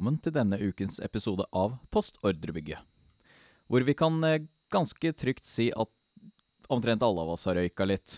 [0.00, 2.80] velkommen til denne ukens episode av Postordrebygget.
[3.68, 5.90] Hvor vi kan eh, ganske trygt si at
[6.72, 8.14] omtrent alle av oss har røyka litt.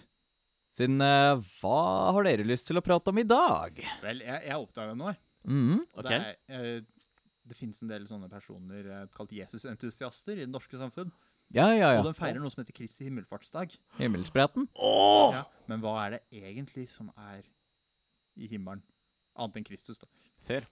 [0.79, 1.80] Siden eh, hva
[2.14, 3.80] har dere lyst til å prate om i dag?
[3.98, 5.16] Vel, jeg, jeg oppdaga noe.
[5.42, 6.06] Mm, okay.
[6.06, 6.20] Det,
[6.54, 7.16] er, eh,
[7.50, 11.10] det finnes en del sånne personer eh, kalt Jesus-entusiaster i det norske samfunn.
[11.50, 12.04] Ja, ja, ja.
[12.04, 13.74] Og den de feirer noe som heter Kristi himmelfartsdag.
[13.99, 14.71] Himmelspretten.
[14.79, 17.43] Ja, men hva er det egentlig som er
[18.38, 18.86] i himmelen?
[19.35, 20.07] Annet enn Kristus, da.
[20.46, 20.71] Fair.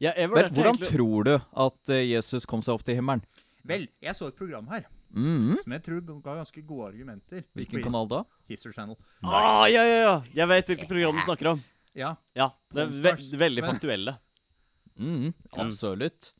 [0.00, 3.22] Ja, jeg Men hvordan egentlig- tror du at eh, Jesus kom seg opp til himmelen?
[3.64, 5.56] Vel, jeg så et program her Mhm.
[5.62, 7.42] som jeg tror ga ganske gode argumenter.
[7.56, 8.24] Hvilken kanal da?
[8.48, 8.96] History Channel.
[9.24, 10.22] Ah, ja, ja, ja.
[10.34, 11.62] Jeg vet hvilket program du snakker om.
[11.94, 14.18] Ja, Ja, det er ve veldig Men- faktuelle.
[14.98, 16.32] Mhm, Absolutt.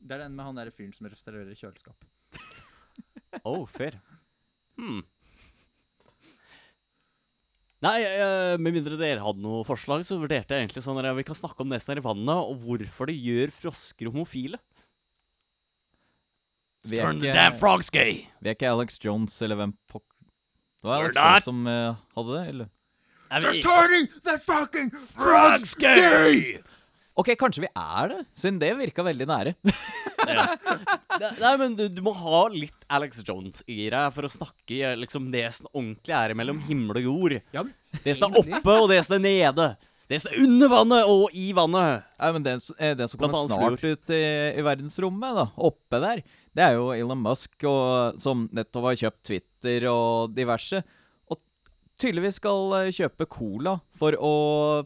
[0.00, 1.96] det er den med han der fyren som restaurerer kjøleskap.
[3.44, 4.00] Oh, fair.
[4.78, 5.02] Hmm.
[7.84, 11.22] Nei, eh, med mindre dere hadde noe forslag, så vurderte jeg egentlig sånn at vi
[11.28, 14.58] kan snakke om nesen som er i vannet, og hvorfor det gjør frosker homofile.
[16.88, 18.26] Vi er ikke- damn frogs gay!
[18.42, 20.02] Vi er ikke Alex Jones eller hvem pok...
[20.82, 21.14] Det var Alex.
[21.16, 22.68] Jones som uh, hadde det, eller?
[23.30, 26.58] Er They're turning the fucking frogs gay?
[27.18, 29.54] Ok, kanskje vi er det, siden det virka veldig nære.
[30.28, 30.44] Ja.
[31.42, 35.30] Nei, men du, du må ha litt Alex Jones i deg for å snakke liksom
[35.34, 37.36] det som ordentlig er mellom himmel og jord.
[37.56, 37.64] Ja,
[38.04, 39.68] Det som er oppe, og det som er nede.
[40.08, 42.06] Det som er under vannet og i vannet.
[42.20, 44.22] Nei, men Det, eh, som kommer snart ut i,
[44.54, 46.22] i verdensrommet, da, oppe der,
[46.54, 50.84] det er jo Elon Musk, og, som nettopp har kjøpt Twitter og diverse.
[51.98, 54.28] Og tydeligvis skal eh, kjøpe cola for å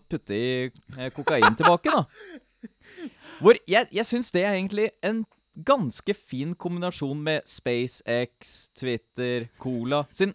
[0.08, 0.52] putte i
[0.96, 2.06] eh, kokain tilbake, da.
[3.42, 5.18] Hvor jeg, jeg syns det er egentlig en
[5.68, 10.06] ganske fin kombinasjon med SpaceX, Twitter, cola.
[10.08, 10.32] Siden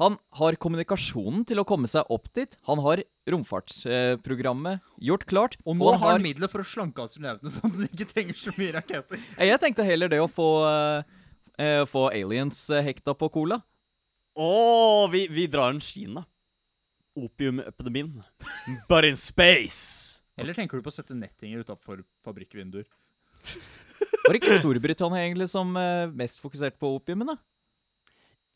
[0.00, 2.58] han har kommunikasjonen til å komme seg opp dit.
[2.66, 5.54] Han har romfartsprogrammet gjort klart.
[5.64, 8.56] Og nå har han midler for å slanke astronautene, sånn at de ikke trenger så
[8.58, 9.22] mye raketter.
[9.38, 11.16] Eh, Jeg tenkte heller det å få, eh,
[11.62, 13.62] eh, få aliens eh, hekta på cola.
[14.36, 16.24] Å, vi, vi drar en Kina.
[17.16, 18.22] Opiumepidemien.
[18.90, 20.22] But in space.
[20.36, 22.84] Eller tenker du på å sette nettinger utafor fabrikkvinduer?
[24.26, 27.30] Var det ikke Storbritannia egentlig som eh, mest fokuserte på opiumen?
[27.32, 27.36] da?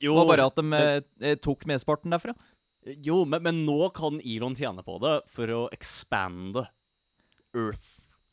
[0.00, 2.34] Jo, Det var bare at de eh, eh, tok mesteparten derfra.
[3.04, 6.66] jo men, men nå kan Elon tjene på det for å expande
[7.56, 7.88] Earth,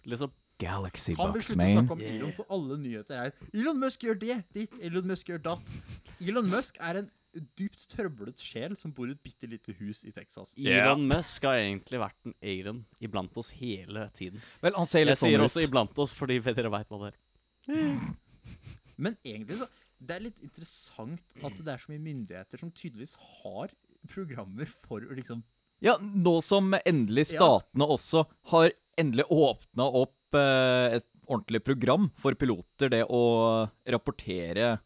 [0.05, 0.33] liksom.
[0.59, 1.75] Galaxy Kan vi Bucks, slutte å man.
[1.77, 3.33] snakke om Elon, for alle nyheter her?
[3.53, 5.73] Elon Musk gjør det, ditt, Elon Musk gjør datt.
[6.19, 7.09] Elon Musk er en
[7.57, 10.53] dypt trøblet sjel som bor i et bitte lite hus i Texas.
[10.57, 14.41] Elon Musk har egentlig vært en alien iblant oss hele tiden.
[14.61, 15.49] Vel, han ser Jeg litt sånn sier ut.
[15.49, 17.19] også iblant oss fordi dere veit hva det er.
[18.97, 19.67] Men egentlig så
[19.99, 23.71] Det er litt interessant at det er så mye myndigheter som tydeligvis har
[24.09, 25.43] programmer for å liksom
[25.83, 27.37] Ja, nå som endelig Ja.
[27.37, 34.79] statene også har endelig åpna opp eh, et ordentlig program for piloter, det å rapportere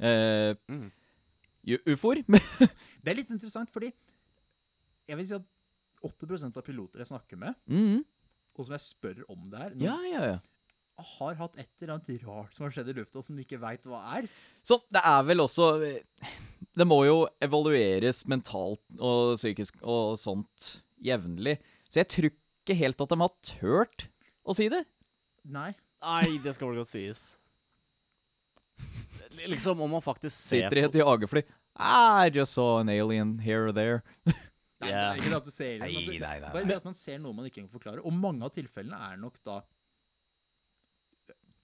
[0.00, 0.90] eh, Mm.
[1.86, 2.22] Ufoer.
[3.02, 3.92] Det er litt interessant, fordi
[5.10, 5.46] jeg vil si at
[6.06, 8.04] 80% av piloter jeg snakker med, Mhm.
[8.56, 10.38] og som jeg spør om det her, Ja, ja, ja.
[11.00, 13.82] har hatt et eller annet rart som har skjedd i lufta som de ikke veit
[13.88, 14.28] hva er.
[14.62, 16.02] Så det er vel også eh,
[16.76, 21.58] Det må jo evalueres mentalt og psykisk og sånt jevnlig.
[21.90, 24.08] Så jeg tror ikke helt at de har turt
[24.46, 24.84] å si det.
[25.44, 25.74] Nei.
[26.00, 27.36] Nei, det skal vel godt sies.
[29.48, 31.42] Liksom om man faktisk ser Sitter i et jagerfly.
[31.80, 34.02] I just saw an alien here or there.
[34.80, 35.10] Nei, yeah.
[35.12, 37.18] det er ikke det at du ser det- nei, nei, Bare det at man ser
[37.20, 38.00] noe man ikke kan forklare.
[38.00, 39.60] Og mange av tilfellene er nok da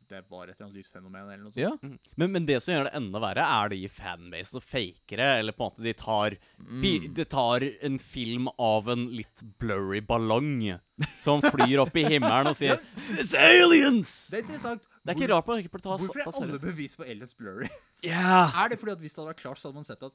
[0.06, 1.59] Det var et eller annet lysfenomen eller noe sånt.
[1.59, 1.72] Ja.
[1.82, 1.97] Mm.
[2.14, 5.64] Men, men det som gjør det enda verre, er de fanbase og fakere, eller på
[5.64, 7.08] en måte de tar mm.
[7.16, 10.76] De tar en film av en litt blurry ballong
[11.19, 12.78] som flyr opp i himmelen og sier
[13.16, 14.28] It's aliens!
[14.31, 14.87] Det er interessant.
[15.06, 17.69] Det er ikke rart man ikke burde ta Hvorfor er alle bevis på aliens blurry?
[18.05, 18.50] Yeah.
[18.65, 20.12] er det fordi at hvis det hadde vært klart, så hadde man sett at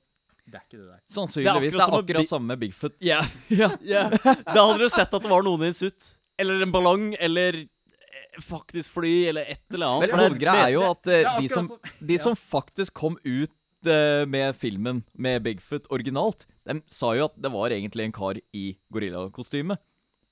[0.52, 1.00] det er ikke det der.
[1.14, 1.74] Sannsynligvis.
[1.76, 2.96] Det akkurat er akkurat samme med Bigfoot.
[3.06, 3.22] Ja.
[3.62, 3.76] Yeah.
[3.86, 4.16] yeah.
[4.20, 6.10] Da hadde dere sett at det var noen i en suit.
[6.42, 10.02] Eller en ballong, eller eh, faktisk fly, eller et eller annet.
[10.02, 11.70] Men det hovedgreia er jo at uh, de, som-
[12.12, 13.54] de som faktisk kom ut
[13.88, 18.42] eh, med filmen med Bigfoot originalt, de sa jo at det var egentlig en kar
[18.58, 19.78] i gorillakostyme.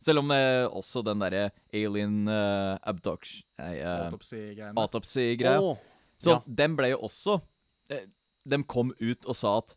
[0.03, 4.75] Selv om eh, også den derre alien uh, abduction nei, eh, Autopsy-greiene.
[4.79, 5.59] Autopsy-greia.
[5.59, 5.75] Oh,
[6.21, 6.41] Så ja.
[6.61, 8.05] den ble jo også uh,
[8.47, 9.75] De kom ut og sa at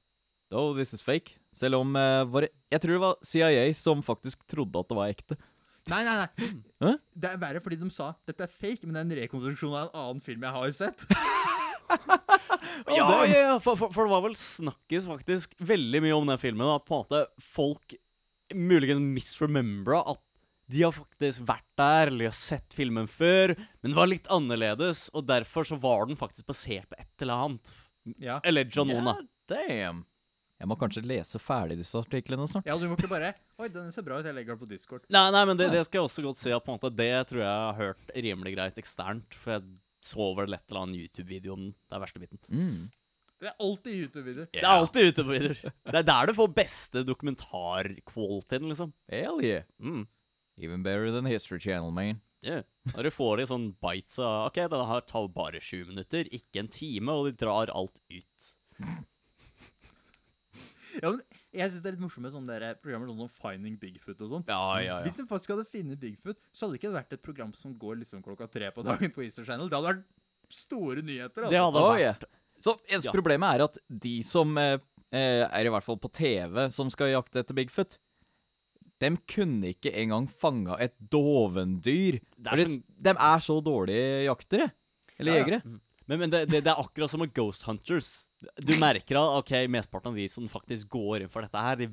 [0.53, 1.39] Oh, this is fake.
[1.57, 5.13] Selv om eh, var Jeg tror det var CIA som faktisk trodde at det var
[5.13, 5.39] ekte.
[5.91, 6.51] Nei, nei, nei.
[6.85, 6.93] Hæ?
[7.19, 9.89] Det er verre fordi de sa dette er fake, men det er en rekonstruksjon av
[9.89, 11.07] en annen film jeg har sett.
[12.89, 16.41] Ja, ja, ja, for, for, for det var vel snakkes faktisk veldig mye om den
[16.41, 16.67] filmen.
[16.73, 17.21] At på en måte
[17.53, 17.95] folk
[18.55, 20.23] muligens misremembra at
[20.73, 23.53] de har faktisk vært der, eller de har sett filmen før,
[23.83, 27.47] men det var litt annerledes, og derfor så var den faktisk basert på et eller
[27.49, 27.75] annet.
[28.23, 28.39] Ja.
[28.47, 29.19] Eller Janona.
[29.19, 30.05] Ja, damn.
[30.63, 32.69] Jeg må kanskje lese ferdig disse artiklene snart.
[32.71, 35.07] ja, du må ikke bare Oi, den ser bra ut, jeg legger den på Discord.
[35.11, 37.11] Nei, nei, men det, det skal jeg også godt si at på en måte det
[37.29, 39.39] tror jeg jeg har hørt rimelig greit eksternt.
[39.43, 39.67] For jeg
[40.07, 41.75] så vel et eller annet YouTube-video om den.
[41.75, 42.39] Det er verste biten.
[42.49, 42.79] Mm.
[43.43, 44.49] Det er alltid YouTube-videoer.
[44.55, 45.73] Det er alltid YouTube-videoer.
[45.91, 48.93] Det er der du får beste dokumentar-qualityen, liksom.
[49.11, 49.65] Hell yeah.
[49.83, 50.05] Mm.
[50.63, 52.21] Even better than History Channel, man.
[52.47, 52.63] Yeah.
[52.95, 56.63] Når du får de sånn bites av OK, det her tar bare sju minutter, ikke
[56.63, 58.49] en time, og de drar alt ut.
[61.01, 61.21] Ja, men
[61.57, 64.35] jeg syns det er litt morsomt med sånne der programmer sånn som Finding Bigfoot og
[64.37, 64.43] sånn.
[64.51, 64.97] Ja, ja, ja.
[65.07, 68.03] Hvis de faktisk hadde funnet Bigfoot, så hadde det ikke vært et program som går
[68.03, 69.71] liksom klokka tre på dagen på Easter Channel.
[69.73, 70.05] Det hadde vært
[70.53, 71.47] store nyheter.
[71.47, 71.55] Altså.
[71.55, 72.27] Det hadde Oh, vært.
[72.63, 73.15] Så eneste Ja.
[73.17, 74.79] problemet er at de som eh,
[75.13, 77.99] eh, er i hvert fall på TV, som skal jakte etter Bigfoot,
[79.03, 82.21] de kunne ikke engang fanga et dovendyr.
[82.39, 84.69] Det er sånn- dem er så dårlige jaktere.
[85.19, 85.45] Eller Ja, ja.
[85.45, 85.81] jegere.
[86.07, 88.33] Men, men det, det, det er akkurat som med Ghost Hunters.
[88.59, 91.89] Du merker at ok, mesteparten av de som faktisk går inn for dette her, de,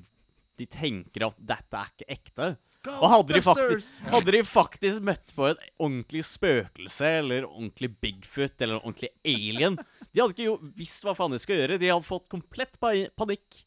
[0.57, 2.47] de tenker at dette er ikke ekte.
[2.87, 8.61] Og hadde de, faktisk, hadde de faktisk møtt på et ordentlig spøkelse eller ordentlig Bigfoot
[8.63, 9.75] eller en ordentlig alien
[10.13, 11.79] De hadde ikke jo visst hva faen de skal gjøre.
[11.81, 13.63] De hadde fått komplett panikk.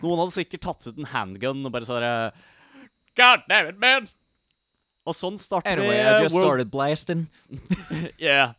[0.00, 2.06] Noen hadde sikkert tatt ut en handgun og bare sånn
[3.16, 4.08] God damn it, man!
[5.06, 7.26] Og sånn starter Anyway, vi I just World started blasting.
[8.18, 8.56] yeah.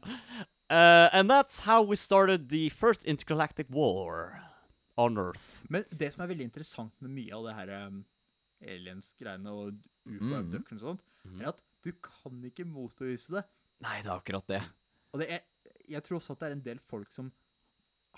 [0.70, 4.42] Uh, and that's how we started the first intergalactic war
[4.98, 5.60] on Earth.
[5.70, 8.06] Men det som er veldig interessant med mye av det her um,
[8.64, 9.78] aliens-greiene og
[10.08, 11.08] ufo-abduction og sånt,
[11.38, 13.44] er at du kan ikke motbevise det.
[13.86, 14.62] Nei, det er akkurat det.
[15.14, 15.44] Og det er,
[15.88, 17.30] jeg tror også at det er en del folk som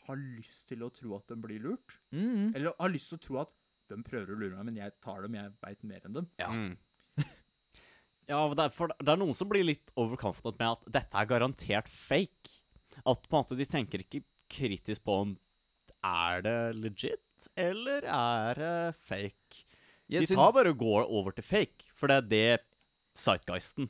[0.07, 1.97] har lyst til å tro at de blir lurt.
[2.15, 2.53] Mm.
[2.57, 3.53] Eller har lyst til å tro at
[3.89, 6.29] de prøver å lure meg, men jeg tar dem, jeg veit mer enn dem.
[6.41, 6.49] Ja.
[6.53, 6.73] Mm.
[8.31, 12.57] ja, derfor, det er noen som blir litt overconfident med at dette er garantert fake.
[13.03, 15.37] At på en måte de tenker ikke kritisk på om
[16.05, 19.65] er det legit, eller er det fake.
[20.09, 22.59] Jeg De tar bare og går over til fake, for det er det
[23.19, 23.89] sightgeisten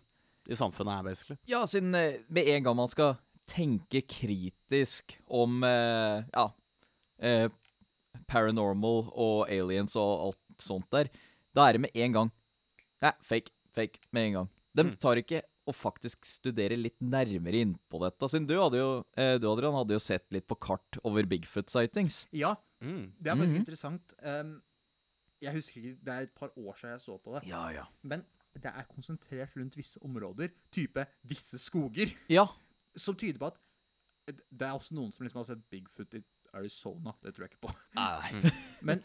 [0.50, 1.38] i samfunnet er, basically.
[1.48, 3.18] Ja, siden eh, med en gang man skal
[3.50, 6.48] tenke kritisk om eh, ja,
[7.22, 7.48] eh,
[8.30, 11.10] paranormal og aliens og alt sånt der,
[11.56, 12.32] da er det med en gang
[13.00, 14.48] Nei, fake, fake, med en gang.
[14.76, 14.96] De Mm.
[15.00, 15.40] tar ikke
[15.70, 18.28] og faktisk studere litt nærmere innpå dette.
[18.28, 22.28] Siden du hadde jo, eh, du Adrian, hadde jo sett litt på kart over Bigfoot-sightings.
[22.34, 23.14] Ja, Mm.
[23.22, 23.62] det er faktisk Mhm.
[23.64, 24.02] interessant.
[24.22, 24.62] Um,
[25.42, 27.48] jeg husker ikke, Det er et par år siden jeg så på det.
[27.50, 27.86] Ja, ja.
[28.04, 28.26] Men
[28.56, 32.46] det er konsentrert rundt visse områder, type visse skoger, Ja.
[32.98, 33.58] som tyder på at
[34.28, 37.14] Det er også noen som liksom har sett Bigfoot i Arizona.
[37.24, 37.72] Det tror jeg ikke på.
[37.96, 38.42] Nei.
[38.86, 39.02] Men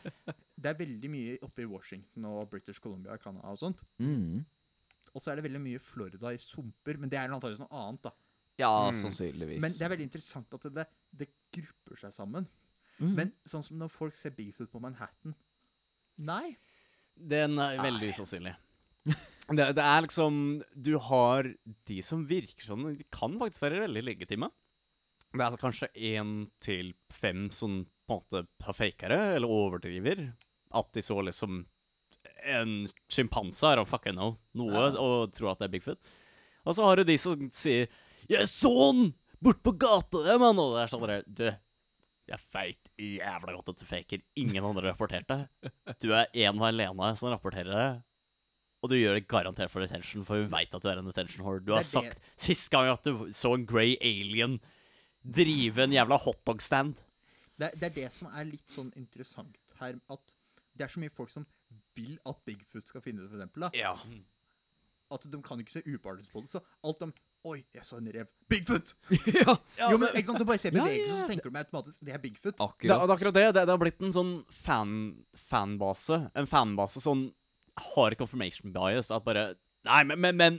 [0.60, 3.80] det er veldig mye oppe i Washington og British Columbia, Canada og sånt.
[3.98, 4.44] Mm.
[5.14, 8.02] Og så er det veldig mye Florida i sumper, men det er antakeligvis noe annet,
[8.02, 8.10] da.
[8.58, 8.98] Ja, Mm.
[8.98, 9.60] sannsynligvis.
[9.62, 12.46] Men det er veldig interessant at det, det grupper seg sammen.
[13.00, 13.14] Mm.
[13.14, 15.34] Men sånn som når folk ser Bigfoot på Manhattan
[16.16, 16.56] Nei.
[17.14, 18.54] Den er veldig usannsynlig.
[19.44, 20.36] Det, det er liksom
[20.72, 21.44] Du har
[21.84, 24.48] de som virker sånn De kan faktisk være veldig legitime.
[25.34, 30.30] Det er kanskje én til fem som på en måte har fakere eller overdriver.
[30.72, 31.64] At de så liksom
[32.48, 32.72] en
[33.12, 34.88] sjimpanse her og fucking know noe Ja.
[35.00, 36.12] og tror at det er Bigfoot.
[36.64, 37.88] Og så har du de som sier
[38.28, 41.56] 'Jeg så den bort på gata, jeg, mann!' Og det er sånn Du,
[42.28, 44.22] jeg veit jævla godt at du faker.
[44.40, 45.44] Ingen andre rapporterte.
[46.00, 47.88] Du er en og alene som rapporterer det.
[48.84, 51.44] Og du gjør det garantert for attention, for vi veit at du er en attention
[51.44, 51.62] whore.
[51.64, 54.58] Du har sagt sist gang at du så en grey alien
[55.24, 57.00] drive en jævla hotdog-stand.
[57.56, 60.34] Det, det er det som er litt sånn interessant her, at
[60.74, 61.46] det er så mye folk som
[61.96, 63.70] vil at Bigfoot skal finne ut, for eksempel, da.
[63.78, 63.94] Ja.
[65.14, 66.50] At de kan ikke se upartisk på det.
[66.52, 67.12] Så alt om
[67.44, 68.28] Oi, jeg så en rev.
[68.48, 68.94] Bigfoot!
[69.36, 69.54] ja.
[69.90, 72.06] jo, men ikke sant, Du bare ser Ja, bevegelser, ja, så tenker du meg automatisk
[72.06, 72.56] det er Bigfoot.
[72.56, 72.88] Akkurat.
[72.88, 73.42] det er akkurat det.
[73.52, 73.64] det.
[73.64, 74.30] Det har blitt en sånn
[74.64, 74.94] fan,
[75.50, 76.20] fanbase.
[76.40, 77.26] En fanbase som
[77.92, 79.12] har confirmation bias.
[79.12, 79.50] At bare
[79.84, 80.54] Nei, men, men, men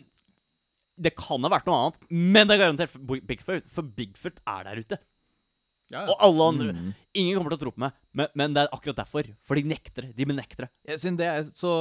[1.02, 3.66] Det kan ha vært noe annet, men det er garantert for Bigfoot.
[3.74, 5.00] For Bigfoot er der ute.
[5.94, 6.74] Ja, Og alle andre.
[6.74, 6.92] Mm.
[7.22, 9.28] Ingen kommer til å tro på meg, men, men det er akkurat derfor.
[9.46, 10.16] For de nekter det.
[10.18, 10.70] De benekter det.
[10.92, 11.74] Jeg synes det er så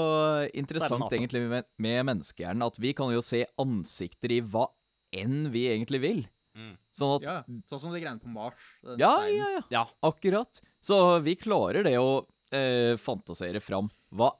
[0.57, 4.67] interessant egentlig med, med menneskehjernen at vi kan jo se ansikter i hva
[5.15, 6.23] enn vi egentlig vil.
[6.55, 6.75] Mm.
[6.95, 7.37] Sånn at ja.
[7.71, 8.67] Sånn som de greiene på Mars.
[9.01, 9.63] Ja, ja, ja.
[9.75, 9.85] Ja.
[10.07, 10.61] Akkurat.
[10.85, 14.33] Så vi klarer det å eh, fantasere fram hva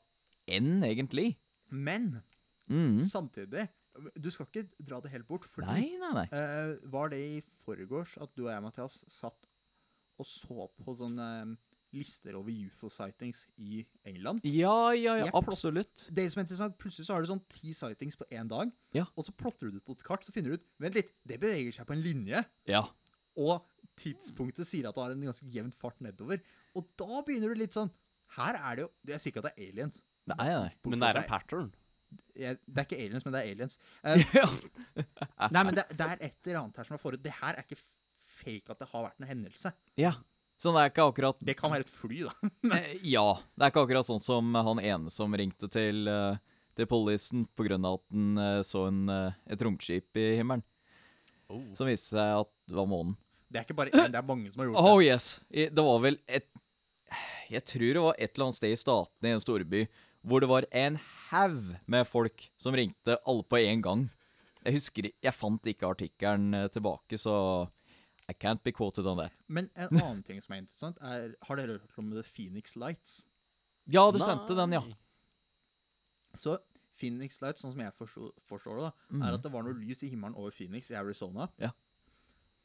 [0.47, 1.37] enn, egentlig.
[1.71, 2.23] Men
[2.71, 3.03] Mm.
[3.05, 3.67] samtidig
[4.17, 5.45] Du skal ikke dra det helt bort.
[5.53, 6.25] Fordi Nei, nei, nei.
[6.33, 9.47] eh, var det i forgårs at du og jeg, Mathias, satt
[10.19, 11.53] og så på sånn eh,
[11.95, 14.43] lister over UFO-sightings i England.
[14.45, 16.09] Ja, ja, ja, absolutt.
[16.15, 19.07] Det som er interessant, Plutselig så har du sånn ti sightings på én dag, Ja.
[19.17, 21.39] og så plotter du det på et kart, så finner du ut Vent litt, det
[21.43, 22.83] beveger seg på en linje, Ja.
[23.37, 23.65] og
[23.97, 26.41] tidspunktet sier at det har en ganske jevn fart nedover.
[26.75, 27.91] Og da begynner du litt sånn
[28.35, 30.01] Her er det jo Jeg sier ikke at det er aliens.
[30.27, 30.71] Nei, nei.
[30.91, 31.73] Men det er en pattern.
[32.35, 33.79] Jeg, det er ikke aliens, men det er aliens.
[34.03, 34.47] Uh, ja.
[35.53, 37.23] nei, men det, det er et eller annet her som er forut.
[37.23, 37.79] Det her er ikke
[38.41, 39.73] fake at det har vært en hendelse.
[40.01, 40.15] ja.
[40.65, 42.33] Så det er ikke akkurat Det kan være et fly, da.
[42.79, 43.27] Eh, Ja.
[43.53, 46.39] Det er ikke akkurat sånn som han ene som ringte til, uh,
[46.79, 47.77] til policen pga.
[47.77, 50.65] at han eh, så en, eh, et romskip i himmelen.
[51.53, 51.61] Oh.
[51.77, 53.19] Som viste seg at det var månen.
[53.53, 54.89] Det er ikke bare én, det er mange som har gjort det.
[54.89, 55.27] Oh yes.
[55.53, 56.49] Det var vel et
[57.53, 59.85] Jeg tror det var et eller annet sted i statene i en storby
[60.25, 60.97] hvor det var en
[61.29, 64.05] haug med folk som ringte alle på en gang.
[64.65, 67.37] Jeg husker Jeg fant ikke artikkelen eh, tilbake, så
[68.29, 69.33] I can't be quoted on that.
[69.47, 73.25] Men en annen ting som er interessant, er Har dere hørt om The Phoenix Lights?
[73.91, 74.83] Ja, du sendte den, ja.
[76.35, 76.57] Så
[76.99, 80.05] Phoenix Lights, sånn som jeg forstår, forstår det, da, er at det var noe lys
[80.07, 81.51] i himmelen over Phoenix i Arizona.
[81.61, 81.75] Ja.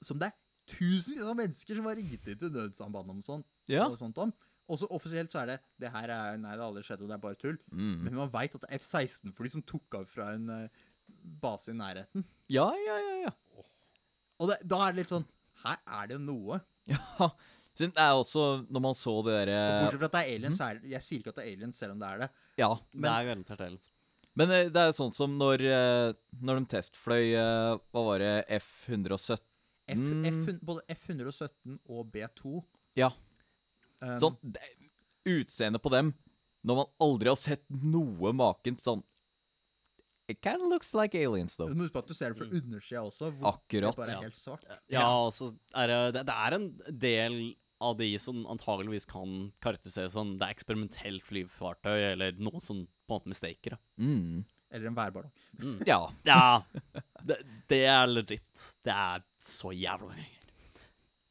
[0.06, 0.38] Som det er
[0.70, 3.50] tusenvis av mennesker som har ringt inn til nødsambandet om sånt.
[3.72, 3.90] Ja.
[3.90, 4.32] Og sånt om.
[4.70, 7.10] Og så offisielt så er det det her er, Nei, det har aldri skjedd, og
[7.10, 7.58] det er bare tull.
[7.74, 8.06] Mm.
[8.06, 10.86] Men man veit at det er F-16-fly som tok av fra en uh,
[11.42, 12.26] base i nærheten.
[12.54, 13.16] Ja, ja, ja.
[13.26, 13.66] ja.
[14.40, 15.26] Og det, da er det litt sånn
[15.64, 16.62] Her er det noe.
[16.90, 17.28] Ja,
[17.78, 20.58] det er også Når man så det Og derre Bortsett fra at det er aliens,
[20.58, 22.30] så er det Jeg sier ikke at det er aliens, selv om det er det.
[22.58, 22.70] Ja.
[22.96, 23.92] det er garantert aliens.
[24.40, 26.10] Men eh, det er sånn som når, eh,
[26.42, 28.34] når de testfløy eh, Hva var det?
[28.60, 29.38] F-117?
[29.38, 29.46] F,
[29.90, 30.26] Mm.
[30.46, 32.60] F, både F-117 og B2
[33.00, 33.08] Ja.
[34.04, 34.62] um, Sånn det,
[35.30, 36.12] Utseendet på dem
[36.66, 39.02] Når man aldri har sett noe maken sånn
[40.30, 41.74] It kind of looks like aliens, Du though.
[41.76, 43.96] må huske på at du ser det fra undersida også, hvor Akkurat.
[43.96, 44.64] det bare er helt svart.
[44.70, 46.68] Ja, ja, altså, er det, det Det er en
[47.08, 47.40] del
[47.82, 53.16] av de som antageligvis kan karakteriseres som det er eksperimentelt flyfartøy, eller noe som på
[53.16, 53.78] en måte mistaker.
[53.98, 54.44] Mm.
[54.70, 55.32] Eller en værballong.
[55.88, 56.02] Ja.
[56.28, 56.62] Ja,
[57.26, 57.40] det,
[57.72, 58.68] det er legit.
[58.86, 60.36] Det er så jævla mye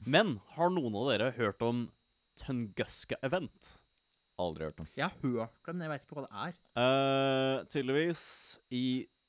[0.08, 1.84] Men har noen av dere hørt om
[2.40, 3.76] Tunguska Event?
[4.38, 4.88] Aldri hørt om.
[4.94, 6.58] Jeg har hørt det, men jeg veit ikke hva det er.
[6.78, 8.24] Uh, tydeligvis
[8.74, 8.84] i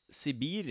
[0.10, 0.70] Sibir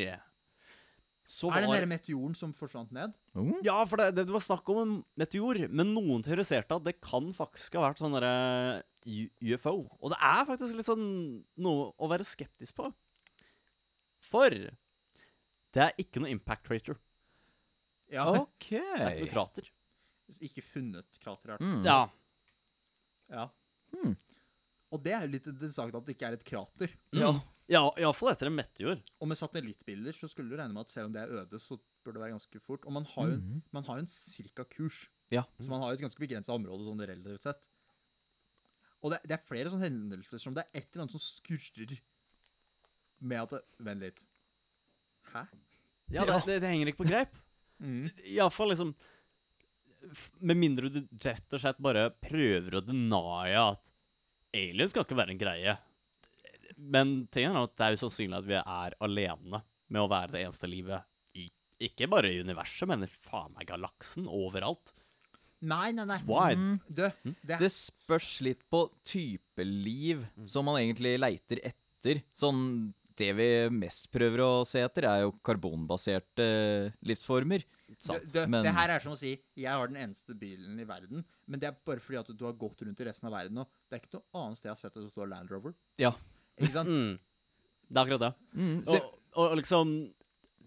[1.29, 3.13] så Er det den var der meteoren som forsvant ned?
[3.37, 3.59] Mm.
[3.67, 7.27] Ja, for det, det var snakk om en meteor, men noen teoriserte at det kan
[7.37, 9.75] faktisk ha vært sånn derre UFO.
[10.01, 11.05] Og det er faktisk litt sånn
[11.61, 12.89] noe å være skeptisk på.
[14.31, 14.57] For
[15.77, 16.97] det er ikke noe impact crater.
[18.09, 18.71] Ja, OK.
[18.73, 19.69] Det er ikke noe krater.
[20.49, 21.55] Ikke funnet krater.
[21.55, 21.61] her.
[21.61, 21.85] Mm.
[21.85, 22.01] Ja.
[23.29, 23.47] Ja.
[23.93, 24.17] Hmm.
[24.95, 26.93] Og det er jo litt interessant at det ikke er et krater.
[27.13, 27.33] Ja,
[27.69, 29.01] ja iallfall etter en meteor.
[29.21, 31.77] Og med satellittbilder så skulle du regne med at selv om det er øde, så
[32.07, 32.87] bør det være ganske fort.
[32.89, 35.03] Og man har jo en, man har en cirka kurs.
[35.35, 35.43] Ja.
[35.61, 37.61] Så man har jo et ganske begrensa område sånn relativt sett.
[39.05, 41.93] Og det, det er flere sånne hendelser som det er et eller annet som skurrer
[43.29, 44.19] med at det, Vent litt.
[45.35, 45.45] Hæ?
[46.17, 47.37] Ja, det, det, det henger ikke på greip.
[47.85, 48.09] Mm.
[48.33, 48.95] Iallfall liksom
[50.09, 53.93] f- Med mindre du rett og slett bare prøver å denie at
[54.57, 55.77] aliens skal ikke være en greie.
[56.79, 60.35] Men tingen er at det er jo sannsynlig at vi er alene med å være
[60.35, 61.07] det eneste livet
[61.39, 61.49] i
[61.89, 64.29] Ikke bare i universet, men i faen meg galaksen.
[64.31, 64.93] Overalt.
[65.59, 66.19] Nei, nei, nei.
[66.23, 66.29] Mm.
[66.29, 66.61] wide.
[67.25, 67.35] Mm.
[67.43, 72.23] Det, Det spørs litt på type liv som man egentlig leiter etter.
[72.37, 76.45] Sånn Det vi mest prøver å se etter, er jo karbonbaserte
[77.09, 77.65] livsformer.
[77.99, 78.27] Sant.
[78.29, 80.85] du, du, men- det her er som å si Jeg har den eneste bilen i
[80.87, 83.59] verden, men det er bare fordi at du har gått rundt i resten av verden.
[83.63, 85.75] Og det er ikke noe annet sted jeg har sett det som står Land Rover.
[85.99, 86.13] Ja.
[86.61, 86.89] Ikke sant?
[86.99, 87.17] Mm.
[87.89, 88.33] Det er akkurat det.
[88.61, 89.05] Mm, Og,
[89.41, 89.93] og liksom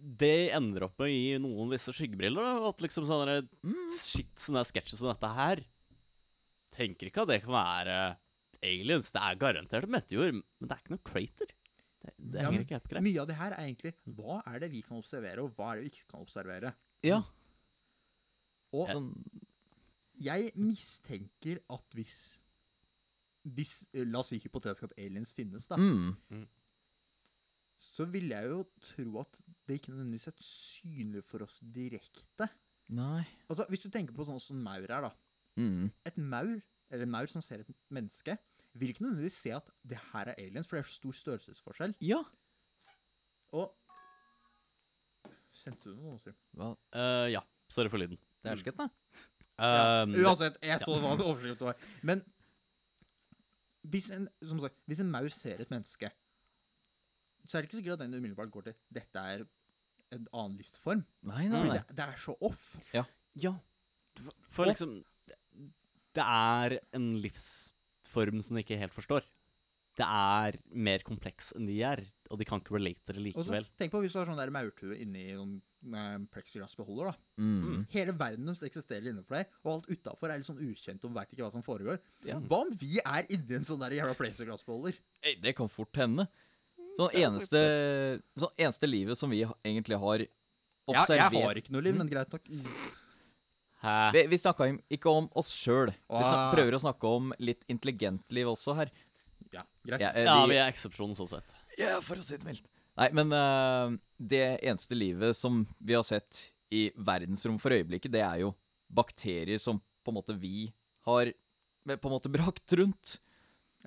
[0.01, 2.41] Det ender opp med å gi noen visse skyggebriller.
[2.41, 3.35] Da, at liksom sånne
[3.93, 5.61] shit, sånne sketsjer som dette her
[6.73, 7.97] Tenker ikke at det kan være
[8.65, 9.11] aliens.
[9.13, 11.53] Det er garantert meteor, men det er ikke noe crater.
[12.01, 13.03] Det, det henger ja, ikke helt greit.
[13.05, 15.75] Mye av det her er egentlig hva er det vi kan observere, og hva er
[15.81, 16.73] det vi ikke kan observere.
[17.05, 17.21] ja.
[18.73, 18.87] Og
[20.23, 22.37] jeg mistenker at hvis
[23.43, 25.75] hvis, eh, La oss si hypotetisk at aliens finnes, da.
[25.75, 26.45] mm,
[27.81, 32.47] Så vil jeg jo tro at det ikke nødvendigvis er synlig for oss direkte.
[32.89, 35.11] nei Altså, Hvis du tenker på sånn som maur er, da.
[35.57, 38.37] mm, Et maur, eller en maur som ser et menneske,
[38.79, 41.95] vil ikke nødvendigvis se at det her er aliens, for det er så stor størrelsesforskjell.
[42.07, 42.21] Ja.
[43.57, 43.71] Og
[45.51, 46.15] Sendte du noe?
[46.23, 46.35] Trym?
[46.55, 46.69] Hva?
[46.95, 47.41] Eh, ja.
[47.71, 48.19] Sorry for lyden.
[48.41, 48.87] Det er skjønt, da.
[48.87, 49.21] Ja,
[49.61, 51.81] Um, uansett, jeg så hva overskriften var.
[52.07, 52.23] Men
[53.93, 56.09] hvis en, som sagt, hvis en maur ser et menneske,
[57.45, 59.43] så er det ikke sikkert at den umiddelbart går til dette er
[60.15, 61.03] en annen livsform.
[61.29, 61.75] Nei, nei, nei.
[61.77, 62.71] det, det er så off.
[62.95, 63.03] Ja.
[64.17, 64.97] For, for liksom
[66.17, 67.80] det er en livsform
[68.13, 69.25] som de ikke helt forstår.
[69.99, 72.01] Det er mer kompleks enn de er,
[72.31, 73.65] og de kan ikke relate det likevel.
[73.79, 75.57] tenk på hvis du har sånn der maurtue inni noen
[75.91, 77.11] eh, plexiglassbeholder.
[77.11, 77.43] da.
[77.43, 77.81] Mm.
[77.91, 81.33] Hele verden deres eksisterer innenfor der, og alt utafor er litt sånn ukjent og veit
[81.33, 81.99] ikke hva som foregår.
[82.27, 82.39] Ja.
[82.39, 84.95] Hva om vi er inni en sånn der jævla plexiglassbeholder?
[85.43, 86.29] Det kan fort hende.
[86.95, 87.59] Sånn eneste,
[88.39, 92.09] sånn eneste livet som vi egentlig har Ja, observert jeg har ikke noe liv, men
[92.09, 92.47] greit nok.
[93.81, 93.95] Hæ?
[94.13, 95.89] Vi, vi snakka ikke om oss sjøl.
[95.89, 98.91] Vi snak, prøver å snakke om litt intelligent liv også her.
[99.51, 100.03] Ja, greit.
[100.03, 101.55] Ja, vi, Ja, vi- er eksepsjonen sånn sett.
[101.79, 102.67] Ja, for å si det mildt.
[102.99, 108.21] Nei, men uh, det eneste livet som vi har sett i verdensrom for øyeblikket, det
[108.21, 108.53] er jo
[108.91, 110.69] bakterier som på en måte vi
[111.07, 113.17] har eh, på en måte brakt rundt.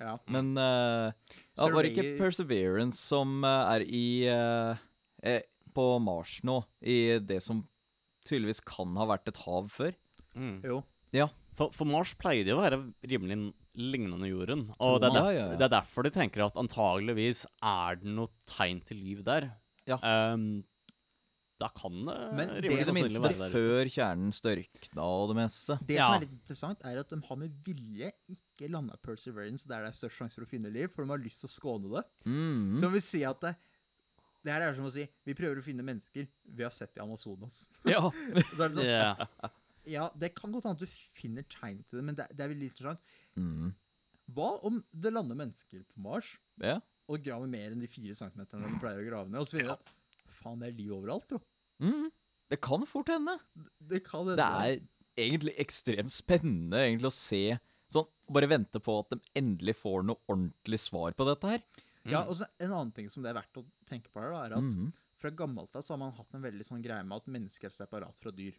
[0.01, 0.17] Ja.
[0.27, 1.13] Men uh,
[1.55, 4.81] ja, var det ikke Perseverance som uh, er i eh,
[5.23, 7.61] eh, på Mars nå, i det som
[8.27, 9.95] tydeligvis kan ha vært et hav før?
[10.35, 10.57] Mm.
[10.67, 10.81] Jo.
[11.15, 11.29] Ja.
[11.55, 13.37] For, for Mars pleier jo å være rimelig
[13.79, 14.65] lignende jorden.
[14.83, 15.57] Og det er, Ja, derf ja, ja.
[15.59, 19.49] det er derfor de tenker at antageligvis er det noe tegn til liv der.
[19.87, 19.99] Ja.
[20.03, 20.63] Um,
[21.61, 25.77] da kan det Men det er det minste være før kjernen størkna og det meste.
[25.87, 26.09] Det Ja.
[26.09, 29.93] som er litt interessant, er at de har med vilje ikke landa Perseverance der det
[29.93, 32.03] er størst sjanse for å finne liv, for de har lyst til å skåne det.
[32.27, 32.75] Mm.
[32.81, 33.53] Så vil si at det,
[34.45, 37.03] det her er som å si vi prøver å finne mennesker vi har sett i
[37.03, 37.63] Amazonas.
[37.89, 38.03] Ja.
[38.57, 39.15] Det sånn, Ja.
[39.85, 42.49] Ja, det kan godt hende at du finner tegn til det, men det, det er
[42.49, 43.11] veldig interessant.
[43.37, 43.67] Mm.
[44.33, 46.81] Hva om det lander mennesker på Mars yeah.
[47.05, 49.75] og graver mer enn de fire centimeterne de pleier å grave ned, og så finner
[49.75, 51.41] de at faen, det er liv overalt, jo.
[51.85, 52.09] Mm.
[52.49, 53.37] Det kan fort hende.
[53.77, 54.81] Det kan Det er
[55.21, 57.45] egentlig ekstremt spennende egentlig å se
[57.91, 61.61] Sånn, Bare vente på at de endelig får noe ordentlig svar på dette her.
[62.11, 64.43] Ja, og så En annen ting som det er verdt å tenke på her, da,
[64.45, 64.91] er at Mhm.
[65.17, 67.73] fra gammelt av så har man hatt en veldig sånn greie med at mennesker er
[67.73, 68.53] separat fra dyr.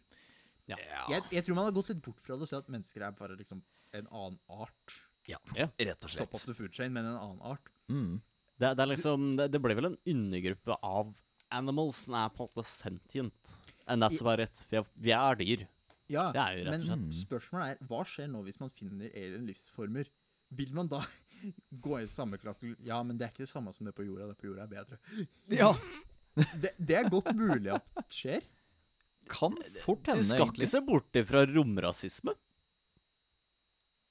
[0.67, 0.75] Ja.
[1.09, 3.11] Jeg, jeg tror man har gått litt bort fra det og sett at mennesker er
[3.15, 3.61] bare liksom
[3.93, 4.97] en annen art.
[5.27, 6.45] Ja, rett og Top of slett.
[6.47, 7.69] the food chain, men en annen art.
[7.89, 8.21] Mm.
[8.59, 11.13] Det, det er liksom det, det blir vel en undergruppe av
[11.51, 13.53] animals som er på en måte sentient.
[13.87, 14.65] And that's about it.
[14.69, 15.67] Vi er, vi er dyr.
[16.09, 19.09] Ja, Det er jo rett og men spørsmålet er hva skjer nå hvis man finner
[19.13, 20.07] alien livsformer?
[20.55, 21.01] Vil man da
[21.81, 24.27] gå i samme klasse Ja, men det er ikke det samme som det på jorda.
[24.31, 24.99] Det på jorda er bedre.
[25.49, 25.73] Ja,
[26.61, 28.43] Det, det er godt mulig at det skjer.
[29.27, 30.67] kan fort Du hende, skal egentlig.
[30.67, 32.35] ikke se bort ifra romrasisme.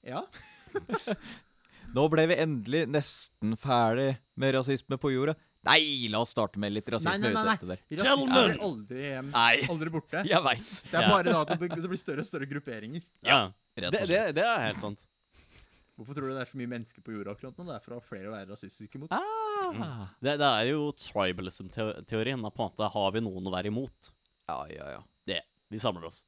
[0.03, 0.25] Ja.
[1.95, 5.37] Nå ble vi endelig nesten ferdig med rasisme på jorda.
[5.67, 7.77] Nei, la oss starte med litt rasisme Nei, nei, nei, nei.
[7.97, 10.21] Rasisme er blir aldri, Nei, aldri borte.
[10.27, 10.69] jeg vet.
[10.91, 11.09] Det er Ja.
[11.11, 13.03] bare da at det, det blir større og større grupperinger.
[13.25, 13.39] Ja,
[13.75, 14.07] Rett og slett.
[14.07, 15.03] det, det, det er helt sant.
[15.97, 17.65] Hvorfor tror du det er så mye mennesker på jorda akkurat nå?
[17.65, 19.13] Det er for å ha flere å være rasistiske mot.
[19.17, 20.05] Ah.
[20.21, 22.45] Det, det er jo tribalism-teorien.
[22.45, 24.11] at På en måte har vi noen å være imot.
[24.45, 25.01] Ja, ja, ja.
[25.27, 25.41] Det.
[25.73, 26.21] Vi samler oss.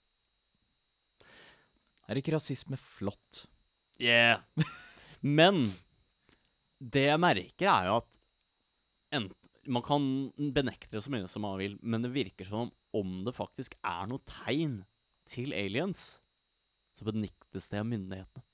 [2.09, 3.43] Er ikke rasisme flott?
[4.01, 4.41] Yeah.
[5.39, 5.67] Men
[6.79, 8.19] det jeg merker, er jo at
[9.19, 10.03] ent, man kan
[10.55, 14.07] benekte det så mye som man vil, men det virker som om det faktisk er
[14.09, 14.79] noe tegn
[15.29, 16.23] til aliens,
[16.95, 18.48] så benektes det av myndighetene.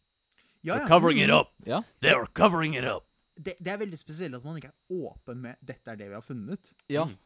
[0.65, 0.87] Ja, They're ja.
[0.89, 1.51] covering it up!
[1.65, 1.83] Ja.
[2.01, 3.05] They're covering it up!
[3.35, 6.15] Det, det er veldig spesielt at man ikke er åpen med 'dette er det vi
[6.15, 6.71] har funnet'.
[6.89, 7.03] Ja.
[7.05, 7.17] Mm.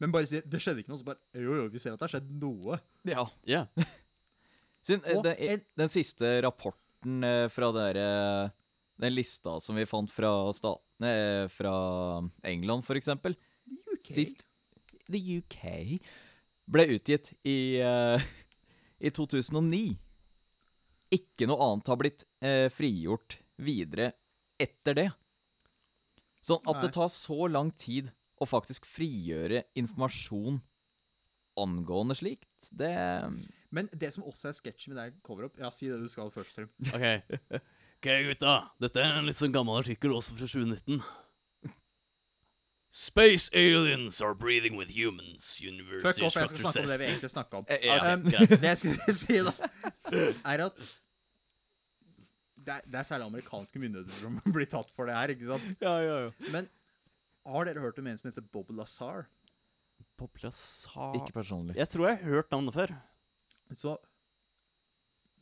[0.00, 2.10] Men bare si 'det skjedde ikke noe', så bare 'jo, jo, vi ser at det
[2.10, 2.78] har skjedd noe'.
[3.04, 3.26] ja.
[3.46, 3.66] Yeah.
[4.88, 8.50] Siden, eh, Og den, en- den siste rapporten eh, fra dere
[9.00, 11.10] Den lista som vi fant fra statene
[11.44, 13.36] eh, Fra England, for eksempel
[13.68, 14.02] UK.
[14.02, 14.44] Sist
[15.10, 16.00] The UK
[16.68, 18.20] ble utgitt i, uh,
[19.00, 19.96] i 2009.
[21.14, 24.12] Ikke noe annet har blitt eh, frigjort videre
[24.60, 25.08] etter det.
[26.44, 26.82] Sånn at Nei.
[26.86, 30.60] det tar så lang tid å faktisk frigjøre informasjon
[31.58, 32.92] angående slikt, det
[33.74, 36.54] Men det som også er sketsjen med deg, cover-up Ja, si det du skal først,
[36.56, 36.70] Trym.
[36.94, 37.58] OK.
[37.98, 38.58] Ok, gutta.
[38.78, 41.02] Dette er en litt sånn gammel artikkel også fra 2019.
[42.94, 47.08] Space aliens are breathing with humans, University Fuck off, jeg skal snakke om det vi
[47.10, 47.66] egentlig snakka om.
[47.68, 48.14] Eh, ja.
[48.14, 48.22] Um,
[48.62, 49.52] det jeg skulle si, da,
[50.12, 50.82] er at
[52.58, 55.82] det er, det er særlig amerikanske myndigheter som blir tatt for det her, ikke sant?
[55.84, 56.50] Ja, ja, ja.
[56.52, 56.68] Men
[57.48, 59.28] har dere hørt om en som heter Bob Lazar?
[60.18, 61.76] Bob Lazar Ikke personlig.
[61.78, 62.92] Jeg tror jeg har hørt navnet før.
[63.78, 63.96] Så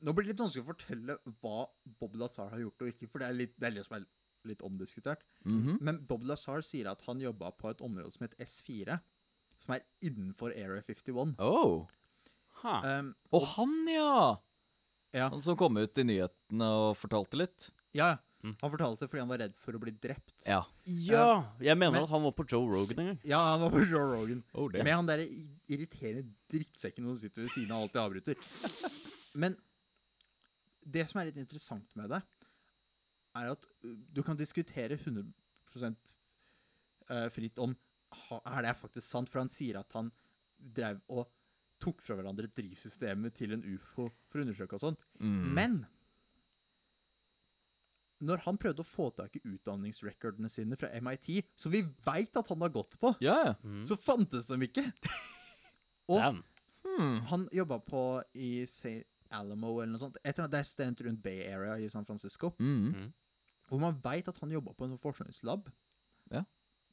[0.05, 1.65] Nå blir det litt vanskelig å fortelle hva
[1.99, 4.05] Bob Lazar har gjort og ikke, for det er litt det, er litt, som er
[4.47, 5.23] litt omdiskutert.
[5.49, 5.79] Mhm.
[5.81, 8.99] Men Bob Lazar sier at han jobba på et område som het S4,
[9.57, 11.33] som er innenfor Area 51.
[11.43, 11.89] Oh.
[12.61, 12.85] Huh.
[12.85, 14.37] Um, Og han, ja!
[15.17, 17.71] Ja, Han som kom ut i nyhetene og fortalte litt.
[17.97, 18.53] ja, Mm.
[18.61, 20.35] han fortalte det fordi han var redd for å bli drept.
[20.47, 20.61] Ja.
[20.85, 21.55] Ja!
[21.59, 23.19] Jeg mener men- at han var på Joe Rogan en gang.
[23.25, 24.45] Ja, han var på Joe Rogan.
[24.55, 25.25] Oh, Med han derre
[25.73, 28.37] irriterende drittsekken som sitter ved siden av og alltid avbryter.
[29.35, 29.57] Men
[30.87, 32.23] det som er litt interessant med det,
[33.41, 35.27] er at uh, du kan diskutere 100
[37.11, 37.75] eh, fritt om
[38.47, 40.13] er det faktisk sant, for han sier at han
[40.57, 41.27] drev og
[41.83, 45.03] tok fra hverandre drivsystemet til en ufo for å undersøke og sånt.
[45.21, 45.55] Mm.
[45.57, 45.77] Men
[48.27, 51.27] når han prøvde å få tak i utdanningsrekordene sine fra MIT,
[51.61, 53.55] som vi veit at han har gått på, Ja, ja.
[53.63, 53.83] Mm.
[53.85, 54.87] så fantes de ikke.
[56.09, 56.43] Og
[56.97, 57.19] Hmm.
[57.29, 59.03] han jobba på i St.
[59.35, 60.17] Alamo eller noe sånt.
[60.25, 62.55] Etter at det er stedet rundt Bay Area i San Francisco.
[62.63, 62.95] Mm.
[62.95, 63.09] Mm.
[63.69, 65.67] Hvor man veit at han jobba på en sånn forskningslab.
[66.33, 66.45] yeah.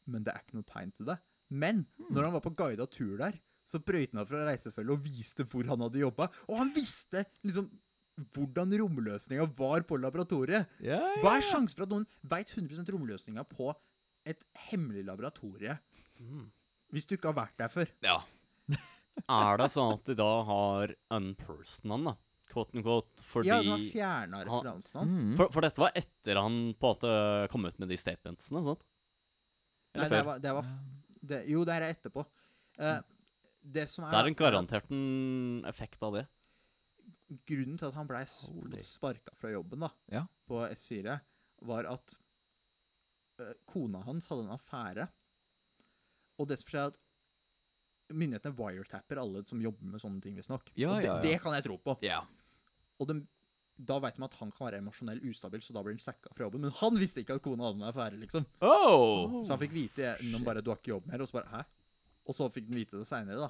[0.10, 1.20] Men det er ikke noe tegn til det.
[1.54, 3.38] Men når han var på guida tur der,
[3.70, 6.28] så brøyt han av fra reisefølget og viste hvor han hadde jobba.
[6.50, 7.70] Og han visste liksom
[8.36, 10.68] hvordan romløsninga var på laboratoriet.
[10.86, 11.48] Ja, ja, Hva er ja.
[11.50, 13.72] sjansen for at noen veit 100% romløsninga på
[14.30, 15.80] et hemmelig laboratorie
[16.22, 16.46] Mm.
[16.94, 17.90] hvis du ikke har vært der før?
[18.06, 18.20] Ja.
[19.30, 22.14] Er det sånn at de da har unpersonen da?
[22.54, 25.14] Quote unquote, fordi Ja, de har fjerna referansen hans.
[25.18, 25.32] Mm.
[25.40, 27.14] for, for dette var etter han på en måte
[27.54, 28.84] kom ut med de statementsene, sant?
[29.98, 30.14] Nei, før?
[30.14, 30.70] det var, det var
[31.34, 32.26] det, Jo, det er etterpå.
[32.78, 33.00] Eh,
[33.64, 36.26] det som er, Det er en er garantert en effekt av det.
[37.50, 38.24] Grunnen til at han blei
[38.84, 40.26] sparka fra jobben da, Ja.
[40.48, 41.20] på S4,
[41.64, 42.16] var at
[43.42, 45.08] uh, kona hans hadde en affære.
[46.42, 47.00] Og det som skjer, er at
[48.14, 50.70] myndighetene wiretapper alle som jobber med sånne ting, visstnok.
[50.76, 51.22] Ja, og det, ja, ja.
[51.24, 51.96] det kan jeg tro på.
[52.06, 52.20] Ja.
[53.02, 53.22] Og de,
[53.80, 56.46] da veit man at han kan være emosjonell ustabil, så da blir han sacka fra
[56.46, 56.68] jobben.
[56.68, 58.46] Men han visste ikke at kona hadde en affære, liksom.
[58.62, 59.40] Oh!
[59.46, 61.66] Så han fikk vite gjennom bare 'du har ikke jobb mer', og så bare 'hæ?'
[62.28, 63.50] Og så fikk den vite det seinere, da.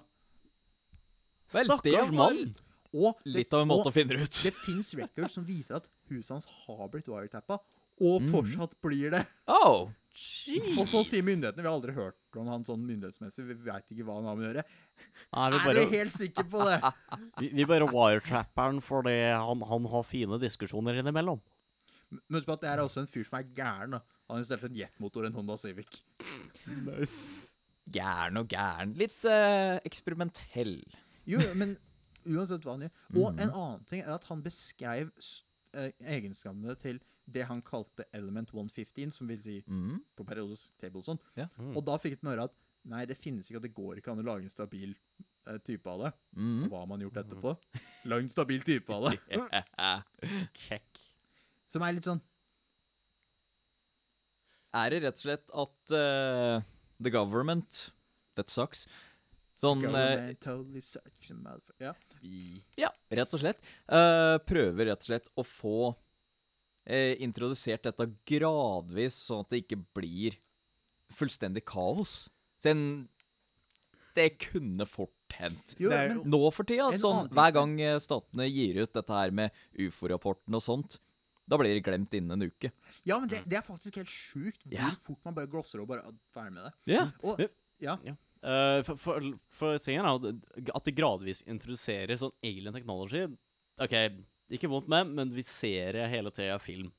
[1.54, 2.56] Vel, Stakkars mann!
[2.94, 4.40] Og det, Litt av en måte og å finne det ut.
[4.46, 7.58] det fins records som viser at huset hans har blitt wiretappa,
[8.02, 8.32] og Mhm.
[8.34, 9.26] fortsatt blir det.
[9.48, 9.90] Oh!
[10.78, 14.06] Og så sier myndighetene Vi har aldri hørt om han sånn myndighetsmessig, vi veit ikke
[14.06, 14.64] hva han har med å gjøre.
[15.34, 16.94] Nei, vi Er bare, du helt sikker på det?
[17.40, 21.42] vi, vi bare wiretrapper han fordi han, han har fine diskusjoner innimellom.
[22.12, 23.92] Men husk på at det er også en fyr som er gæren.
[23.98, 26.04] da Han har installert en jetmotor i en Honda Civic.
[26.68, 27.56] Nice.
[27.92, 28.94] Gæren og gæren.
[28.98, 30.78] Litt eh, eksperimentell.
[31.28, 31.76] Jo, jo, men
[32.26, 32.94] uansett hva han gjør.
[33.20, 35.44] Og en annen ting er at han beskrev s-
[35.76, 40.02] eh, egenskapene til det han kalte element 115, som vil si Mm.
[40.18, 41.20] på periodisk table og sånn.
[41.36, 41.48] Ja.
[41.58, 41.76] Mm.
[41.78, 44.20] Og da fikk han høre at nei, det finnes ikke, og det går ikke an
[44.20, 44.96] å lage en stabil
[45.48, 46.14] eh, type av det.
[46.36, 46.64] Mm.
[46.66, 47.58] Og hva har man gjort etterpå?
[48.06, 49.20] Lagd en stabil type av det.
[50.68, 51.00] Kekk.
[51.72, 52.22] Som er litt sånn
[54.74, 56.62] Er det rett og slett at eh,
[57.00, 57.90] the government
[58.38, 58.88] That sucks.
[59.62, 61.30] Sånn eh, totally sucks
[61.80, 61.94] Ja.
[62.80, 63.60] Ja, rett og slett.
[63.86, 65.94] Eh, prøver rett og slett å få
[66.88, 70.40] eh, introdusert dette gradvis, sånn at det ikke blir
[71.14, 72.24] fullstendig kaos.
[72.64, 73.06] Siden
[74.18, 75.76] det kunne fort hendt.
[76.26, 80.66] Nå for tida, sånn, hver gang eh, statene gir ut dette her med ufo-rapporten og
[80.66, 81.00] sånt,
[81.50, 82.72] da blir det glemt innen en uke.
[83.06, 84.94] Ja, men det, det er faktisk helt sjukt hvor yeah.
[85.04, 86.74] fort man bare glosser og bare er ferdig med det.
[86.94, 87.08] Ja.
[87.24, 87.42] Og,
[87.84, 87.98] ja.
[88.44, 93.26] Eh, for, for, for tingen er at- at det gradvis introduserer sånn alien technology
[93.84, 93.94] OK,
[94.54, 96.92] ikke vondt med, men vi ser det hele tida i film.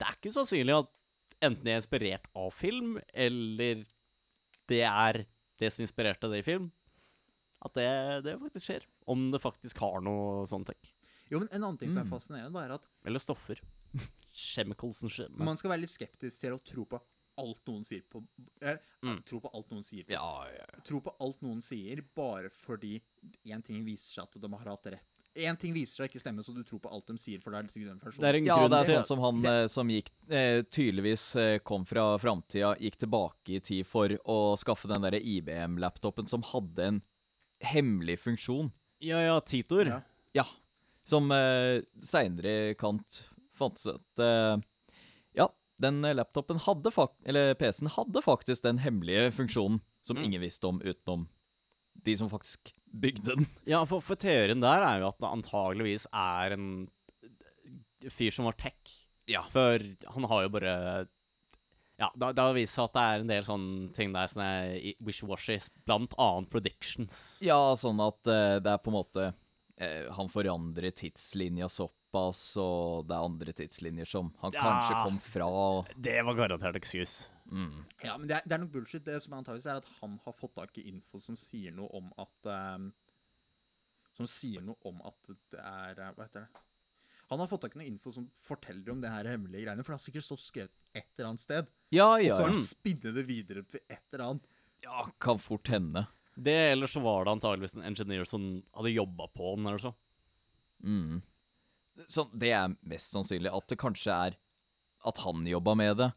[0.00, 0.90] Det er ikke sannsynlig at
[1.42, 3.80] enten de er inspirert av film, eller
[4.70, 5.24] det er
[5.60, 6.70] det som inspirerte det i film.
[7.64, 7.88] At det,
[8.24, 8.86] det faktisk skjer.
[9.10, 10.94] Om det faktisk har noe sånn tech.
[11.32, 12.14] Jo, men En annen ting som er Mm.
[12.14, 13.60] fascinerende, da, er at Eller stoffer.
[14.32, 15.32] Chemicals and shit.
[15.38, 17.00] man skal være litt skeptisk til å tro på
[17.40, 18.22] alt noen sier på
[18.60, 19.22] er, Mm.
[19.24, 20.04] Tro på alt noen sier.
[20.12, 20.66] Ja, ja.
[20.84, 22.98] Tro på alt noen sier bare fordi
[23.48, 25.06] én ting viser seg at de har hatt rett.
[25.40, 27.40] Én ting viser seg ikke stemme, så du tror på alt de sier.
[27.40, 29.42] for det er litt den Det er en ja, grunn det er sånn som han
[29.42, 29.70] det...
[29.70, 34.90] som gikk eh, tydeligvis eh, kom fra framtida, gikk tilbake i tid for å skaffe
[34.90, 37.00] den derre IBM-laptopen som hadde en
[37.62, 38.72] hemmelig funksjon.
[39.00, 39.86] Ja, ja, Titor.
[39.86, 40.02] Ja.
[40.36, 40.46] Ja.
[41.08, 43.29] Som eh, seinere Kant
[43.60, 44.64] fant seg at eh,
[45.38, 45.46] Ja,
[45.80, 46.92] den laptopen hadde
[47.24, 50.24] Eller PC-en hadde faktisk den hemmelige funksjonen som Mm.
[50.24, 51.28] ingen visste om utenom
[52.04, 53.46] de som faktisk bygde den.
[53.68, 56.88] Ja, for, for teorien der er jo at det antageligvis er en
[58.08, 58.94] fyr som var tech.
[59.30, 59.42] Ja.
[59.52, 59.82] For
[60.14, 60.74] han har jo bare
[62.00, 64.40] Ja, det det har vist seg at det er en del sånne ting der som
[64.42, 67.38] er wishy-washy, blant annet predictions.
[67.44, 73.06] Ja, sånn at uh, det er på en måte uh, Han forandrer tidslinja såpass, og
[73.08, 74.60] det er andre tidslinjer som han Ja.
[74.60, 75.46] kanskje kom fra.
[75.46, 77.28] Og, Det var garantert excuse.
[77.50, 77.84] mm.
[78.04, 79.04] Ja, men det er, det er nok bullshit.
[79.04, 82.12] Det som antakeligvis er at han har fått tak i info som sier noe om
[82.18, 82.46] at
[82.76, 82.92] um,
[84.16, 85.14] Som sier noe om at
[85.50, 86.48] det er Hva heter det?
[87.30, 89.84] Han har fått tak i noe info som forteller om det her hemmelige greiene.
[89.84, 91.66] For det har sikkert stått skrevet et eller annet sted.
[91.94, 94.42] Ja, ja, Og så har han spinnet det videre til et eller annet.
[94.82, 95.06] ja.
[95.20, 96.06] Kan fort hende.
[96.36, 99.94] Det, eller så var det antageligvis en engineer som hadde jobba på den, eller så.
[100.82, 101.22] Mm.
[102.08, 104.36] Sånn, Det er mest sannsynlig at det kanskje er
[105.08, 106.10] at han jobba med det,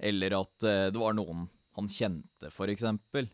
[0.00, 3.28] eller at eh, det var noen han kjente, for eksempel.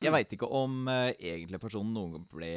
[0.00, 2.52] Jeg veit ikke om eh, egentlig personen noen gang ble,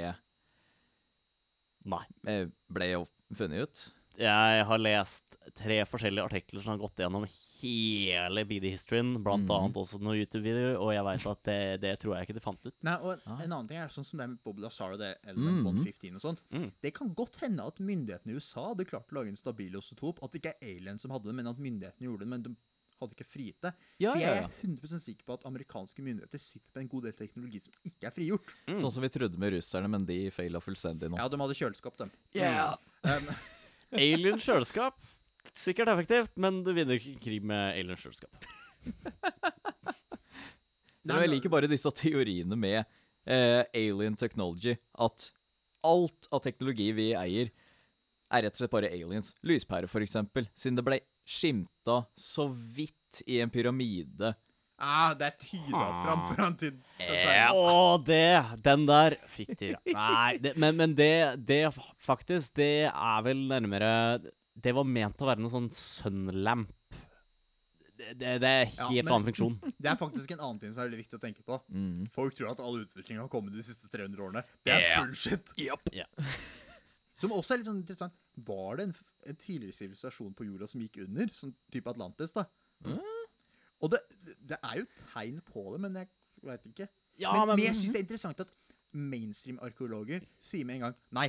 [1.92, 2.06] Nei.
[2.32, 3.02] eh, ble jo
[3.36, 3.82] funnet ut.
[4.18, 9.54] Jeg har lest tre forskjellige artikler som har gått gjennom hele BD-historien, blant mm.
[9.56, 12.68] annet også noen YouTube-videoer, og jeg veit at det, det tror jeg ikke de fant
[12.70, 12.76] ut.
[12.86, 13.40] Nei, og Ah.
[13.44, 15.82] En annen ting er sånn som det med Bob Lazar og det Element Mhm.
[15.86, 16.44] 115 og sånt.
[16.52, 16.70] Mm.
[16.82, 20.22] Det kan godt hende at myndighetene i USA hadde klart å lage en stabil isotop.
[20.24, 22.28] At det ikke er alien som hadde det, men at myndighetene gjorde det.
[22.34, 22.56] Men de
[23.02, 23.74] hadde ikke frigitt det.
[24.00, 27.14] Ja, For jeg er 100% sikker på at amerikanske myndigheter sitter på en god del
[27.18, 28.54] teknologi som ikke er frigjort.
[28.68, 28.78] Mm.
[28.80, 31.18] Sånn som vi trodde med russerne, men de faila fullstendig nå.
[31.20, 32.12] Ja, de hadde kjøleskap, dem.
[32.34, 32.76] Yeah.
[33.04, 33.28] Um,
[33.94, 34.98] Alien kjøleskap.
[35.54, 38.48] Sikkert effektivt, men du vinner ikke krig med alien kjøleskap.
[41.04, 44.76] Så jeg liker bare disse teoriene med eh, alien technology.
[44.98, 45.30] At
[45.84, 47.52] alt av teknologi vi eier,
[48.34, 49.34] er rett og slett bare aliens.
[49.46, 50.48] Lyspære, for eksempel.
[50.58, 54.34] Siden det ble skimta så vidt i en pyramide.
[54.84, 57.50] Ah, det er tyda fram foran han ja.
[57.56, 58.60] Å, det!
[58.66, 61.14] Den der Fytti Nei, det, men, men det,
[61.48, 61.62] det
[62.04, 63.92] faktisk Det er vel nærmere
[64.54, 66.72] Det var ment å være noe sånn sunlamp.
[67.94, 69.56] Det, det, det er Ja, helt men- annen funksjon.
[69.84, 71.60] Det er faktisk en annen ting som er veldig viktig å tenke på.
[71.72, 72.04] Mm.
[72.14, 74.44] Folk tror at all utvikling har kommet de siste 300 årene.
[74.66, 75.02] Det er yeah.
[75.04, 75.54] bullshit.
[75.62, 75.78] Ja.
[77.22, 78.16] Som også er litt sånn interessant.
[78.44, 78.94] Var det en,
[79.32, 81.30] en tidligere sivilisasjon på jorda som gikk under?
[81.32, 82.48] Sånn type Atlantis, da?
[83.84, 84.00] Og det,
[84.48, 86.08] det er jo tegn på det, men jeg
[86.48, 86.88] veit ikke.
[87.20, 88.54] Ja, men, men- men jeg syns det er interessant at
[88.94, 91.28] mainstream-arkeologer sier med en gang Nei.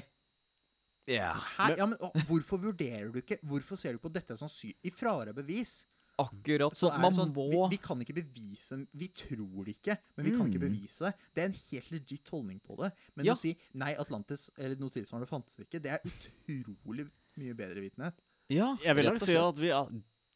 [1.09, 1.37] Yeah.
[1.59, 4.73] Her, ja, men å, Hvorfor vurderer du ikke Hvorfor ser du på dette som sånn
[4.89, 5.83] I fravær av bevis
[6.23, 6.73] Akkurat.
[6.73, 9.99] så Så er man sånn må vi, vi kan ikke bevise Vi tror det ikke,
[10.17, 10.69] men vi kan ikke Mm.
[10.71, 11.13] bevise det.
[11.35, 12.93] Det er en helt legit holdning på det.
[13.17, 13.35] Men Ja.
[13.35, 16.01] å si nei, Atlantis eller noe tilsvarende fantes ikke, det er
[16.49, 18.15] utrolig mye bedre vitenhet.
[18.49, 19.71] Ja, Jeg vil nok si at vi,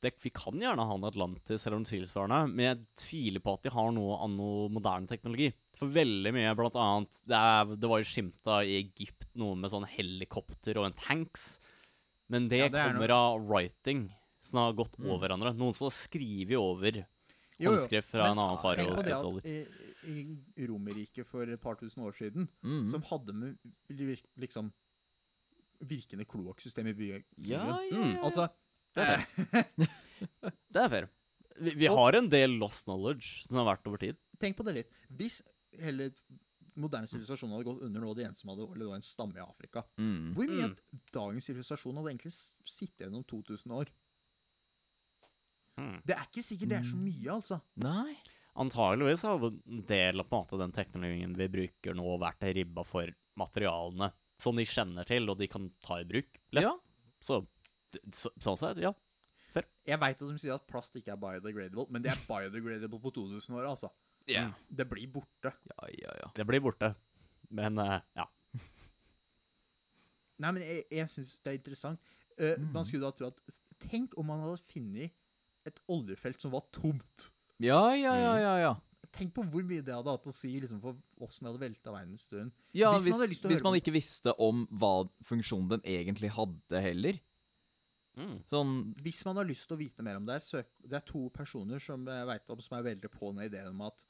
[0.01, 3.63] det, vi kan gjerne ha en Atlantis eller noe tilsvarende, men jeg tviler på at
[3.67, 5.49] de har noe av noe moderne teknologi.
[5.79, 9.71] For veldig mye, blant annet Det, er, det var jo skimta i Egypt noe med
[9.71, 11.59] sånn helikopter og en tanks.
[12.31, 14.09] Men det, Ja, det kommer kommer av writing
[14.41, 15.11] som har gått Mm.
[15.11, 15.55] over hverandre.
[15.57, 17.05] Noen som har skrevet over Jo,
[17.59, 18.95] jo, håndskrift fra men en annen Tenk farao.
[18.95, 19.45] på det at
[20.09, 22.91] i, i Romerriket for et par tusen år siden, Mm.
[22.91, 23.59] som hadde med
[24.39, 24.73] liksom
[25.83, 27.25] virkende kloakksystem i byen.
[27.39, 28.19] Ja, ja, Mm.
[28.23, 28.49] Altså
[28.97, 29.87] Det er eh,
[30.73, 31.09] Det er fair.
[31.59, 34.17] Vi, vi Og- har en del lost knowledge som har vært over tid.
[34.39, 34.91] Tenk på det litt.
[35.19, 35.41] Hvis
[35.79, 36.11] hele
[36.79, 39.43] moderne sivilisasjon hadde gått under nå, det eneste som hadde overlevd, var en stamme i
[39.43, 40.35] Afrika Mm.
[40.37, 40.77] Hvor mye Mm.
[41.13, 42.33] dagens sivilisasjon hadde egentlig
[42.71, 43.89] sittet gjennom 2000 år?
[45.79, 46.01] Mm.
[46.07, 47.61] Det er ikke sikkert det er så mye, altså.
[47.83, 48.17] Nei.
[48.59, 52.83] Antageligvis hadde en del av på en måte, den teknologien vi bruker nå, vært ribba
[52.87, 56.63] for materialene som de kjenner til, og de kan ta i bruk lett.
[56.67, 56.73] Ja.
[57.23, 57.41] Så,
[58.15, 58.95] så, sånn sett, ja.
[59.89, 63.13] Jeg veit at de sier at plast ikke er biodegradable, men det er biodegradable på
[63.17, 63.91] 2000 år, altså.
[64.29, 64.53] Yeah.
[64.69, 65.55] Det blir borte.
[65.71, 66.29] Ja, ja, ja.
[66.37, 66.93] Det blir borte.
[67.49, 68.27] Men uh, ja.
[70.43, 72.13] Nei, men jeg, jeg syns det er interessant.
[72.39, 75.17] Eh, Man skulle da tro at Tenk om man hadde funnet
[75.67, 77.31] et oljefelt som var tomt.
[77.59, 78.53] Ja, ja, ja, ja.
[78.63, 78.75] ja.
[79.15, 81.93] Tenk på hvor mye det hadde hatt å si liksom, for åssen det hadde velta
[81.95, 82.51] verdenshistorien.
[82.77, 87.19] Ja, Hvis hvis, hvis man ikke visste om hva funksjonen den egentlig hadde heller.
[88.19, 88.37] Mm.
[88.51, 88.71] Sånn
[89.05, 91.21] Hvis man har lyst til å vite mer om det her, søk Det er to
[91.31, 94.03] personer som jeg vet om som er veldig på den ideen om at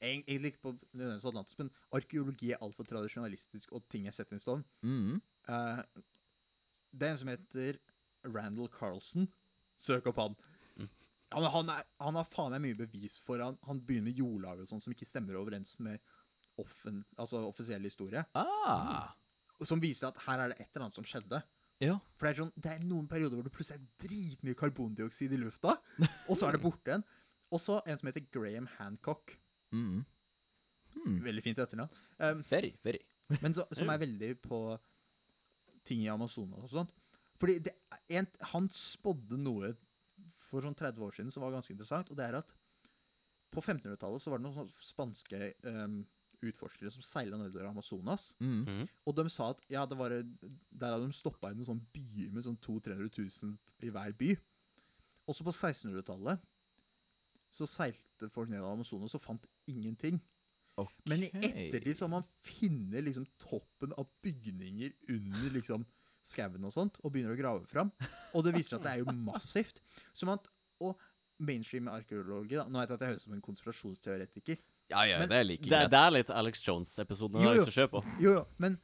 [0.00, 4.32] Eg- Egentlig ikke på nødvendigvis Atlantis, men arkeologi er altfor tradisjonalistisk, og ting er sett
[4.32, 4.64] i stone.
[4.84, 5.16] mm.
[5.48, 5.82] Uh,
[6.96, 7.76] det er en som heter
[8.24, 9.28] Randall Carlson.
[9.78, 10.36] Søk opp han.
[10.76, 10.88] Mm.
[11.32, 14.70] Ja, han, er, han har faen meg mye bevis for han, han begynner jordlaget og
[14.72, 16.00] sånn som ikke stemmer overens med
[16.60, 18.24] offen, altså offisiell historie.
[18.34, 19.12] Ah.
[19.64, 21.42] Som viser at her er det et eller annet som skjedde.
[21.82, 21.98] Ja.
[22.16, 25.40] For det er, sånn, det er noen perioder hvor det plutselig er dritmye karbondioksid i
[25.40, 25.76] lufta,
[26.26, 27.06] og så er det borte igjen.
[27.52, 29.36] Og så en som heter Graham Hancock.
[29.74, 30.04] Mm.
[30.96, 31.18] Mm.
[31.26, 32.00] Veldig fint etternavn.
[32.18, 33.02] Um, Very, very.
[33.42, 34.60] men så, som er veldig på
[35.86, 36.94] ting i Amazonas og sånt.
[37.40, 37.74] Fordi det,
[38.16, 39.74] en, han spådde noe
[40.46, 42.52] for sånn 30 år siden som var ganske interessant, og det er at
[43.52, 46.00] på 1500-tallet så var det noen sånne spanske um,
[46.44, 48.28] utforskere som seila nedover Amazonas.
[48.40, 48.64] Mm.
[48.66, 48.84] Mm.
[49.06, 52.34] Og de sa at ja, det var, der hadde de stoppa i noen sånne byer
[52.34, 54.36] med sånn 200 000-300 000 i hver by.
[55.26, 56.44] Også på 1600-tallet
[57.56, 60.20] så seilte folk ned av Amazonas og fant ingenting.
[60.76, 61.08] Okay.
[61.08, 65.86] Men i ettertid så har man funnet liksom toppen av bygninger under liksom
[66.26, 67.92] skauen og sånt, og begynner å grave fram.
[68.34, 69.78] Og det viser at det er jo massivt.
[70.12, 70.48] Som at,
[70.84, 70.98] og
[71.38, 74.60] mainstream arkeologi da, Nå vet jeg at jeg høres ut som en konspirasjonsteoretiker.
[74.90, 75.90] Ja, ja, Men det er like greit.
[75.90, 78.02] det er litt Alex Jones-episoden Jo, jo.
[78.22, 78.76] Jo, jo, men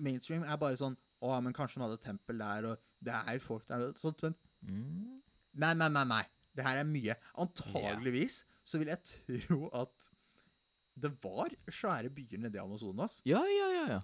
[0.00, 3.38] mainstream er bare sånn Å, men kanskje hun hadde et tempel der, og det er
[3.44, 5.18] folk der og sånt, men Mm.
[5.58, 6.04] Nei, nei, nei.
[6.06, 6.22] nei.
[6.54, 7.16] Det her er mye.
[7.42, 10.06] Antageligvis så vil jeg tro at
[11.02, 13.84] det var svære byer nede i Amazonas, Ja, ja, ja.
[13.96, 14.00] ja.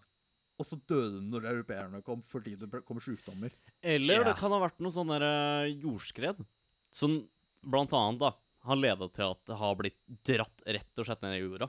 [0.59, 3.55] og så døde de når europeerne kom fordi det kommer kom sykdommer.
[3.83, 4.25] Eller Ja.
[4.33, 6.45] det kan ha vært noe sånn derre jordskred
[6.91, 7.29] Sånn
[7.63, 8.33] blant annet da
[8.67, 11.69] har leda til at det har blitt dratt rett og slett ned i jorda.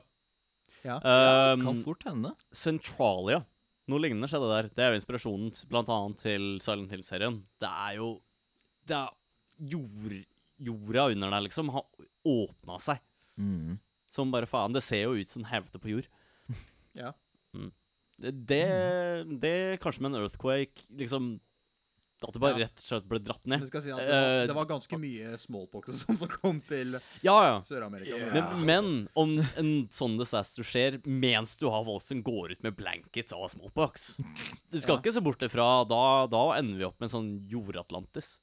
[0.82, 0.96] Ja.
[0.96, 2.32] Um, Kan fort hende.
[2.56, 3.42] Centralia.
[3.90, 4.68] Noe lignende skjedde der.
[4.74, 7.40] Det er jo inspirasjonen blant annet til Silent Hill-serien.
[7.60, 8.10] Det er jo
[8.88, 9.10] Det er
[9.70, 10.14] jord,
[10.60, 11.86] Jorda under der, liksom, har
[12.26, 13.00] åpna seg.
[13.40, 13.78] Mm.
[14.10, 14.74] Som bare faen.
[14.74, 16.10] Det ser jo ut som helvete på jord.
[16.90, 17.12] Ja.
[18.20, 18.64] Det, det,
[19.40, 21.36] det kanskje med en earthquake, liksom
[22.22, 22.66] At det bare Ja.
[22.66, 23.68] rett og slett ble dratt Men ned.
[23.68, 26.92] skal si at det var, Eh, det var ganske mye smallpox sånn som kom til
[27.22, 27.54] Ja, ja.
[27.64, 28.16] Sør-Amerika.
[28.18, 28.34] Yeah.
[28.34, 32.76] Men, men om en sånn disaster skjer mens du har folk som går ut med
[32.76, 34.18] blankets av smallpox
[34.70, 35.00] Du skal Ja.
[35.00, 38.38] ikke se bort ifra da, da ender vi opp med en sånn jordatlantis.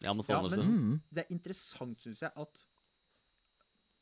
[0.00, 0.40] Ja, men Ja.
[0.40, 1.00] Mm.
[1.12, 2.64] Det er interessant, syns jeg, at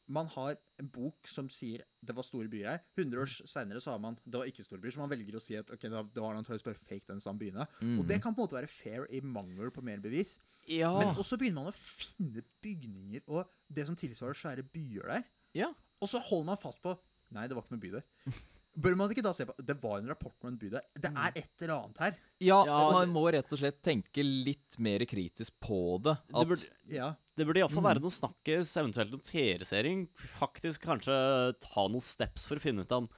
[0.08, 2.82] man har en bok som sier det var store byer her.
[2.96, 5.56] 100 år seinere har man det var ikke store byer, så man velger å si
[5.58, 5.90] at ok, det
[6.22, 7.66] var- noe fake, den samme byene.
[7.82, 7.98] Mm.
[8.00, 10.38] Og det kan på en måte være fair i mangel på mer bevis.
[10.68, 10.92] Ja.
[10.98, 15.24] Men også begynner man å finne bygninger og det som tilsvarer svære byer der.
[15.54, 15.72] ja.
[16.02, 16.98] Og så holder man fast på
[17.32, 18.04] Nei, det var ikke noen by der.
[18.76, 20.82] Bør man ikke da se på Det var en rapport om en by der.
[21.00, 22.16] Det er et eller annet her.
[22.44, 26.18] Ja, Ja, man må rett og slett tenke litt mer kritisk på det.
[26.28, 27.14] Det burde, Ja.
[27.36, 27.88] det burde iallfall Mm.
[27.88, 30.08] være noe snakkes, eventuelt noe TV-seering.
[30.16, 33.08] Faktisk kanskje ta noen steps for å finne ut om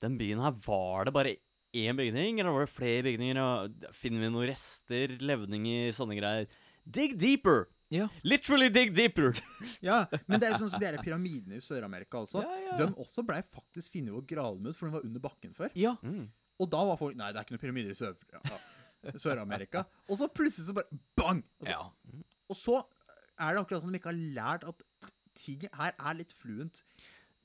[0.00, 1.36] den byen her Var det bare
[1.74, 3.36] én bygning, eller var det flere bygninger?
[3.36, 6.46] Og finner vi noen rester, levninger, sånne greier?
[6.90, 7.66] Dig deeper!
[7.92, 8.06] Ja.
[8.24, 9.36] Literally dig deeper!
[9.88, 10.06] ja.
[10.26, 12.42] Men det er jo sånn som de pyramidene i Sør-Amerika også.
[12.44, 12.76] Ja, ja.
[12.80, 15.70] De også blei faktisk funnet og gravd ut, for de var under bakken før.
[15.78, 15.96] ja.
[16.02, 16.30] Mm.
[16.62, 18.58] Og da var folk Nei, det er ikke noen pyramider i Sør- ja,
[19.18, 19.80] Sør-Amerika.
[20.08, 21.40] og så plutselig så bare bang!
[21.60, 21.80] Og så, ja.
[22.52, 22.74] og så
[23.40, 24.84] er det akkurat som de ikke har lært at
[25.40, 26.82] ting her er litt fluent.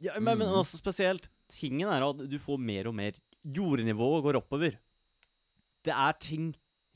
[0.04, 0.60] Ja, men, men Mhm.
[0.60, 3.16] også spesielt Tingen er at du får mer og mer
[3.48, 4.76] Jordnivået går oppover.
[5.88, 6.50] Det er ting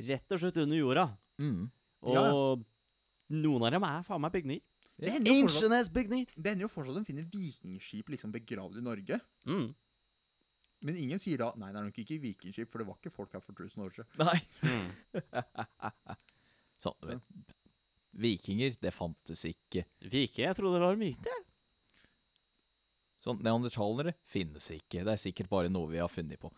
[0.03, 1.05] rett og slett under jorda.
[1.39, 1.71] Mm.
[2.03, 2.25] Og Ja.
[3.33, 4.65] Noen av dem er faen meg bygninger.
[5.01, 6.33] Det hender jo fortsatt, Ancient bygninger.
[6.35, 9.17] det hender jo fortsatt de finner vikingskip liksom begravd i Norge.
[9.49, 9.71] Mm.
[10.85, 13.33] Men ingen sier da Nei, det er nok ikke vikingskip, for det var ikke folk
[13.33, 14.09] her for 1000 år siden.
[14.21, 14.37] Nei.
[14.65, 14.91] Mm.
[16.83, 17.55] Sånn, du vet.
[18.21, 19.85] Vikinger, det fantes ikke.
[20.03, 20.49] Vikinger?
[20.49, 21.35] jeg trodde det var myte.
[23.21, 25.05] Sånn, Neandertalere finnes ikke.
[25.05, 26.49] Det er sikkert bare noe vi har funnet på.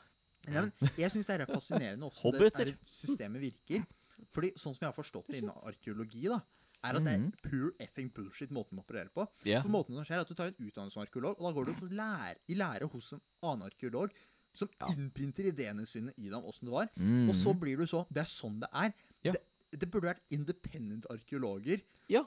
[0.48, 3.86] Nei, men jeg syns det er fascinerende også det er systemet virker.
[4.34, 6.40] Fordi sånn som jeg har forstått det innen arkeologi, da,
[6.84, 7.28] er at det Mhm.
[7.34, 9.28] er pure effing bullshit måten man opererer på.
[9.46, 9.62] Yeah.
[9.63, 11.65] For måten som skjer er at Du tar en utdannelse som arkeolog, og da går
[11.80, 14.12] du lære, i lære hos en annen arkeolog
[14.54, 14.88] som Ja.
[14.88, 16.89] innprinter ideene sine i deg om åssen det var.
[16.98, 17.30] Mm.
[17.30, 18.93] Og så blir du så Det er sånn det er.
[19.24, 19.32] Ja.
[19.32, 22.24] Det, det burde vært independent arkeologer, Ja.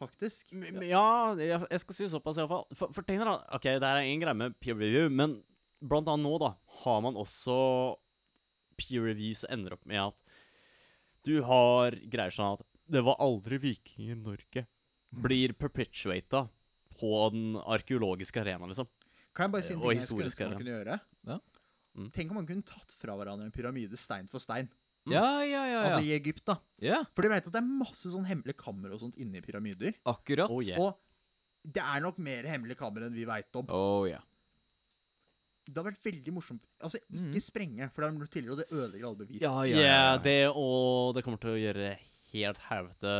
[0.00, 0.46] faktisk.
[0.52, 2.66] Ja, jeg, skal si såpass iallfall.
[2.74, 5.42] For, for tenk deg da, ok, det her er en greie med peer review, men
[5.82, 7.96] blant annet nå da, har man også
[8.78, 10.22] peer reviews som ender opp med at
[11.24, 14.64] du har greier sånn at det var aldri vikinger i Norge.
[15.08, 16.46] Blir perpetuata
[16.98, 18.88] på den arkeologiske arena, liksom.
[19.36, 20.98] Kan jeg bare si en ting jeg skulle ønske man kunne gjøre?
[21.28, 21.38] Ja.
[21.98, 22.10] Mm.
[22.14, 24.70] Tenk om man kunne tatt fra hverandre en pyramide stein for stein.
[25.08, 25.82] Ja, ja, ja.
[25.86, 26.58] Altså i Egypt, da.
[26.84, 27.02] ja.
[27.16, 29.94] For du vet at det er masse sånn hemmelige kammer og sånt inni pyramider.
[30.10, 30.50] Akkurat.
[30.52, 30.80] Oh, yeah.
[30.82, 30.98] Og
[31.64, 33.70] det er nok mer hemmelige kammer enn vi veit om.
[33.72, 34.20] Oh, ja.
[35.68, 36.64] Det hadde vært veldig morsomt.
[36.80, 37.44] Altså, ikke mm.
[37.44, 39.42] sprenge, for det har de gjort tidligere, og det ødelegger alle bevis.
[39.42, 40.22] Ja, ja, Ja, ja, ja.
[40.24, 41.90] det og det kommer til å gjøre
[42.32, 43.14] helt helvete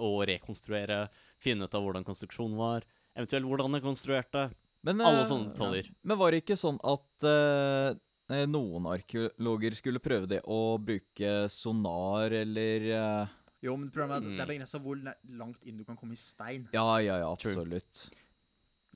[0.00, 1.06] å rekonstruere,
[1.42, 4.46] finne ut av hvordan konstruksjonen var, eventuelt hvordan det konstruerte.
[4.82, 5.92] Men, Alle eh, sånne detaljer.
[6.02, 12.34] Men var det ikke sånn at eh, noen arkeologer skulle prøve det å bruke sonar
[12.42, 13.38] eller uh...
[13.62, 14.50] Jo, men problemet er at det er Mm.
[14.56, 14.98] begrensa hvor
[15.38, 16.64] langt inn du kan komme i stein.
[16.74, 17.52] Ja, ja, ja, True.
[17.52, 18.08] absolutt.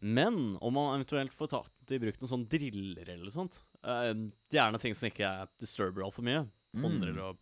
[0.02, 4.10] Men om man eventuelt får tatt i bruk noen sånne driller eller sånt uh,
[4.52, 6.42] Gjerne ting som ikke er disturber altfor mye.
[6.74, 6.82] Mm.
[6.82, 7.38] Hånddrill og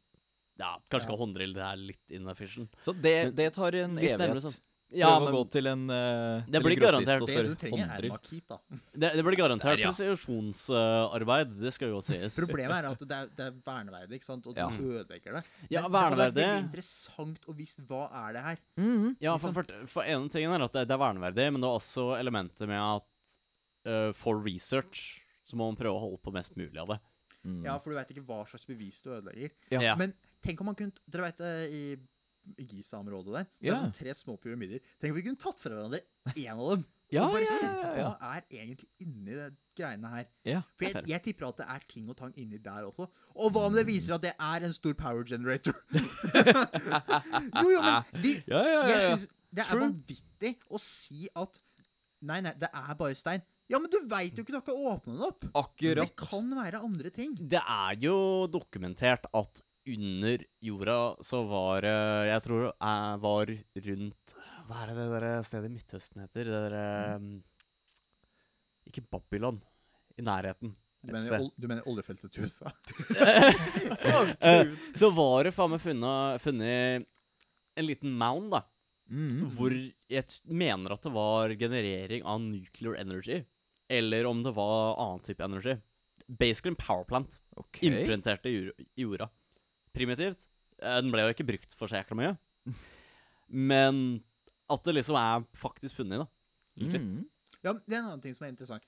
[0.61, 1.17] Ja, kanskje Ja.
[1.19, 2.77] hånddrille det er litt inefficient.
[2.85, 4.47] Så det, det tar en litt nærmere evighet.
[4.51, 4.61] sånn.
[4.95, 7.89] Ja, men å gå til en uh, Det til en blir garantert Det du trenger,
[7.97, 8.59] er makit, da.
[8.95, 9.89] det, det blir garantert ja.
[9.91, 12.37] presisjonsarbeid, det skal jo sies.
[12.45, 14.47] Problemet er at det er, det er verneverdig, ikke sant?
[14.47, 14.69] og du Ja.
[14.71, 15.43] ødelegger det.
[15.73, 18.61] Ja, Men det er veldig interessant å vise hva er det her.
[18.79, 19.17] Mhm.
[19.25, 21.81] Ja, for, for, for ene tingen er at det, det er verneverdig, men det er
[21.81, 23.39] også elementet med at
[23.89, 27.01] uh, for research så må man prøve å holde på mest mulig av det.
[27.45, 27.65] Mm.
[27.67, 29.51] Ja, For du veit ikke hva slags bevis du ødelegger.
[29.75, 29.83] Ja.
[29.91, 29.97] Ja.
[30.01, 31.41] Men tenk om man kunne Dere veit
[31.73, 31.85] i,
[32.61, 33.49] i Giza-området der?
[33.49, 34.83] Så er det sånn tre små pyramider.
[35.01, 36.85] Tenk om vi kunne tatt fra hverandre én av dem.
[37.13, 38.07] Ja, og bare ja, ja, ja.
[38.09, 40.25] hva er egentlig inni det greiene her.
[40.49, 40.63] Ja.
[40.75, 43.07] For jeg, jeg tipper at det er ting og tang inni der også.
[43.35, 45.77] Og hva om det viser at det er en stor power generator?
[47.61, 51.61] jo, jo, men vi, Ja, ja, ja, jeg synes det er vanvittig å si at
[52.25, 53.43] Nei, nei, det er bare stein.
[53.69, 55.45] Ja, men du veit jo ikke, du har ikke åpna den opp.
[55.61, 56.09] Akkurat.
[56.09, 57.35] Det kan være andre ting.
[57.37, 58.15] Det er jo
[58.49, 61.97] dokumentert at under jorda så var det
[62.31, 63.53] Jeg tror det er- var
[63.87, 64.35] rundt
[64.69, 66.45] Hva er det det der stedet i Midtøsten heter?
[66.45, 67.43] Det der mm.
[68.89, 69.61] Ikke Babylon.
[70.17, 70.77] I nærheten.
[71.05, 72.71] Du mener, du mener oljefeltet til USA?
[74.41, 77.05] Eh, så var det faen meg funnet, funnet
[77.77, 78.63] en liten mound, da.
[79.11, 79.49] Mm.
[79.53, 83.43] Hvor jeg mener at det var generering av nuclear energy.
[83.89, 85.77] Eller om det var annen type energi.
[86.29, 87.37] Basically en power plant.
[87.61, 87.83] Ok.
[87.85, 89.29] Implantert i jorda.
[89.95, 90.47] Primitivt.
[90.83, 92.33] Eh, Den ble jo ikke brukt for så jækla mye.
[93.49, 94.01] Men
[94.73, 96.29] at det liksom er faktisk funnet, da.
[96.81, 96.97] Litt.
[96.99, 97.25] Mm.
[97.65, 98.87] Ja, Det er en annen ting som er interessant.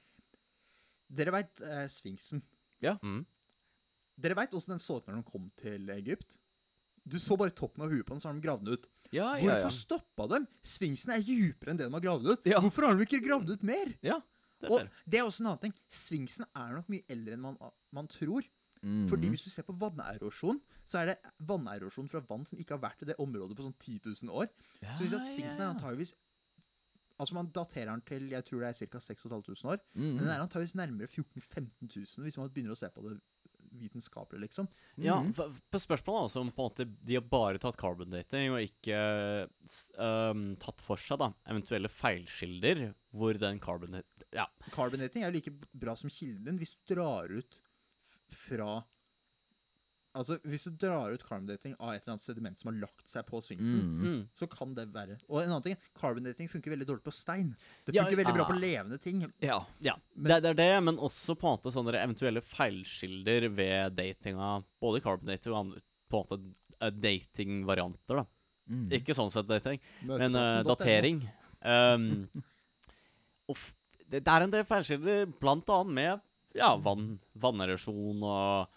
[1.12, 2.42] Dere veit eh, Sfinksen.
[2.82, 3.20] Mm.
[4.18, 6.38] Dere veit åssen den så ut når den kom til Egypt?
[7.06, 8.88] Du så bare toppen av huet på den, så har de gravd den ut.
[9.14, 9.74] Ja, ja, Hvorfor ja.
[9.76, 10.48] stoppa dem?
[10.66, 12.48] Sfinksen er dypere enn det de har gravd ut.
[12.50, 12.58] Ja.
[12.64, 13.92] Hvorfor har de ikke gravd ut mer?
[14.02, 14.18] ja.
[14.56, 15.72] Det Og det er også en annen ting.
[15.92, 17.58] Sfinksen er nok mye eldre enn man,
[17.92, 18.46] man tror.
[18.80, 19.02] Mm.
[19.10, 20.56] Fordi hvis du ser på vannerosjon,
[20.86, 21.16] så er det
[21.48, 24.48] vannerosjon fra vann som ikke har vært i det området på sånn 10 000 år.
[24.94, 26.14] Så hvis at Sfinksen er antageligvis
[27.18, 28.98] Altså Man daterer den til jeg tror det er ca.
[29.00, 29.78] 6500 år.
[29.96, 30.02] mm.
[30.04, 33.14] Men den er antageligvis nærmere 14 000-15 000 hvis man begynner å se på det
[33.76, 34.68] vitenskapelig, liksom.
[35.00, 35.32] Ja, Mhm.
[35.72, 39.48] på spørsmålet altså om på en måte de har bare tatt carbon dating og ikke
[39.98, 43.98] um, tatt for seg da eventuelle feilskilder hvor den carbon
[44.32, 44.46] Ja.
[44.72, 47.60] Carbon dating er jo like bra som kilden hvis du drar ut
[48.32, 48.84] fra
[50.16, 53.08] Altså, Hvis du drar ut carbon dating av et eller annet sediment som har lagt
[53.12, 54.02] seg på sfinksen, Mm.
[54.06, 54.22] Mm.
[54.34, 57.50] så kan det være Og en annen ting, carbon dating funker veldig dårlig på stein.
[57.84, 59.20] Det Ja, funker veldig bra på levende ting.
[59.44, 59.60] Ja.
[59.80, 63.96] Ja, Men- det, det er det, men også på en måte sånne eventuelle feilskilder ved
[63.96, 64.64] datinga.
[64.80, 68.26] Både carbon dating og andre på en måte eh, datingvarianter, da.
[68.70, 68.88] Mm.
[68.90, 71.22] Ikke sånn sett dating, men eh, datering.
[71.66, 72.28] Um,
[73.48, 76.20] det, det er en del feilskilder, blant annet med
[76.56, 78.68] ja, vann, vannerosjon og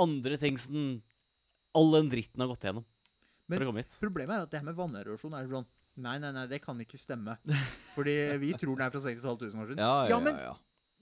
[0.00, 1.02] andre ting som
[1.76, 2.86] all den dritten har gått gjennom
[3.48, 3.98] Men- for å komme hit.
[4.00, 5.68] Problemet er at det her med vannerosjon er sånn
[6.00, 7.34] Nei, nei, nei, det kan ikke stemme.
[7.96, 9.80] Fordi vi tror den er fra 6500 år siden.
[9.82, 10.52] Ja, ja, men ja.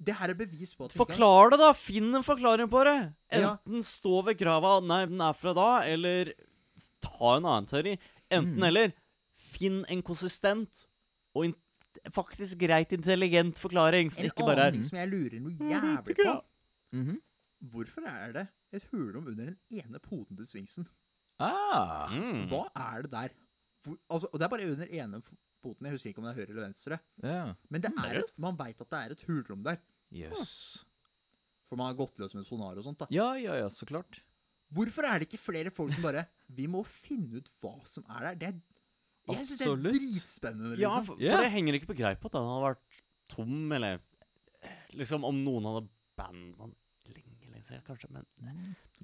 [0.08, 1.68] det her er bevis på at Forklar det, da!
[1.76, 2.96] Finn en forklaring på det!
[3.30, 3.52] Ja.
[3.60, 6.32] Enten stå ved grava Nei, den er fra da, eller
[7.04, 7.94] ta en annen teori.
[8.30, 8.66] Enten Mm.
[8.72, 8.96] eller.
[9.38, 10.86] Finn en konsistent
[11.36, 11.54] og in
[12.14, 15.70] faktisk greit intelligent forklaring, så En det ikke bare annen ting som jeg lurer noe
[15.70, 16.34] jævlig på.
[16.94, 17.20] Mm -hmm.
[17.70, 20.88] Hvorfor er det et hulrom under den ene poten til sfinksen?
[21.38, 22.10] Ah.
[22.12, 22.48] mm.
[22.50, 23.36] Hva er det der?
[23.86, 25.20] Hvor, altså, og det er bare under ene
[25.62, 25.86] poten.
[25.86, 26.98] Jeg husker ikke om det er høyre eller venstre.
[27.24, 27.52] Yeah.
[27.70, 29.78] Men det et, man veit at det er et hulrom der.
[30.14, 30.54] Yes.
[31.68, 33.00] For man har gått løs med sonar og sånt.
[33.02, 33.08] da.
[33.14, 34.22] Ja, ja, ja, så klart.
[34.74, 36.26] Hvorfor er det ikke flere folk som bare
[36.58, 38.40] Vi må finne ut hva som er der.
[38.40, 38.58] Det er,
[39.28, 39.94] jeg syns det er dritspennende.
[39.94, 40.74] dritspennende.
[40.80, 41.08] Ja, liksom.
[41.12, 41.36] for, yeah.
[41.36, 43.00] for det henger ikke på greip at den hadde vært
[43.32, 44.04] tom, eller
[44.96, 45.82] Liksom om noen hadde
[46.18, 46.72] banda den
[47.58, 48.24] lenge, siden, kanskje, men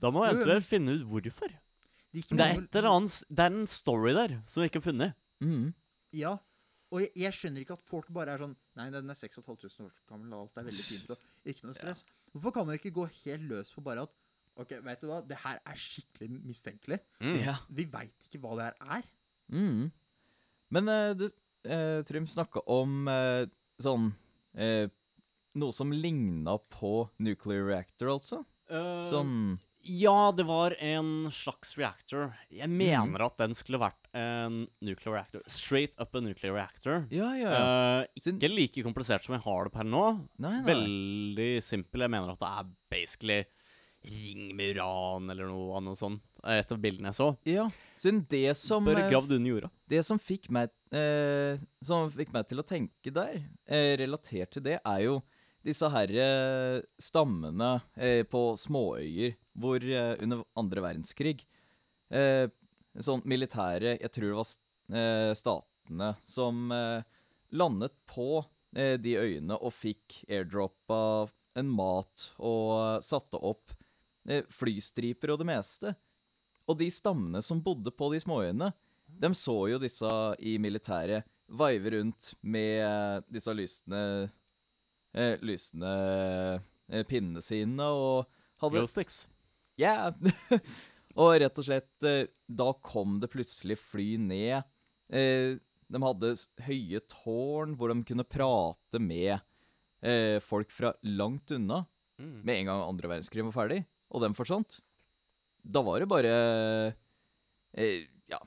[0.00, 1.54] da må jeg jo, eventuelt finne ut hvorfor.
[2.14, 4.86] Det, Det er et eller annet Det er en story der som vi ikke har
[4.86, 5.16] funnet.
[5.42, 5.72] Mm.
[6.14, 6.36] Ja.
[6.94, 9.96] Og jeg, jeg skjønner ikke at folk bare er sånn Nei, den er 6500 år
[10.10, 11.10] gammel, og alt er veldig fint.
[11.10, 12.04] og Ikke noe stress.
[12.34, 14.14] Hvorfor kan man ikke gå helt løs på bare at
[14.62, 17.00] OK, vet du hva, det her er skikkelig mistenkelig.
[17.18, 17.38] Mm.
[17.42, 17.56] Ja.
[17.74, 19.08] Vi veit ikke hva det her er.
[19.50, 19.88] Mm.
[20.74, 21.26] Men uh, du,
[21.66, 23.42] uh, Trym snakka om uh,
[23.82, 24.12] sånn
[24.54, 24.86] eh,
[25.54, 28.42] Noe som ligna på nuclear reactor, altså?
[28.70, 29.30] Uh, som
[29.84, 32.32] Ja, det var en slags reactor.
[32.50, 35.44] Jeg mener at den skulle vært en nuclear reactor.
[35.46, 37.04] Straight up a nuclear reactor.
[37.14, 37.66] Ja, ja, ja.
[38.00, 40.06] Uh, ikke like komplisert som vi har det per nå.
[40.38, 40.64] Nei, nei.
[40.70, 42.06] Veldig simpel.
[42.06, 43.44] Jeg mener at det er basically
[44.04, 46.24] ring med uran eller noe annet sånt.
[46.44, 47.28] Et av bildene jeg så.
[47.48, 49.70] Ja, siden det som Bare eh, gravd under jorda.
[49.88, 54.66] Det som fikk meg eh, Som fikk meg til å tenke der, eh, relatert til
[54.66, 55.22] det, er jo
[55.64, 56.26] disse herre
[57.00, 61.40] stammene eh, på småøyer hvor eh, under andre verdenskrig
[62.12, 62.46] eh,
[63.02, 64.50] Sånn militære Jeg tror det var
[65.00, 67.00] eh, statene som eh,
[67.58, 68.44] landet på
[68.76, 71.00] eh, de øyene og fikk airdroppa
[71.58, 73.74] en mat og satte opp
[74.28, 75.94] eh, flystriper og det meste.
[76.70, 78.70] Og de stammene som bodde på de småøyene,
[79.06, 84.04] de så jo disse i militæret veive rundt med eh, disse lysende
[85.14, 85.92] eh, Lysende
[86.90, 88.26] eh, pinnene sine og
[88.62, 89.24] hadde Glowsticks.
[89.24, 89.30] Ja.
[89.78, 90.12] Ja.
[91.20, 94.60] og rett og slett eh, Da kom det plutselig fly ned
[95.10, 96.34] eh, De hadde
[96.66, 99.34] høye tårn hvor de kunne prate med
[100.04, 101.84] eh, folk fra langt unna.
[102.20, 102.40] Mm.
[102.46, 103.80] Med en gang andre verdenskrig var ferdig,
[104.14, 104.78] og dem forsvant.
[105.64, 106.34] Da var det bare
[107.74, 108.40] eh, Ja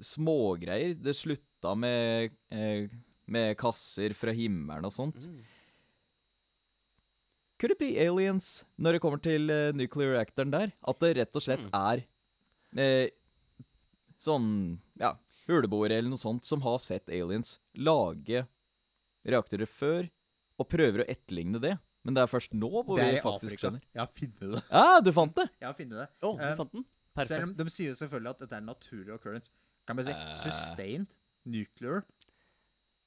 [0.00, 0.94] Smågreier.
[0.96, 2.88] Det slutta med, eh,
[3.28, 5.26] med kasser fra himmelen og sånt.
[5.28, 5.42] Mm.
[7.60, 10.70] Could it be aliens når det kommer til uh, nuclear reactoren der?
[10.88, 11.74] At det rett og slett Mm.
[11.76, 12.06] er
[12.80, 13.10] eh,
[14.20, 14.46] sånn
[15.00, 15.10] ja,
[15.48, 18.46] huleboere eller noe sånt som har sett aliens lage
[19.28, 20.08] reaktorer før,
[20.60, 21.74] og prøver å etterligne det.
[22.04, 23.60] Men det er først nå hvor vi faktisk Afrika.
[23.60, 23.82] skjønner.
[23.92, 24.62] Jeg har funnet det.
[24.70, 25.46] Ja, du fant det!
[25.60, 26.08] Jeg har funnet det.
[26.24, 26.86] Å, du um, fant den?
[27.20, 27.58] Perfekt.
[27.58, 29.52] de sier selvfølgelig at dette er naturlig occurrence.
[29.88, 30.30] Kan man si uh.
[30.40, 31.10] sustained
[31.44, 32.06] nuclear?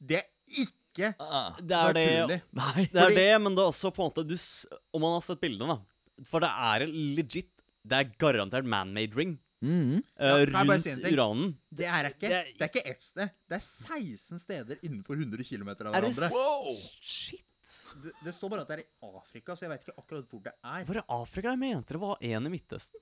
[0.03, 0.29] Det er
[0.61, 0.82] ikke
[1.19, 2.41] Ah, Det er det, naturlig.
[2.59, 2.85] nei.
[2.93, 4.35] det er det, men det er også på en måte du,
[4.93, 6.23] Om man har sett bildene, da.
[6.29, 7.49] For det er en legit
[7.83, 10.01] Det er garantert man-made ring Mm.
[10.19, 11.53] Ja, rundt uranen.
[11.71, 13.29] Det er ikke, Det er det er ikke ett sted.
[13.47, 16.29] Det er 16 steder innenfor 100 km av Er det hverandre.
[16.35, 16.75] Wow.
[16.99, 17.45] Shit!
[18.03, 20.41] Det, det står bare at det er i Afrika, så jeg vet ikke akkurat hvor
[20.43, 20.83] det er.
[20.89, 21.53] Var det Afrika?
[21.55, 22.99] Jeg mente det var en i Midtøsten.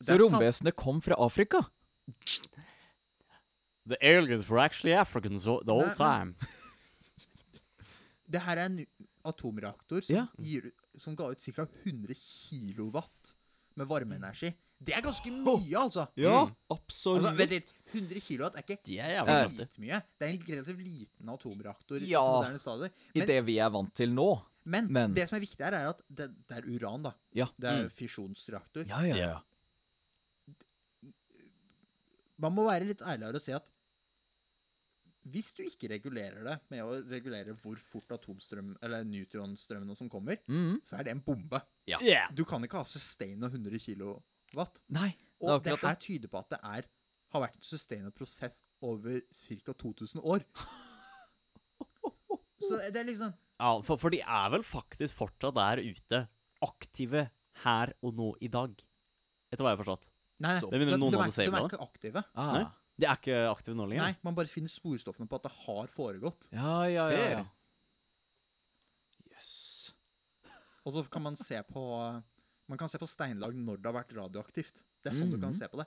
[0.00, 1.60] Så romvesenet kom fra Afrika?
[3.88, 6.34] The aliens were actually Africans the whole time.
[8.28, 8.86] Det her er en
[9.24, 10.26] atomreaktor som, Ja.
[10.38, 10.70] gir,
[11.00, 11.64] som ga ut ca.
[11.84, 13.34] 100 kilowatt
[13.76, 14.50] med varmeenergi.
[14.78, 16.04] Det er ganske mye, altså.
[16.16, 16.52] Ja, Mm.
[16.70, 17.24] absolutt.
[17.24, 20.02] altså vet du, 100 kilowatt er ikke De er dritmye.
[20.20, 22.20] Det er en relativt liten atomreaktor Ja.
[22.20, 22.90] moderne.
[23.14, 24.42] I det vi er vant til nå.
[24.64, 27.12] men, men- det som er viktig her, er at det, det er uran, da.
[27.34, 27.46] Ja.
[27.58, 27.90] Det er Mm.
[27.90, 28.84] fisjonsreaktor.
[28.86, 29.38] Ja, ja, ja.
[32.38, 33.64] Man må være litt ærligere og si at
[35.32, 40.40] hvis du ikke regulerer det med å regulere hvor fort atomstrøm, eller neutronstrømmen som kommer,
[40.48, 40.80] mm.
[40.86, 41.60] så er det en bombe.
[41.88, 42.00] Ja.
[42.04, 42.32] Yeah.
[42.34, 44.82] Du kan ikke ha sustain av 100 kilowatt.
[44.94, 46.04] Nei, det Og det her det.
[46.04, 46.88] tyder på at det er,
[47.34, 49.74] har vært en sustained prosess over ca.
[49.84, 50.44] 2000 år.
[52.58, 56.24] Så det er liksom Ja, for, for de er vel faktisk fortsatt der ute,
[56.64, 57.28] aktive
[57.64, 58.74] her og nå i dag.
[59.50, 60.10] Etter hva jeg har forstått.
[60.44, 62.22] Nei, Så- de, de, noen de, er, de er ikke aktive.
[62.38, 62.62] Nei?
[62.62, 62.74] Ah.
[62.98, 64.02] De er ikke aktive nå lenger?
[64.08, 66.48] Nei, Man bare finner sporstoffene på at det har foregått.
[66.52, 67.44] Ja, ja, ja.
[69.32, 69.92] Jøss.
[70.86, 71.82] Og så kan man se på
[72.68, 74.82] Man kan se på steinlag når det har vært radioaktivt.
[75.02, 75.58] Det er sånn du kan Mhm.
[75.58, 75.86] se på det.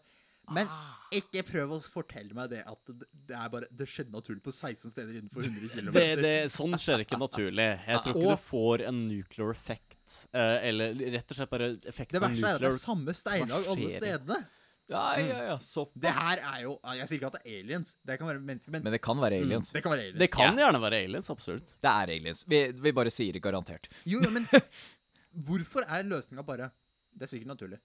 [0.50, 0.66] Men
[1.14, 4.52] ikke prøv å fortelle meg det at det, det er bare Det skjedde naturlig på
[4.52, 5.92] 16 steder innenfor 100 km.
[5.94, 7.86] Det, det, sånn skjer ikke naturlig.
[7.86, 10.28] Jeg tror ikke Og- du får en nuclear effect.
[10.34, 13.14] eh, eller rett og slett bare effekt Det av verste er at det er samme
[13.14, 14.48] steinlag alle stedene.
[14.92, 15.58] Ja, ja, ja.
[15.64, 16.02] Såpass.
[16.04, 17.94] Det her er jo Jeg sier ikke at det er aliens.
[18.08, 19.72] Det kan være mennesker, men, Men det kan være aliens.
[19.72, 20.20] det kan være aliens.
[20.20, 21.72] Det kan gjerne være aliens, absolutt.
[21.80, 22.44] Det er aliens.
[22.52, 23.88] Vi, vi bare sier det garantert.
[24.04, 24.48] Jo, jo, men
[25.48, 26.72] hvorfor er løsninga bare
[27.12, 27.80] Det er sikkert naturlig.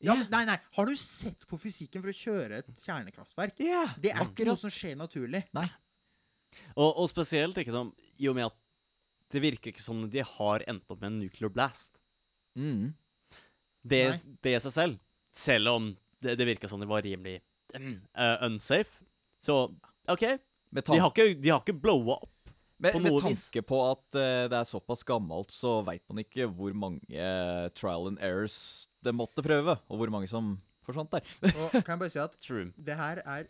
[0.00, 0.28] Ja, yeah.
[0.32, 0.56] nei, nei.
[0.76, 3.58] Har du sett på fysikken for å kjøre et kjernekraftverk?
[3.60, 3.96] Yeah.
[4.00, 5.42] Det er ikke noe som skjer naturlig.
[5.56, 5.66] Nei.
[6.74, 8.56] Og, og spesielt ikke sånn, i og med at
[9.30, 12.00] det virker ikke som de har endt opp med en nuclear blast.
[12.58, 12.94] Mm.
[13.86, 14.00] Det,
[14.42, 14.96] det i seg selv,
[15.36, 15.92] selv om
[16.24, 17.40] det, det virka som de var rimelig
[17.76, 19.04] uh, unsafe,
[19.42, 19.62] så
[20.10, 20.26] OK.
[20.70, 22.36] De har ikke, de har ikke blowa opp.
[22.80, 26.72] med, med tanke på at uh, det er såpass gammelt, så veit man ikke hvor
[26.76, 30.54] mange uh, trial and errors det måtte prøve, og hvor mange som
[30.86, 31.24] forsvant der.
[31.50, 32.70] Og kan jeg bare si at True.
[32.76, 33.48] det her er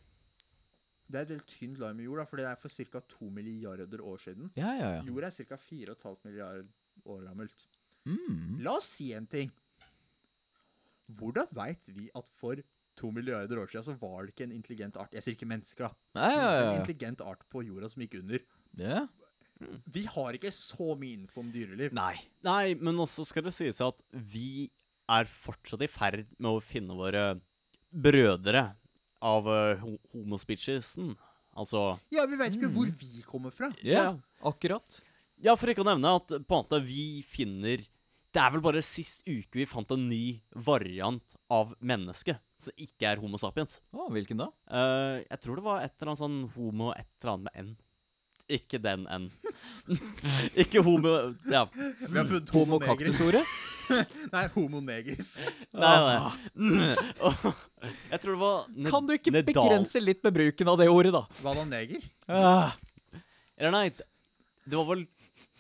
[1.11, 3.01] Det er et veldig tynt lag med jord, da, for det er for ca.
[3.19, 4.53] 2 milliarder år siden.
[4.57, 5.03] Ja, ja, ja.
[5.03, 5.57] Jord er ca.
[5.59, 6.69] 4,5 milliarder
[7.05, 7.67] år gammelt.
[8.07, 8.61] Mm.
[8.63, 9.51] La oss si en ting.
[11.19, 12.61] Hvordan veit vi at for
[13.01, 15.89] to milliarder år siden så var det ikke en intelligent art Jeg sier ikke mennesker,
[15.89, 16.21] da.
[16.21, 18.45] Ja, ja, En intelligent art på jorda som gikk under.
[18.79, 19.07] ja.
[19.93, 21.93] Vi har ikke så mye info om dyreliv.
[21.93, 22.15] Nei.
[22.47, 24.71] Nei, men også skal det sies at vi
[25.11, 27.25] er fortsatt i ferd med å finne våre
[27.93, 28.63] brødre
[29.21, 29.83] av uh,
[30.15, 31.13] homospeciesen.
[31.61, 33.69] Altså Ja, vi veit ikke hvor vi kommer fra.
[33.85, 34.15] Ja,
[34.49, 35.03] akkurat.
[35.45, 37.85] Ja, for ikke å nevne at på en måte vi finner
[38.31, 43.09] Det er vel bare sist uke vi fant en ny variant av menneske som ikke
[43.09, 43.79] er Homo sapiens.
[43.97, 44.51] Å, hvilken da?
[44.71, 47.73] Eh, jeg tror det var et eller annet sånn homo et eller annet med N.
[48.51, 49.27] Ikke den N.
[50.63, 51.15] ikke homo
[51.51, 51.65] Ja.
[51.75, 53.19] Vi har funnet Homo homo negris.
[53.19, 53.43] cactus-ordet?
[54.35, 55.33] Nei, homo negris.
[55.75, 56.19] Nei, nei.
[56.55, 56.83] Mm.
[57.27, 57.49] Og
[58.13, 60.87] jeg tror det var ned- Kan du ikke nedal- begrense litt med bruken av det
[60.93, 61.25] ordet, da?
[61.43, 62.05] Hva da, neger?
[62.31, 62.77] Ah.
[63.59, 64.07] Eller nei, det
[64.71, 65.01] det var vel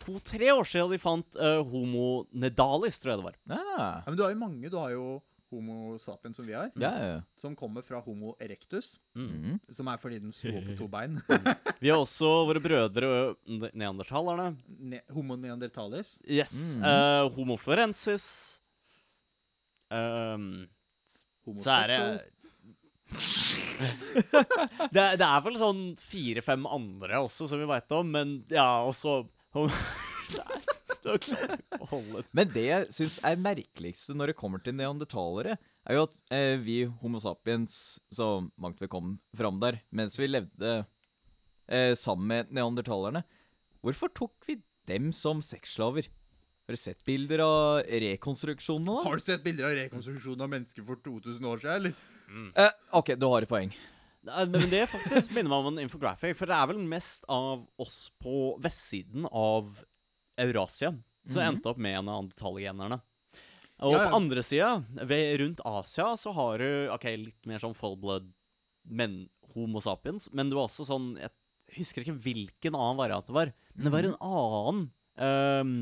[0.00, 3.36] to-tre år siden de fant uh, homo nedalis, tror jeg det var.
[3.52, 4.70] Ja, men du har jo mange.
[4.72, 5.08] Du har jo
[5.50, 7.20] homo sapien som vi har, Ja, ja, ja.
[7.40, 9.56] som kommer fra homo erectus, Mm.
[9.74, 11.16] som er fordi de sto på to bein.
[11.82, 13.10] Vi har også våre brødre
[13.50, 14.52] ne- neandertalerne.
[14.78, 16.16] Ne homo neandertalis.
[16.22, 16.76] Yes.
[16.78, 16.84] Mm.
[16.86, 18.28] eh, homo florensis.
[19.90, 20.68] Ehm,
[21.58, 21.98] så er det
[24.94, 29.24] Det, det er vel sånn fire-fem andre også som vi veit om, men ja, også
[32.36, 35.56] Men det jeg syns er merkeligste når det kommer til neandertalere,
[35.88, 37.74] er jo at eh, vi Homo sapiens,
[38.14, 38.26] så
[38.60, 40.84] mangt vi kom fram der, mens vi levde
[41.70, 43.22] eh, sammen med neandertalerne
[43.80, 44.58] Hvorfor tok vi
[44.90, 46.04] dem som sexslaver?
[46.68, 49.02] Har du sett bilder av rekonstruksjonene, da?
[49.08, 51.92] Har du sett bilder av rekonstruksjonen av mennesker for 2000 år siden, eller?
[52.60, 53.72] Eh, OK, du har et poeng.
[54.26, 58.10] Men det faktisk minner meg om en infographic, for det er vel mest av oss
[58.20, 59.78] på vestsiden av
[60.40, 60.92] Eurasia
[61.28, 63.00] som endte opp med neandertalgenerne.
[63.80, 64.10] Og Ja, ja.
[64.10, 64.70] på andre sida,
[65.40, 68.28] rundt Asia, så har du ok, litt mer sånn full-blood
[68.84, 71.32] men Homo sapiens, men du var også sånn Jeg
[71.76, 74.80] husker ikke hvilken annen variant det var, men det var en annen
[75.16, 75.72] um,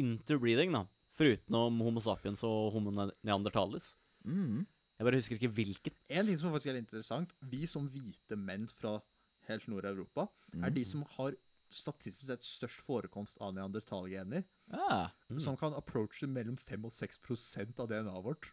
[0.00, 0.86] interbreeding, da.
[1.18, 3.92] Forutenom Homo sapiens og Homo neandertalis.
[4.24, 4.64] Mm.
[5.02, 5.94] Jeg bare husker ikke hvilken.
[6.14, 9.00] En ting som faktisk er interessant, vi som hvite menn fra
[9.48, 10.28] helt Nord-Europa,
[10.62, 11.34] er de som har
[11.72, 15.08] statistisk sett størst forekomst av neandertalgener, Ah.
[15.42, 18.52] som kan approache mellom 5 og 6% av DNA-et vårt.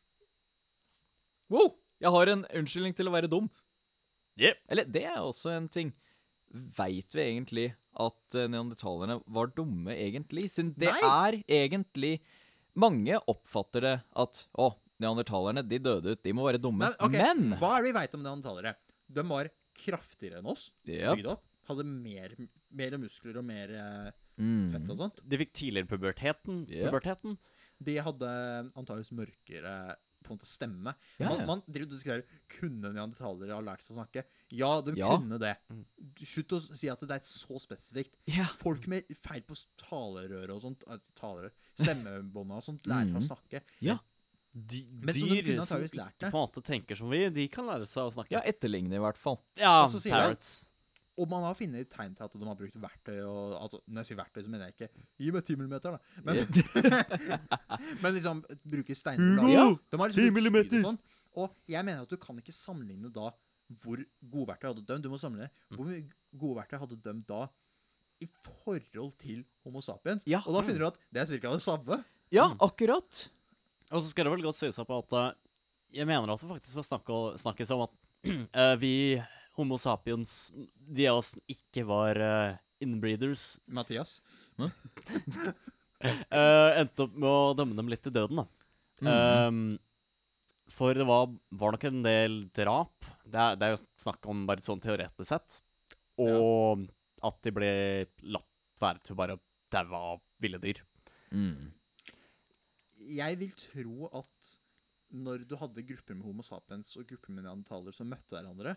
[1.52, 1.76] Wow!
[2.02, 3.50] Jeg har en unnskyldning til å være dum.
[4.40, 4.58] Yep.
[4.72, 5.94] Eller det er også en ting.
[6.50, 7.66] Veit vi egentlig
[8.00, 10.48] at eh, neandertalerne var dumme, egentlig?
[10.50, 11.02] Siden det Nei.
[11.06, 12.20] er egentlig
[12.80, 14.70] Mange oppfatter det at å,
[15.00, 16.90] neandertalerne de døde ut, de må være dumme.
[16.90, 17.34] Men, okay.
[17.34, 18.76] Men hva er det vi veit om neandertalere?
[19.10, 21.20] De var kraftigere enn oss, Yep.
[21.20, 21.46] bygd opp.
[21.70, 22.34] Hadde mer,
[22.74, 24.68] mer muskler og mer eh, mm.
[24.74, 25.24] fett og sånt.
[25.24, 26.64] De fikk tidligere puberteten.
[26.68, 26.90] Yep.
[26.90, 27.40] puberteten.
[27.80, 28.30] De hadde
[28.76, 29.74] antakeligvis mørkere
[30.20, 30.94] på en måte stemme.
[31.18, 31.46] Ja, Man, ja.
[31.48, 34.26] man driver og diskuterer Kunne neandertalere ha lært seg å snakke.
[34.52, 35.14] Ja, de Ja.
[35.16, 35.56] kunne det.
[36.28, 38.18] Slutt å si at det er så spesifikt.
[38.28, 38.46] Ja.
[38.60, 43.22] Folk med feil på talerøret og sånt, eh, talerør, stemmebåndet og sånt, lærer mm.
[43.22, 43.64] å snakke.
[44.68, 46.32] Dy Men så de dyr kunne som antageligvis ikke det.
[46.32, 48.32] på en måte tenker som vi, de kan lære seg å snakke.
[48.32, 49.40] ja, etterligne i hvert fall.
[49.58, 50.66] Ja, Og så sier han- parrots.
[51.20, 54.06] Og man har funnet tegn til at de har brukt verktøy og altså, Når jeg
[54.08, 54.90] sier verktøy, så mener jeg ikke
[55.20, 56.00] Gi meg 10 millimeter, da.
[56.24, 56.48] Men,
[58.02, 60.78] men liksom bruke steiner og Ja, lage- De har liksom 10 brukt spyd millimeter.
[60.80, 61.00] og sånn.
[61.36, 63.32] Og jeg mener at du kan ikke sammenligne da
[63.84, 64.00] hvor
[64.32, 66.06] gode verktøy hadde dømt Du må sammenligne hvor mye
[66.40, 67.48] gode verktøy hadde dømt da
[68.22, 70.24] i forhold til Homo sapiens.
[70.28, 70.42] Ja.
[70.46, 71.52] Og da finner du at det er ca.
[71.54, 72.04] det samme.
[72.32, 72.58] Ja, Mm.
[72.60, 73.30] akkurat.
[73.90, 75.36] Og så skal det vel godt sies på at eh,
[76.00, 77.12] jeg mener at det faktisk var snakk
[77.42, 77.94] snakkes om at
[78.30, 78.94] uh, vi
[79.58, 84.20] Homo sapiens, de av oss ikke var uh, inbreeders, Mathias.
[86.00, 88.48] eh, endte opp med å dømme dem litt til døden, da.
[89.04, 89.10] Mhm.
[89.10, 89.78] Um,
[90.70, 91.26] for det var,
[91.60, 93.08] var nok en del drap.
[93.26, 95.58] Det er, det er jo snakk om bare sånn teoretisk sett.
[96.22, 96.86] Og
[97.26, 97.72] at de ble
[98.32, 98.48] latt
[98.80, 99.42] være til bare å
[99.74, 100.80] daue av ville dyr.
[101.34, 101.72] Mm.
[103.00, 104.50] Jeg vil tro at
[105.10, 108.76] når du hadde grupper med Homo sapiens og grupper med neandertalere som møtte hverandre,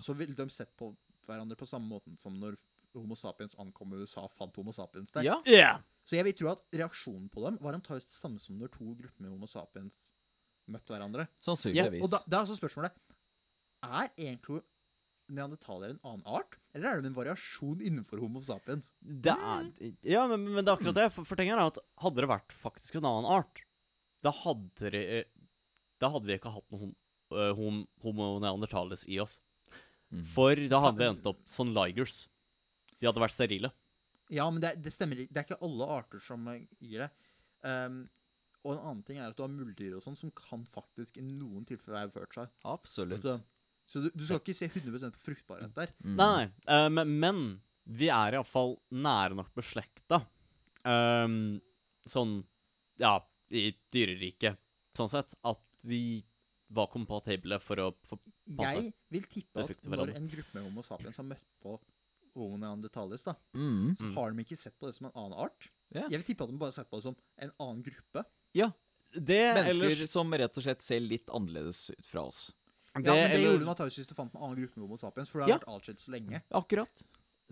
[0.00, 0.94] så ville de sett på
[1.26, 2.56] hverandre på samme måten som når
[2.96, 5.26] Homo sapiens ankom USA og fant Homo sapiens der.
[5.26, 5.36] Ja.
[5.44, 5.82] Yeah.
[6.06, 8.86] Så jeg vil tro at reaksjonen på dem var antakeligvis det samme som når to
[8.86, 9.98] grupper med Homo sapiens
[10.70, 11.26] møtte hverandre.
[11.42, 12.04] Sannsynligvis.
[12.06, 12.96] Og da, da er altså spørsmålet
[13.86, 14.62] Er egentlig
[15.32, 18.90] neandertalere en annen art, eller er det en variasjon innenfor Homo sapiens?
[19.00, 19.70] Det er,
[20.06, 21.08] ja, men, men det er akkurat det.
[21.14, 23.64] For, for er at hadde det vært faktisk en annen art,
[24.24, 25.02] da hadde det
[26.02, 26.94] Da hadde vi ikke hatt noen hom,
[27.32, 29.38] øh, hom, homo neandertales i oss.
[30.12, 30.24] Mm.
[30.34, 32.26] For da hadde vi endt opp som ligers.
[33.00, 33.72] Vi hadde vært sterile.
[34.32, 35.32] Ja, men det, det stemmer ikke.
[35.32, 37.10] Det er ikke alle arter som eh, gir det.
[37.66, 38.04] Um,
[38.66, 41.24] og en annen ting er at du har muldyr og sånn som kan faktisk i
[41.24, 42.50] noen tilfeller ha ført seg.
[42.66, 43.22] Absolutt.
[43.22, 43.36] Så,
[43.86, 45.92] så du, du skal ikke se 100% på fruktbarhet der.
[46.04, 46.16] Mm.
[46.18, 46.48] Nei, nei.
[46.74, 47.42] eh, men, men
[47.86, 50.24] vi er iallfall nære nok beslekta.
[50.86, 51.60] Um,
[52.06, 52.40] sånn
[52.98, 53.18] Ja,
[53.52, 54.56] i dyreriket,
[54.96, 55.34] sånn sett.
[55.46, 56.24] At vi
[56.74, 60.16] var kompatible for å for, Jeg vil tippe at når hverandre.
[60.18, 61.76] en gruppe med Homo sapiens har møtt på
[62.36, 63.94] Homo neandertalis, da, Mm.
[63.96, 65.70] så har de ikke sett på det som en annen art.
[65.94, 66.08] Yeah.
[66.10, 68.24] Jeg vil tippe at de bare har sett på det som en annen gruppe.
[68.54, 68.72] ja.
[69.16, 72.52] Det Mennesker ellers som rett og slett ser litt annerledes ut fra oss.
[73.04, 74.96] Ja, men det eller- gjorde du antakeligvis hvis du fant en annen gruppe med Homo
[74.96, 75.58] sapiens, for det har Ja.
[75.58, 76.42] vært atskilt så lenge.
[76.50, 77.02] Akkurat.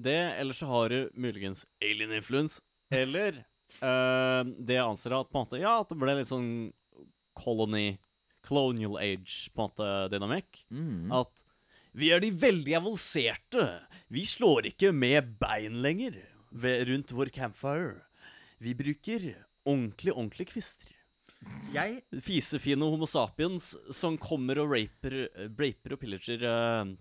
[0.01, 2.61] Det, eller så har du muligens alien influence.
[2.91, 3.45] Eller
[3.83, 6.73] uh, det jeg anser at på en måte Ja, at det ble litt sånn
[7.35, 7.99] colony
[8.45, 10.65] Colonial age, på en måte, dynamikk.
[10.71, 11.11] Mm.
[11.17, 11.45] At
[11.97, 13.63] vi er de veldig avanserte.
[14.13, 16.19] Vi slår ikke med bein lenger
[16.53, 18.03] ved, rundt vår campfire.
[18.61, 19.31] Vi bruker
[19.65, 20.93] ordentlig, ordentlig kvister.
[21.75, 25.17] Jeg Fisefine homo sapiens som kommer og raper,
[25.59, 26.93] raper og pillager eh,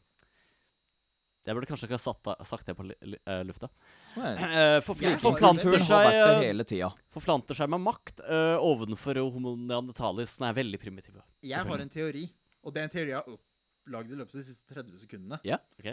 [1.46, 3.70] Jeg burde kanskje ikke ha satt, sagt det på eh, lufta.
[4.16, 11.18] Har- forplanter, seg, forplanter seg med makt uh, ovenfor homo neandertalis, Den er veldig primitiv.
[11.44, 12.28] Jeg har en teori,
[12.64, 15.02] og det er en teori jeg har opp- lagd i løpet av de siste 30
[15.04, 15.40] sekundene.
[15.44, 15.58] Ja.
[15.82, 15.90] Ok.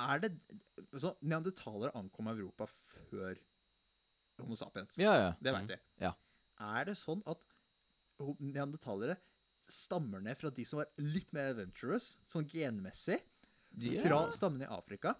[0.00, 0.30] Er det
[1.02, 2.64] så Neandertalere ankom Europa
[3.10, 3.34] før
[4.42, 4.98] Homo sapiens.
[5.00, 5.30] Ja, ja.
[5.40, 5.78] Det veit vi.
[6.04, 6.14] Ja.
[6.60, 7.44] Er det sånn at
[8.40, 9.16] neandertalere
[9.70, 13.20] stammer ned fra de som var litt mer adventurous, sånn genmessig,
[13.78, 14.02] yeah.
[14.04, 15.14] fra stammene i Afrika?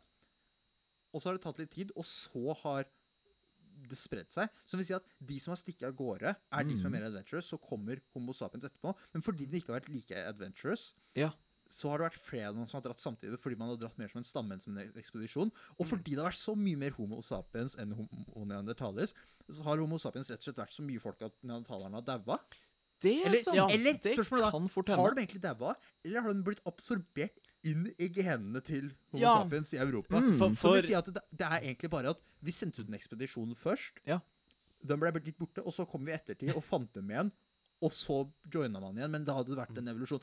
[1.14, 2.85] Og så har det tatt litt tid, og så har
[3.91, 4.51] det spredt seg.
[4.68, 6.93] Som vil si at de som har stikket av gårde, er de som er Mm.
[6.99, 7.47] mer adventurous.
[7.49, 8.95] Så kommer Homo sapiens etterpå.
[9.14, 11.31] Men fordi de ikke har vært like adventurous, Ja.
[11.71, 13.99] Så har det vært flere av dem som har dratt samtidig, fordi man har dratt
[14.01, 15.53] mer som en stamme enn som en ekspedisjon.
[15.79, 15.91] Og Mm.
[15.93, 19.14] fordi det har vært så mye mer Homo sapiens enn homo neandertalers,
[19.51, 22.41] så har Homo sapiens rett og slett vært så mye folk at neandertalerne har daua.
[23.01, 23.57] Det er Eller, sant.
[23.57, 24.97] ja, eller det spørsmålet da, kan fortelle.
[25.01, 29.37] har de egentlig daua, eller har de blitt absorbert inn i genene til Homo Ja.
[29.45, 30.21] sapiens i Europa?
[30.21, 30.39] Mm.
[30.39, 32.89] For, for det vi sier at det, det er egentlig bare at vi sendte ut
[32.89, 34.03] en ekspedisjon først.
[34.07, 34.21] Ja.
[34.85, 37.31] Den ble litt borte, og så kom vi i ettertid og fant dem igjen.
[37.83, 40.21] Og så joina man igjen, men da hadde det vært en evolusjon.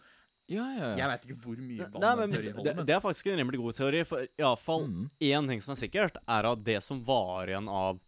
[0.48, 0.96] Ja, ja, ja.
[0.96, 3.28] Jeg veit ikke hvor mye vann Nei, men teori det, holder, men det er faktisk
[3.34, 4.04] en rimelig god teori.
[4.08, 5.10] For iallfall Mm.
[5.20, 8.00] én ting som er sikkert, er at det som var igjen av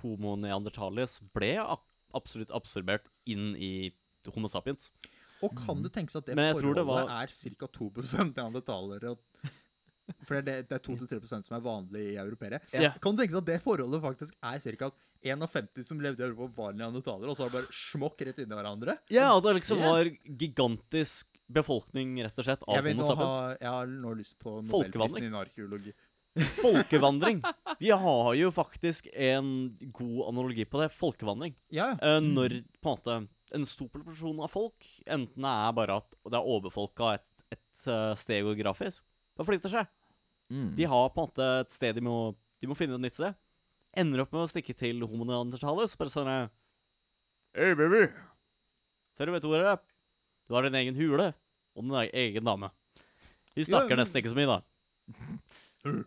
[0.00, 1.52] Homo neandertalis, ble
[2.14, 3.92] absolutt absorbert inn i
[4.32, 4.90] Homo sapiens.
[5.44, 7.66] Og kan det tenkes at det forholdet det var- er ca.
[7.66, 7.90] 2
[8.34, 9.10] neandertalere?
[9.10, 9.50] og-
[10.26, 12.60] For det er, det, det er 2-3 som er vanlig i europeere.
[12.72, 12.92] Ja.
[13.02, 14.90] Kan du tenke deg at det forholdet faktisk er ca.
[15.26, 18.58] 51 som levde i Europa, var neandertalere, og så har det bare smokk rett inni
[18.58, 18.98] hverandre?
[19.10, 23.38] Ja, at det liksom var gigantisk befolkning, rett og slett, av Jeg, Homo sapiens.
[23.40, 24.92] ha, jeg har nå lyst på Folkevandring.
[24.92, 25.94] Nobelprisen innen arkeologi.
[26.60, 27.40] Folkevandring.
[27.80, 29.48] Vi har jo faktisk en
[29.80, 30.90] god analogi på det.
[30.92, 31.56] Folkevandring.
[31.72, 32.16] Ja, ja.
[32.16, 33.16] Eh, når på en måte
[33.56, 38.12] en stor proporsjon av folk enten er bare at det er overfolka et, et eh,
[38.18, 39.04] sted geografisk,
[39.36, 39.86] bare flytter seg.
[40.52, 40.74] Mm.
[40.78, 43.34] De har på en måte et sted de må, de må finne et nytt sted.
[43.96, 45.96] Ender opp med å stikke til Homo neandertalis.
[45.96, 46.30] Bare sånn
[47.56, 48.06] Hei, baby.
[49.18, 49.66] Dere vet ordet.
[49.66, 49.78] er?
[50.46, 51.30] Du har din egen hule
[51.74, 52.70] og din egen dame.
[53.56, 54.60] Vi snakker Ja, men- nesten ikke så mye, da.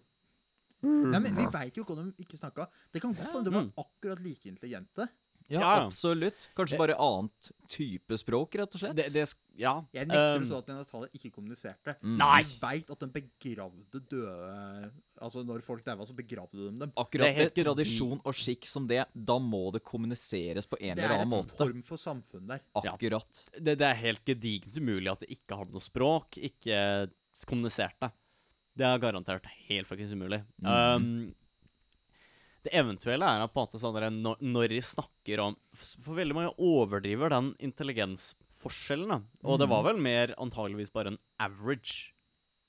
[0.82, 2.68] Nei, men Vi veit jo ikke om de ikke snakka.
[2.94, 3.74] Det kan godt hende de var Mm.
[3.78, 5.10] akkurat like intelligente.
[5.50, 5.86] Ja, Ja, ja.
[5.88, 6.50] absolutt.
[6.56, 8.96] Kanskje Det- bare annet type språk, rett og slett.
[8.96, 9.84] Det, det Ja.
[9.92, 11.96] Jeg nekter um, å tro at neandertalere ikke kommuniserte.
[12.02, 12.18] Mm.
[12.18, 12.42] Nei.
[12.44, 16.94] Vi veit at de begravde døde Altså når folk daua, så begravde de dem.
[16.96, 20.96] Akkurat Det er med tradisjon og skikk som det, da må det kommuniseres på en
[20.96, 22.62] Det annen er Det et en form for samfunn der.
[22.86, 22.94] Ja.
[22.94, 23.44] Akkurat.
[23.60, 27.10] det, det er helt gedigent umulig at det ikke hadde noe språk, ikke
[27.46, 28.12] kommuniserte.
[28.78, 30.40] Det er garantert helt fuckings umulig.
[30.64, 30.72] Mm.
[30.72, 31.36] Um,
[32.66, 36.18] det eventuelle er at på en måte sånn der, når, når de snakker om For
[36.18, 39.14] veldig mange overdriver den intelligensforskjellen.
[39.14, 39.20] da.
[39.48, 42.12] Og det var vel mer antageligvis bare en average.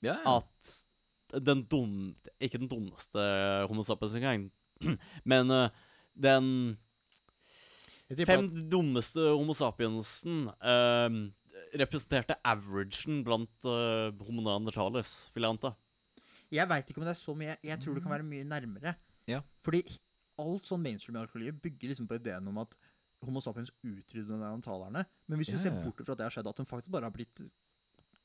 [0.05, 0.37] Ja, ja.
[0.39, 2.13] At den dum...
[2.39, 3.25] Ikke den dummeste
[3.69, 4.47] Homo sapiens engang,
[5.31, 5.67] men uh,
[6.15, 6.47] den
[8.27, 11.19] Fem dummeste Homo sapiensen uh,
[11.79, 15.75] representerte averagen blant uh, Homo neandertalis, vil jeg anta.
[16.51, 17.55] Jeg veit ikke om det er så mye.
[17.63, 18.97] Jeg tror det kan være mye nærmere.
[19.31, 19.41] Ja.
[19.63, 19.83] Fordi
[20.41, 22.75] alt sånn mainstream-arkeologi bygger liksom på ideen om at
[23.21, 25.03] Homo sapiens utryddet neandertalerne.
[25.29, 25.83] Men hvis du Ja, ser ja.
[25.85, 27.43] bort fra at det har skjedd, at de faktisk bare har blitt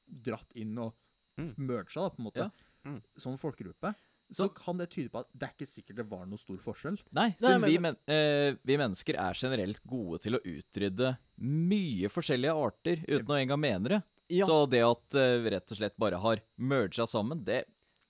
[0.06, 0.94] dratt inn og
[1.38, 1.52] Mm.
[1.58, 2.50] merga, på en måte.
[2.86, 3.02] Mm.
[3.18, 3.94] som folkegruppe,
[4.32, 6.96] så kan det tyde på at det er ikke sikkert det var noe stor forskjell.
[7.12, 12.08] Nei, Nei, men- vi, men, eh, vi mennesker er generelt gode til å utrydde mye
[12.08, 14.02] forskjellige arter uten å engang mene det.
[14.30, 14.46] Ja.
[14.46, 17.66] Så det at eh, vi rett og slett bare har merga sammen, det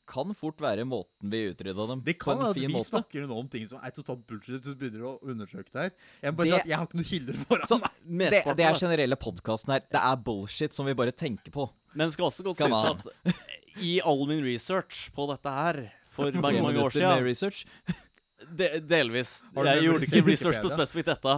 [0.07, 3.27] kan fort være måten vi utrydda dem Det på kan en være at vi snakker
[3.27, 5.93] nå om ting som er totalt bullshit, så begynner du å undersøke det her.
[6.23, 7.91] Jeg må bare Det- si at jeg har ikke noen kilder foran Så- meg.
[8.31, 9.81] Det, det er generelle podkasten her.
[9.91, 11.69] Det er bullshit som vi bare tenker på.
[11.95, 12.85] Men skal også godt sies
[13.27, 13.35] at
[13.83, 17.65] i all min research på dette her for mange, mange år siden research.
[18.57, 19.43] de, Delvis.
[19.57, 21.35] Jeg gjorde ikke research på spesifikt dette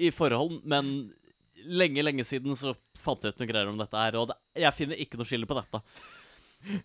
[0.00, 1.12] i forhold, men
[1.64, 4.74] lenge, lenge siden så fant jeg ut noe greier om dette her, og det, jeg
[4.74, 5.80] finner ikke noe skille på dette.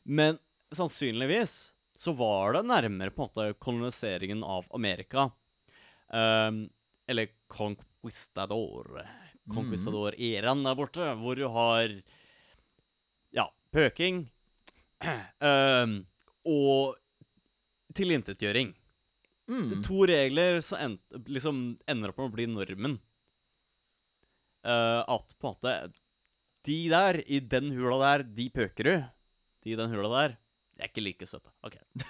[0.06, 0.38] Men
[0.76, 5.30] sannsynligvis så var det nærmere på en måte koloniseringen av Amerika.
[6.08, 6.68] Um,
[7.08, 9.02] eller conquistador.
[9.48, 11.94] Conquistador-æraen der borte, hvor du har
[13.34, 14.26] ja, pøking
[15.42, 15.98] um,
[16.58, 16.98] og
[17.98, 18.74] tilintetgjøring.
[19.48, 19.78] Mm.
[19.88, 22.98] To regler som en, liksom ender opp med å bli normen.
[24.68, 25.74] Uh, at på en måte
[26.68, 28.96] De der, i den hula der, de pøker du.
[29.64, 30.36] De i den hula der,
[30.78, 31.52] de er ikke like søte.
[31.66, 31.78] Ok.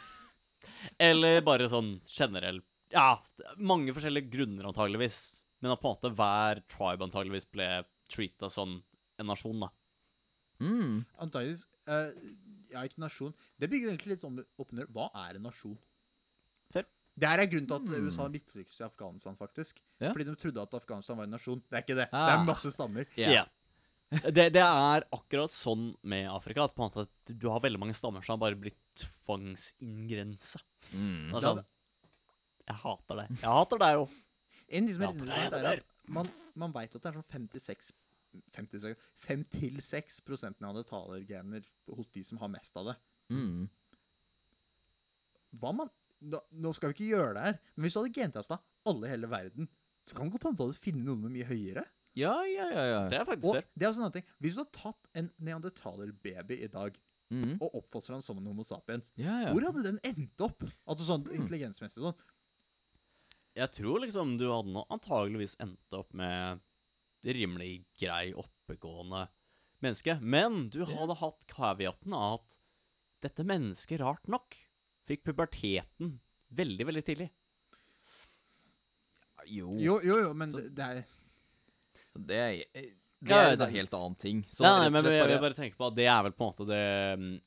[1.00, 2.62] Eller bare sånn generell
[2.94, 3.18] Ja,
[3.60, 5.22] mange forskjellige grunner antageligvis.
[5.64, 7.68] Men at på en måte hver tribe antageligvis ble
[8.12, 8.78] treata som
[9.20, 9.72] en nasjon, da.
[10.64, 11.02] Mm.
[11.24, 12.12] Antageligvis uh,
[12.72, 13.34] Ja, ikke nasjon.
[13.60, 14.92] Det bygger egentlig litt sånn opp ned.
[14.94, 15.76] Hva er en nasjon?
[16.74, 16.86] Fair.
[17.18, 19.80] Det her er grunnen til at USA USA mislyktes i Afghanistan, faktisk.
[20.04, 20.12] Ja.
[20.14, 21.62] Fordi de trodde at Afghanistan var en nasjon.
[21.66, 22.08] Det er ikke det.
[22.12, 22.34] Det Ah.
[22.36, 23.08] er masse stammer.
[23.18, 23.46] Ja.
[24.38, 27.82] Det, det er akkurat sånn med Afrika at på en måte at du har veldig
[27.82, 30.62] mange stammer som har bare blitt tvangsinngrensa.
[30.96, 31.34] Mm.
[31.36, 31.60] Sånn,
[32.68, 33.28] jeg hater det.
[33.42, 34.06] Jeg hater deg jo.
[34.68, 37.32] En ting som er det interessant, er at man, man veit at det er sånn
[37.36, 37.92] 56
[38.54, 42.98] 56 5-6% neandertalergener hos de som har mest av det.
[43.34, 43.68] Mm.
[45.58, 48.58] Hva man nå, Nå skal vi ikke gjøre det her, men hvis du hadde gentesta
[48.90, 49.70] alle i hele verden,
[50.08, 51.84] så kan det godt hende du hadde funnet noen med mye høyere.
[52.18, 52.84] Ja, ja, ja.
[52.92, 53.02] ja.
[53.12, 54.26] Det er faktisk Og det er også en annen ting.
[54.42, 56.98] Hvis du hadde tatt en neandertalerbaby i dag
[57.30, 57.58] Mm.
[57.60, 59.50] og oppfostra den som en Homo sapiens, ja, ja.
[59.52, 60.62] hvor hadde den endt opp?
[60.88, 61.42] Altså sånn Mm.
[61.42, 62.16] intelligensmessig sånn.
[63.54, 66.62] Jeg tror liksom du hadde nå antageligvis endt opp med
[67.26, 69.26] rimelig grei, oppegående
[69.84, 70.16] menneske.
[70.22, 72.58] Men du hadde hatt caveaten av at
[73.22, 74.56] dette mennesket, rart nok,
[75.06, 76.22] fikk puberteten
[76.54, 77.30] veldig, veldig tidlig.
[79.48, 81.06] Jo, Jo, jo, jo, men Så- det, det er
[82.18, 82.88] det er,
[83.22, 84.44] det er det- en helt annen ting.
[84.50, 86.52] Så Nei, nei, men jeg bare- bare tenke på at det er vel på en
[86.54, 87.42] måte det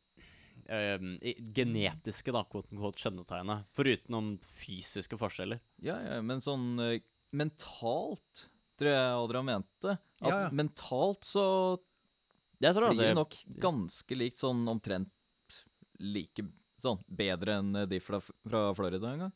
[0.70, 1.18] um,
[1.54, 3.64] genetiske da, quote unquote, kjennetegnet.
[3.74, 5.60] Foruten om fysiske forskjeller.
[5.82, 6.98] Ja, ja, men sånn uh,
[7.34, 8.46] mentalt
[8.80, 9.96] tror jeg Adrian mente.
[10.22, 10.50] At Ja, ja.
[10.50, 11.78] mentalt så
[12.60, 15.08] Jeg tror blir det nok ganske likt sånn omtrent
[16.00, 16.44] like
[16.80, 19.32] sånn bedre enn de fra, fra Florida en gang.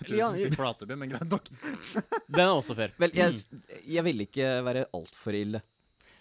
[0.00, 1.50] Jeg tror du skulle si Flateby, men greit nok.
[2.34, 2.94] Den er også fair.
[3.00, 3.42] Vel, jeg,
[3.90, 5.62] jeg vil ikke være altfor ille.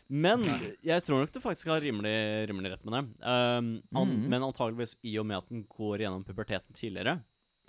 [0.10, 0.42] Men
[0.82, 2.14] jeg tror nok du faktisk har rimelig,
[2.50, 3.02] rimelig rett med det.
[3.22, 4.24] Um, an, mm.
[4.32, 7.20] Men antageligvis i og med at den går gjennom puberteten tidligere.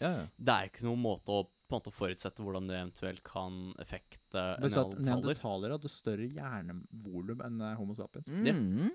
[0.01, 0.23] Ja, ja.
[0.37, 4.41] Det er ikke noen måte å på en måte forutsette hvordan det eventuelt kan effekte
[4.59, 5.05] neandertaler.
[5.07, 8.27] neandertalere hadde større hjernevolum enn Homo sapiens.
[8.27, 8.89] Mm.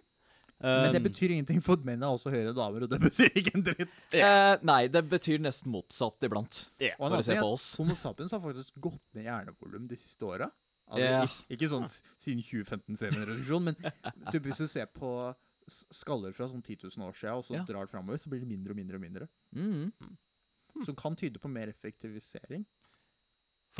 [0.63, 3.51] Men det Um, betyr ingenting, for menn er også høyere damer, og det betyr ikke
[3.57, 3.95] en dritt.
[4.15, 6.61] Eh, nei, det betyr nesten motsatt iblant.
[6.79, 7.65] En Bare annen se på oss.
[7.81, 10.47] Homo sapiens har faktisk gått ned i hjernevolum de siste åra.
[10.85, 11.35] Altså, yeah.
[11.51, 13.75] Ikke sånn siden 2015 ser vi en reduksjon, men
[14.31, 15.09] typ, hvis du ser på
[15.67, 17.63] skaller fra sånn 10 000 år siden, og så Ja.
[17.67, 19.27] drar framover, så blir det mindre og mindre og mindre.
[19.51, 19.91] Mm.
[20.85, 22.63] Som kan tyde på mer effektivisering.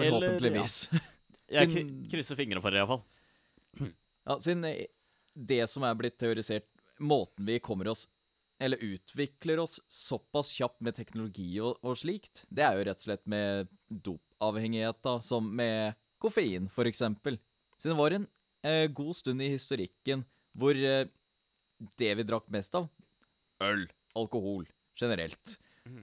[0.02, 0.66] Eller, ja.
[1.62, 1.70] Jeg
[2.10, 3.04] krysser fingrene for det, iallfall.
[4.26, 4.66] Ja, siden
[5.36, 6.68] det som er blitt teorisert
[7.04, 8.06] Måten vi kommer oss
[8.60, 13.08] Eller utvikler oss såpass kjapt med teknologi og, og slikt, det er jo rett og
[13.10, 17.36] slett med dopavhengighet, da, som med koffein, for eksempel.
[17.76, 18.30] Så det var en
[18.64, 20.24] eh, god stund i historikken
[20.56, 21.10] hvor eh,
[22.00, 22.88] det vi drakk mest av
[23.64, 23.86] Øl.
[24.16, 24.70] Alkohol.
[24.96, 25.58] Generelt.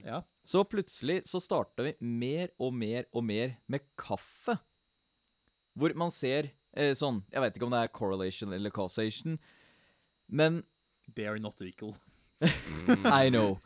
[0.05, 0.21] Ja.
[0.45, 4.55] Så plutselig så starta vi mer og mer og mer med kaffe.
[5.73, 9.39] Hvor man ser eh, sånn Jeg vet ikke om det er correlation eller causation,
[10.27, 10.63] men
[11.15, 11.95] They are not equal.
[13.03, 13.59] I know.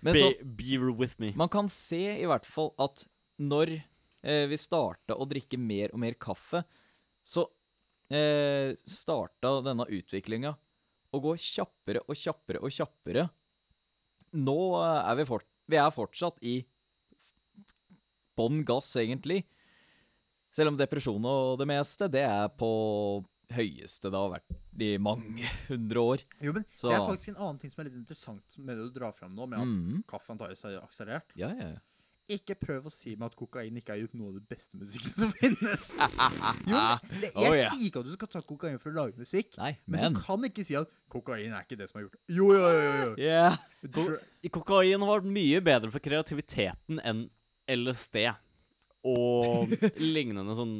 [0.00, 1.32] Men så, Be, beaver with me.
[1.36, 3.02] man kan se i hvert fall at
[3.42, 3.72] når
[4.22, 6.62] eh, vi starta å drikke mer og mer kaffe,
[7.26, 7.48] så
[8.14, 10.54] eh, starta denne utviklinga
[11.14, 13.26] å gå kjappere og kjappere og kjappere.
[14.38, 16.60] Nå eh, er vi, fort, vi er fortsatt i
[18.38, 19.42] bånn gass, egentlig.
[20.54, 22.68] Selv om depresjon og det meste, det er på
[23.54, 26.22] høyeste det har vært i mange hundre år.
[26.42, 28.86] Jo, men Så- Det er faktisk en annen ting som er litt interessant med det
[28.88, 30.04] du drar fram nå, med at mm.
[30.10, 31.34] kaffe antakeligvis har akselerert.
[31.38, 31.82] Ja, ja, ja.
[32.34, 35.12] Ikke prøv å si meg at kokain ikke har gjort noe av det beste musikken
[35.26, 35.90] som finnes.
[36.72, 36.78] Jo,
[37.20, 37.74] det, jeg Oh, yeah.
[37.74, 40.22] sier ikke at du skal ta kokain for å lage musikk, Nei, men, men du
[40.24, 42.22] kan ikke si at kokain er ikke det som har gjort det.
[42.38, 42.80] Jo, jo, jo.
[42.80, 43.12] jo, jo.
[43.20, 43.58] Yeah.
[43.92, 44.06] Ko
[44.62, 47.26] Kokain har vært mye bedre for kreativiteten enn
[47.68, 48.22] LSD
[49.04, 49.72] og
[50.16, 50.76] lignende sånn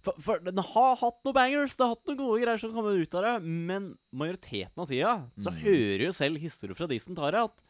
[0.00, 2.96] for, for den har hatt noen bangers, det har hatt noen gode greier som kommer
[2.96, 5.58] ut av det, men majoriteten av tida så Mm.
[5.66, 7.60] hører jo selv historier fra de som tar det, at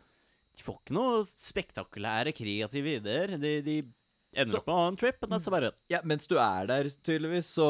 [0.55, 3.35] de får ikke noe spektakulære kreative ideer.
[3.35, 3.75] De, de
[4.39, 5.75] ender opp med en trip, and that's about it.
[5.91, 7.69] Ja, mens du er der, tydeligvis, så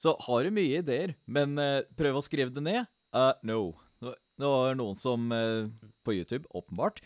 [0.00, 2.88] Så har du mye ideer, men uh, prøv å skrive det ned.
[3.14, 3.74] Uh, no.
[4.00, 5.68] Det var noen som eh,
[6.02, 6.98] På YouTube, åpenbart,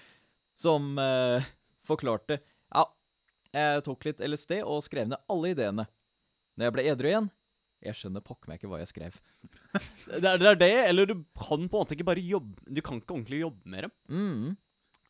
[0.57, 0.95] som
[1.85, 2.39] forklarte
[3.57, 5.87] jeg tok litt LSD og skrev ned alle ideene.
[6.57, 7.27] Når jeg ble edru igjen
[7.85, 9.19] Jeg skjønner pokker meg ikke hva jeg skrev.
[10.07, 12.81] Det er, det er det, eller du kan på en måte ikke bare jobbe Du
[12.85, 13.93] kan ikke ordentlig jobbe med dem.
[14.09, 14.55] Mm.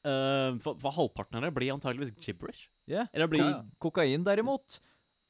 [0.07, 2.69] Uh, for, for halvparten av det blir antageligvis gibberish.
[2.91, 3.07] Ja.
[3.13, 3.65] Eller blir Ja, ja.
[3.83, 4.81] Kokain, derimot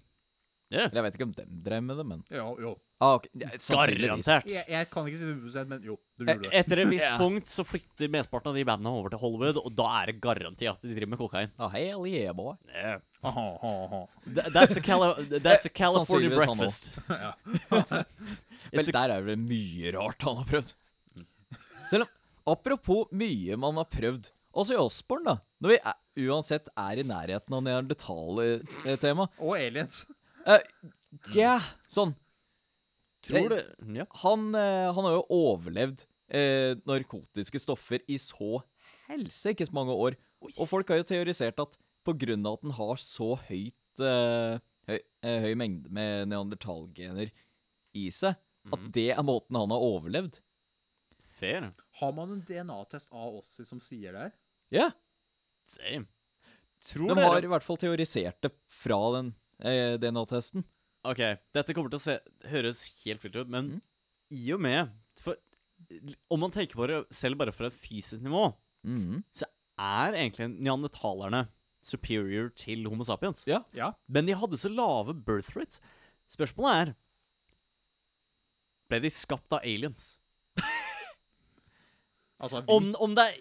[0.71, 0.85] Ja.
[0.87, 2.77] Eller jeg vet ikke om dem drev med det, men Ja, jo.
[3.03, 3.31] ah, okay.
[3.35, 3.49] ja.
[3.51, 4.47] Garantert.
[4.47, 6.53] Jeg, jeg kan ikke si det 100 men jo, du E- gjorde det.
[6.61, 7.17] Etter et visst yeah.
[7.19, 10.69] punkt så flytter mesteparten av de bandene over til Hollywood, og da er det garanti
[10.71, 11.51] at de driver med kokain.
[11.59, 12.55] Ah, hell yeah, boy.
[12.71, 13.01] Yeah.
[13.27, 14.01] Aha, aha, aha.
[14.55, 15.11] That's a, Cali
[15.43, 16.93] that's a Eh, California breakfast.
[17.71, 18.05] A-
[18.95, 20.71] der er det mye rart han har prøvd.
[21.91, 22.09] Selv om
[22.55, 24.31] Apropos mye man har prøvd.
[24.55, 25.35] Også i Osborne, da.
[25.63, 25.99] Når vi er,
[26.31, 29.29] uansett er i nærheten av neandertaler-tema.
[29.39, 30.01] Og aliens.
[30.51, 30.91] Eh,
[31.35, 31.59] Ja,
[31.91, 32.15] sånn.
[33.27, 33.63] Tror det
[33.99, 34.07] Ja.
[34.23, 38.63] Han, uh, han har jo overlevd uh, narkotiske stoffer i så
[39.11, 40.17] helsikes mange år.
[40.57, 41.77] Og folk har jo teorisert at
[42.49, 44.01] av at den har så høyt
[44.89, 47.29] høy, høy mengde med neandertalgener
[47.95, 48.39] i seg,
[48.73, 48.93] at Mhm.
[48.93, 50.41] det er måten han har overlevd.
[51.29, 51.75] Fair.
[52.01, 54.33] Har man en DNA-test av oss som sier det her?
[54.71, 54.91] Ja,
[55.71, 56.07] Same.
[56.83, 59.35] Tror de dere har i hvert fall teorisert det fra den
[59.65, 60.65] eh, DNA-testen.
[61.09, 61.21] OK,
[61.57, 62.19] dette kommer til å se,
[62.51, 63.81] høres helt vilt ut, men Mm.
[64.37, 64.91] i og med
[65.21, 65.37] For
[66.31, 68.55] om man tenker på det selv bare fra et fysisk nivå,
[68.85, 69.23] mm.
[69.33, 69.49] så
[69.81, 71.47] er egentlig neandertalerne
[71.83, 73.47] superior til Homo sapiens.
[73.49, 73.63] Ja.
[73.73, 73.95] Ja.
[74.07, 75.81] Men de hadde så lave birth rates.
[76.29, 76.95] Spørsmålet er
[78.91, 80.19] Ble de skapt av aliens?
[82.41, 83.35] Altså, vi, Om, om det er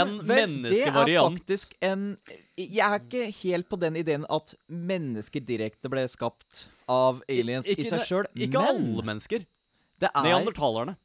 [0.00, 2.04] én menneskevariant Det er faktisk en
[2.56, 7.74] Jeg er ikke helt på den ideen at mennesker direkte ble skapt av aliens i
[7.76, 9.44] Ikke seg sjøl, men Ikke alle mennesker.
[10.00, 10.96] det er, Neandertalerne.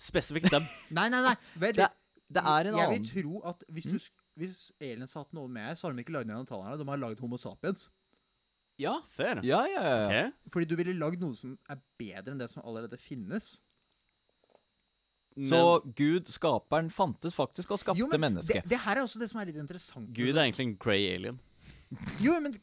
[0.00, 0.64] Spesifikt dem.
[0.96, 1.34] Nei, nei, nei.
[1.60, 1.90] Vel, det,
[2.32, 5.48] det er en jeg annen vil tro at hvis, du, sk- hvis aliens hadde noe
[5.50, 6.78] med, så har de ikke lagd neandertalerne.
[6.80, 7.88] De har lagd Homo sapiens.
[8.78, 9.40] Ja, Fair.
[9.42, 9.82] ja, ja.
[9.82, 10.02] ja.
[10.06, 10.26] Okay.
[10.54, 13.56] Fordi du ville lagd noe som er bedre enn det som allerede finnes.
[15.46, 15.58] Så
[15.94, 18.64] Gud, skaperen, fantes faktisk og skapte Jo, men mennesket.
[18.64, 20.08] Det, det her er også det som er litt interessant.
[20.16, 21.38] Gud er egentlig en grey alien.
[22.20, 22.56] Jo, men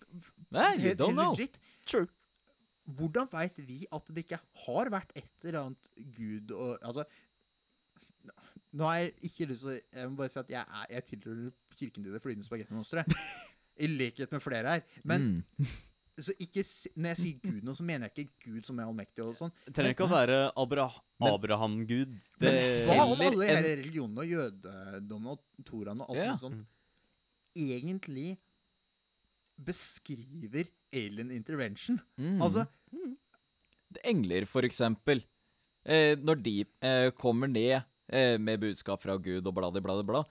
[0.52, 1.32] Nei, you don't know.
[1.36, 1.56] legit.
[1.88, 2.08] True.
[2.86, 7.06] Hvordan veit vi at det ikke har vært et eller annet Gud og Altså
[8.76, 11.06] Nå har jeg ikke lyst til å Jeg må bare si at jeg, er, jeg
[11.10, 11.50] tilhører
[11.80, 13.06] kirken til det flytende spagettimonstre.
[13.80, 14.86] I likhet med flere her.
[15.04, 15.68] Men Mm.
[16.18, 16.64] Så ikke,
[16.96, 19.52] når jeg sier Gud nå, så mener jeg ikke Gud som er allmektig og sånn.
[19.66, 20.86] Det trenger ikke å være Abra
[21.22, 22.14] Abraham-gud.
[22.40, 26.38] Men hva om alle en- disse religionene og jødedommen og toraen og alt Ja.
[26.38, 26.66] sånt
[27.56, 28.38] egentlig
[29.58, 32.00] beskriver alien intervention?
[32.20, 32.42] Mm.
[32.42, 32.68] Altså
[34.04, 35.22] Engler, for eksempel.
[35.86, 40.02] Eh, når de eh, kommer ned eh, med budskap fra Gud og bla, bla, bla,
[40.04, 40.24] bla.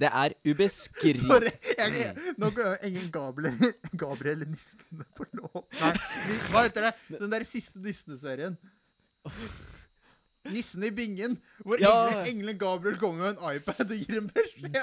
[0.00, 5.66] Det er ubeskrivelig Sorry, jeg, jeg, nå går ingen Gabriel, Gabriel Nissen på lov.
[5.80, 5.92] Nei,
[6.52, 6.94] hva heter det?
[7.20, 8.56] Den der siste nisseserien.
[10.50, 11.34] Nissen i bingen,
[11.68, 12.22] hvor Ja.
[12.24, 14.80] engelen Gabriel kommer med en iPad og gir en beskjed.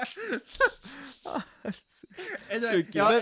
[2.95, 3.20] Ja.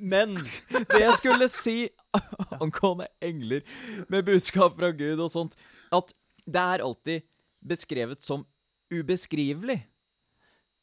[0.00, 1.74] Men det jeg skulle si
[2.62, 3.60] angående engler
[4.10, 5.54] med budskap fra Gud og sånt,
[5.94, 6.14] at
[6.46, 7.22] det er alltid
[7.64, 8.46] beskrevet som
[8.92, 9.78] ubeskrivelig.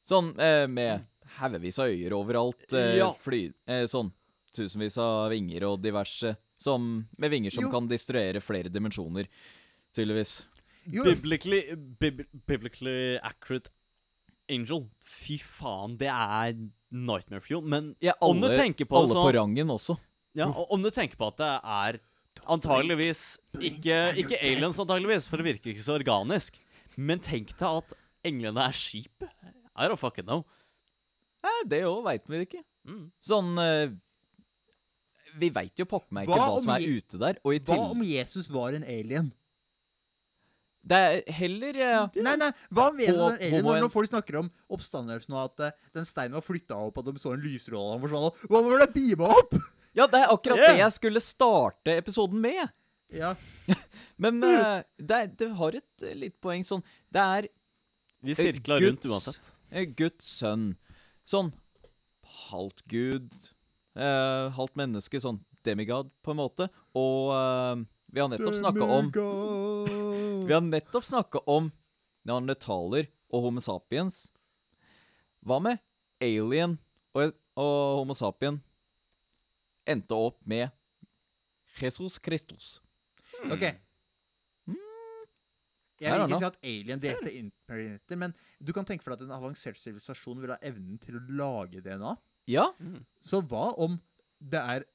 [0.08, 1.06] Sånn eh, med
[1.40, 3.12] haugevis av øyer overalt, eh, Ja.
[3.14, 4.12] fly, eh, sånn
[4.54, 7.72] tusenvis av vinger og diverse, som, med vinger som Jo.
[7.72, 9.28] kan distruere flere dimensjoner,
[9.96, 10.42] tydeligvis.
[10.92, 13.70] jo, Biblically, bib biblically accurate
[14.50, 14.90] angel.
[15.00, 16.54] Fy faen, det er
[16.92, 17.62] nightmare fuel.
[17.64, 19.98] Men Ja, om du alle, tenker på Alle så, på sånn rangen også.
[20.36, 22.00] Ja, og om du tenker på at det er
[22.48, 26.56] antageligvis ikke, ikke aliens, antageligvis, for det virker ikke så organisk.
[26.98, 27.94] Men tenk deg at
[28.26, 29.24] englene er skip.
[29.76, 30.44] I don't fucking know.
[31.44, 32.64] Nei, det òg veit vi ikke.
[32.88, 33.06] Mm.
[33.22, 33.92] Sånn eh,
[35.40, 37.38] Vi veit jo pokker meg ikke Hva hva om som er Je- ute der.
[37.46, 39.30] Og i hva tillegg om Jesus var en alien?
[40.82, 43.66] Det er heller eh, Nei, nei, hva om Jesus var en alien?
[43.68, 47.06] Når, når folk snakker om oppstandelsen og at eh, den steinen var flytta opp, at
[47.06, 49.54] de så en lysråde og han forsvant Hva var det beama opp?
[49.94, 50.72] Ja, det er akkurat Yeah.
[50.72, 52.62] det jeg skulle starte episoden med.
[53.12, 53.34] Ja.
[54.24, 56.80] Men eh, det, er- det har et eh, litt poeng sånn
[57.12, 57.48] Det er
[58.24, 59.50] Vi sirkla Guds- rundt uansett.
[59.72, 60.76] Eh, Guds sønn.
[61.28, 61.52] Sånn
[62.52, 63.32] halvt gud,
[63.96, 66.68] eh, halvt menneske, sånn demigod, på en måte.
[66.98, 69.12] Og eh, vi har nettopp snakka om
[70.48, 71.72] Vi har nettopp snakka om
[72.28, 74.26] neandertaler og Homo sapiens.
[75.42, 75.80] Hva med
[76.22, 76.78] alien
[77.16, 78.60] og, og Homo sapien
[79.90, 80.70] endte opp med
[81.80, 82.80] Jesus Kristus?
[83.50, 83.72] OK.
[86.02, 89.28] Jeg vil ikke si at alien direkte impregnerer, men du kan tenke for deg at
[89.30, 92.16] en avansert sivilisasjon vil ha evnen til å lage DNA.
[92.50, 92.66] Ja.
[93.22, 94.00] Så hva om
[94.42, 94.86] det er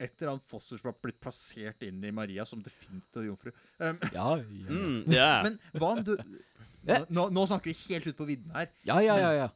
[0.00, 3.52] et eller annet foster som har blitt plassert inn i Maria som definitivt jomfru?
[3.78, 4.66] Um, Ja, ja.
[4.72, 5.30] Mm, ja.
[5.46, 6.14] men hva om du
[7.12, 8.70] nå, nå snakker vi helt ut på vidden her.
[8.88, 9.32] Ja, ja, ja.
[9.44, 9.48] ja.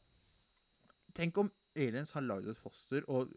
[1.17, 3.33] Tenk om aliens har lagd et foster og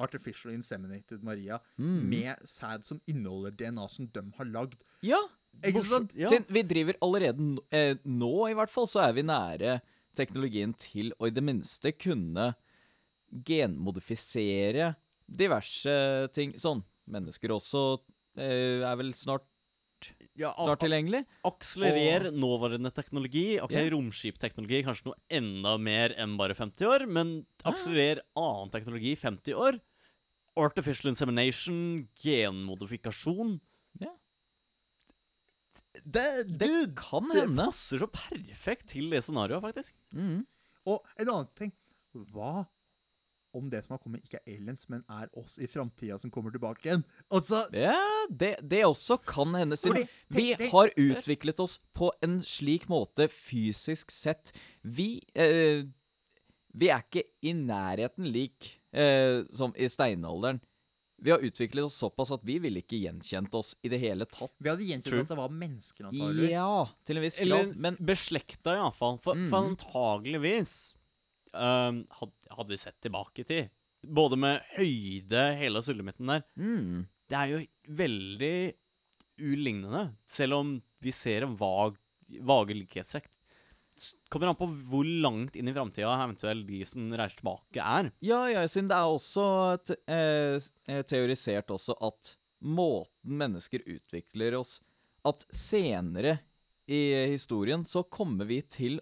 [0.00, 2.08] artificial inseminated Maria Mm.
[2.08, 4.78] med sæd som inneholder DNA som de har lagd.
[5.02, 5.20] ja.
[5.62, 6.14] Ikke sant?
[6.18, 6.28] Ja.
[6.32, 9.80] Siden vi driver allerede n- eh, nå, i hvert fall, så er vi nære
[10.18, 12.54] teknologien til å i det minste kunne
[13.62, 14.92] genmodifisere
[15.32, 15.94] diverse
[16.36, 16.54] ting.
[16.60, 16.82] Sånn.
[17.12, 17.82] Mennesker også
[18.38, 19.46] eh, er vel snart,
[20.38, 21.22] ja snart tilgjengelig.
[21.46, 23.58] Akselerer nåværende teknologi.
[23.62, 23.88] Ok, yeah.
[23.94, 29.80] Romskipteknologi kanskje noe enda mer enn bare 50 år, men akselerer annen teknologi 50 år.
[30.60, 33.56] Artificial insemination, genmodifikasjon
[35.72, 36.02] Ja.
[36.04, 36.26] det,
[36.60, 39.94] det, Kan det passer så perfekt til det scenarioet, faktisk.
[40.12, 40.42] Mm.
[40.90, 41.72] Og en annen ting
[42.32, 42.66] Hva
[43.52, 46.54] om det som har kommet, ikke er aliens, men er oss i framtida som kommer
[46.54, 47.02] tilbake igjen?
[47.32, 47.98] Altså Ja,
[48.30, 49.76] det, det også kan hende.
[49.76, 54.54] Siden Fordi, vi har utviklet oss på en slik måte fysisk sett.
[54.82, 55.84] Vi eh,
[56.72, 60.62] Vi er ikke i nærheten lik eh, som i steinalderen.
[61.22, 64.54] Vi har utviklet oss såpass at vi ville ikke gjenkjent oss i det hele tatt.
[64.58, 65.22] Vi hadde gjenkjent True.
[65.22, 66.50] at det var mennesker, antageligvis.
[66.50, 67.76] Ja, til en viss Eller grad.
[67.86, 69.20] Men beslekta, iallfall.
[69.22, 69.46] For, mm.
[69.52, 70.74] for antageligvis
[71.54, 73.70] um, had, Hadde vi sett tilbake i tid,
[74.02, 77.60] både med høyde, hele sulamitten der mm, Det er jo
[78.02, 78.56] veldig
[79.42, 81.94] ulignende, selv om vi ser en vag,
[82.42, 83.30] vage likhetstrekk.
[84.32, 88.10] Kommer an på hvor langt inn i framtida eventuelt de som reiser tilbake, er.
[88.24, 89.44] Ja, ja, siden det er også
[89.84, 90.56] te eh,
[90.88, 94.76] eh, teorisert også at måten mennesker utvikler oss
[95.26, 96.36] At senere
[96.86, 99.00] i historien så kommer vi til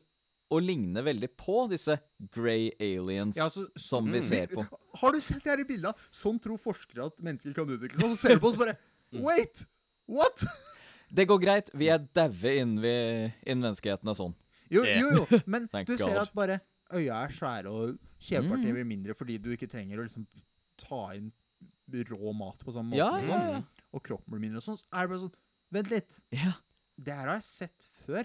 [0.50, 1.94] å ligne veldig på disse
[2.34, 4.26] grey aliens Ja, altså, som vi mm.
[4.26, 4.64] ser på.
[5.00, 5.94] Har du sett de her i bildene?
[6.10, 8.06] Sånn tror forskere at mennesker kan utvikle seg.
[8.08, 8.76] Og så ser du på oss bare
[9.14, 9.64] Wait!
[10.10, 10.42] What?
[11.10, 11.70] Det går greit.
[11.74, 14.34] Vi er daue innen, innen menneskeheten er sånn.
[14.70, 15.40] Jo, Det- jo, jo.
[15.46, 16.16] Men du ser God.
[16.22, 16.60] at bare
[16.92, 18.74] øya er svære, og kjevepartiet Mm.
[18.78, 20.26] blir mindre fordi du ikke trenger å liksom
[20.78, 21.32] ta inn
[21.90, 22.96] rå mat på samme måte.
[23.02, 23.50] Ja, og, sånn.
[23.50, 23.62] ja.
[23.92, 24.78] og kroppen blir mindre og sånn.
[24.78, 25.34] Så er det bare sånn
[25.72, 26.20] Vent litt.
[26.34, 26.52] Ja.
[27.00, 28.24] Det her har jeg sett før.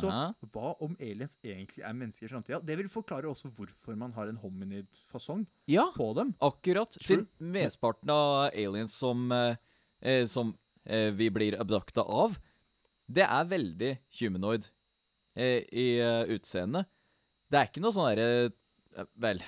[0.00, 0.08] Så
[0.50, 2.58] hva om aliens egentlig er mennesker i framtida?
[2.64, 6.32] Det vil forklare også hvorfor man har en hominid-fasong ja, på dem.
[6.40, 6.96] akkurat.
[7.04, 9.56] Siden mesteparten av aliens som, eh,
[10.00, 12.38] eh, som eh, vi blir abducta av,
[13.08, 14.70] det er veldig humanoid
[15.36, 16.88] i uh, utseendet.
[17.50, 19.42] Det er ikke noe sånn derre eh, Vel,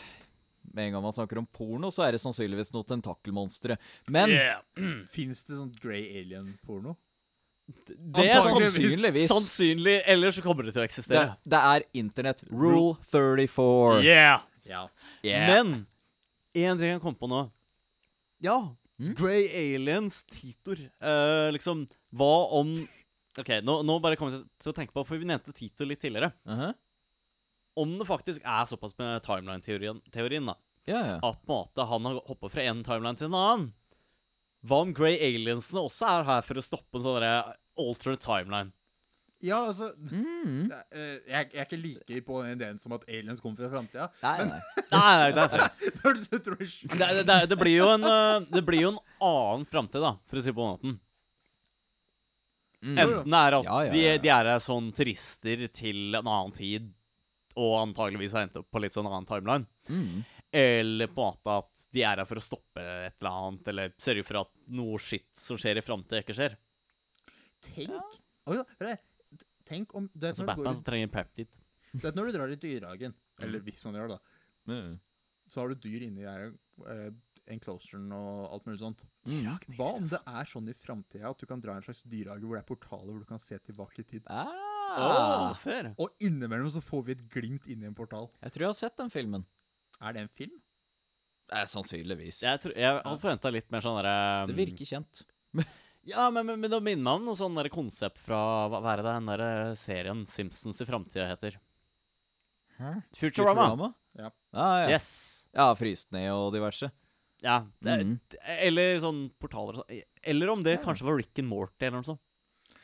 [0.68, 3.78] med en gang man snakker om porno, så er det sannsynligvis noe tentakelmonstre.
[4.12, 4.60] Men Yeah.
[5.14, 6.96] Fins det sånn grey alien-porno?
[7.68, 11.32] Det er sannsynligvis sannsynlig, eller så kommer det til å det, eksistere.
[11.44, 12.44] det er internett.
[12.48, 14.04] Rule 34.
[14.06, 14.44] Yeah.
[14.68, 14.92] Yeah.
[15.24, 15.48] Yeah.
[15.48, 15.74] Men
[16.56, 17.46] en ting jeg kom på nå
[18.44, 18.56] Ja,
[18.98, 19.14] Mm?
[19.14, 20.80] Grey Aliens, Titor.
[20.98, 21.84] Uh, liksom,
[22.18, 22.72] hva om
[23.38, 26.00] OK, nå, nå bare kommer jeg til- å tenke på, for vi nevnte Tito litt
[26.02, 26.32] tidligere.
[26.48, 26.72] Aha.
[27.78, 30.54] Om det faktisk er såpass med timeline-teorien, teorien, da,
[30.88, 31.16] Ja, ja.
[31.22, 33.68] at på en måte han har hoppa fra en timeline til en annen
[34.66, 37.26] Hva om Grey Aliensene også er her for å stoppe en sånn
[37.78, 38.72] alternate timeline?
[39.40, 40.72] ja, altså Mm.
[40.72, 43.68] er, eh, jeg, jeg er ikke like på den ideen som at aliens kommer fra
[43.70, 44.08] framtida.
[44.22, 44.60] Nei, nei.
[44.90, 45.70] Nei, nei, er.
[46.98, 50.16] Det, det, det, det blir jo en eh, Det blir jo en annen framtid, da,
[50.26, 50.98] for å si det på den måten.
[52.84, 52.98] Mm.
[53.02, 54.18] Enten er at Ja, ja, De, ja.
[54.22, 56.92] de er her sånn turister til en annen tid,
[57.58, 59.66] og antageligvis har endt opp på litt sånn annen timeline.
[59.90, 60.20] Mm.
[60.54, 63.90] Eller på en måte at de er her for å stoppe et eller annet, eller
[64.00, 66.54] sørge for at noe skitt som skjer i framtida, ikke skjer.
[67.66, 67.90] Tenk
[68.78, 68.98] her.
[69.68, 71.48] Tenk om du vet, Altså Batman går, som trenger peptid.
[71.92, 74.34] du vet når du drar i dyrehagen, eller hvis man gjør det, da,
[74.68, 74.98] Mm.
[75.48, 76.50] så har du dyr inni der,
[76.92, 77.10] eh,
[77.52, 79.04] enclosuren og alt mulig sånt.
[79.28, 79.48] Mm.
[79.78, 82.58] Hva om det er sånn i framtida at du kan dra en slags dyrehage hvor
[82.58, 84.28] det er portaler hvor du kan se tilbake i tid?
[84.32, 85.52] Ah.
[85.58, 85.90] oh.
[85.98, 88.30] Og innimellom så får vi et glimt inn i en portal.
[88.42, 89.46] Jeg tror jeg har sett den filmen.
[89.98, 90.56] Er det en film?
[91.48, 92.42] Eh, sannsynligvis.
[92.44, 95.24] Jeg, tror, jeg hadde forventa litt mer sånn derre Det virker kjent.
[96.08, 98.38] Ja, men, men, men det minner meg om noe sånn der konsept fra
[98.72, 99.42] Hva er det den der
[99.76, 101.58] serien Simpsons i framtida heter?
[103.18, 103.92] Futurama.
[104.16, 104.94] Ja, Ah, ja.
[104.94, 105.48] Yes.
[105.52, 106.88] ja fryst ned og diverse.
[107.42, 107.60] Ja.
[107.80, 108.20] Det, Mhm.
[108.58, 110.02] Eller sånn portaler og sånn.
[110.22, 110.84] Eller om det Ja.
[110.84, 112.18] kanskje var Rick and Morty eller noe sånt.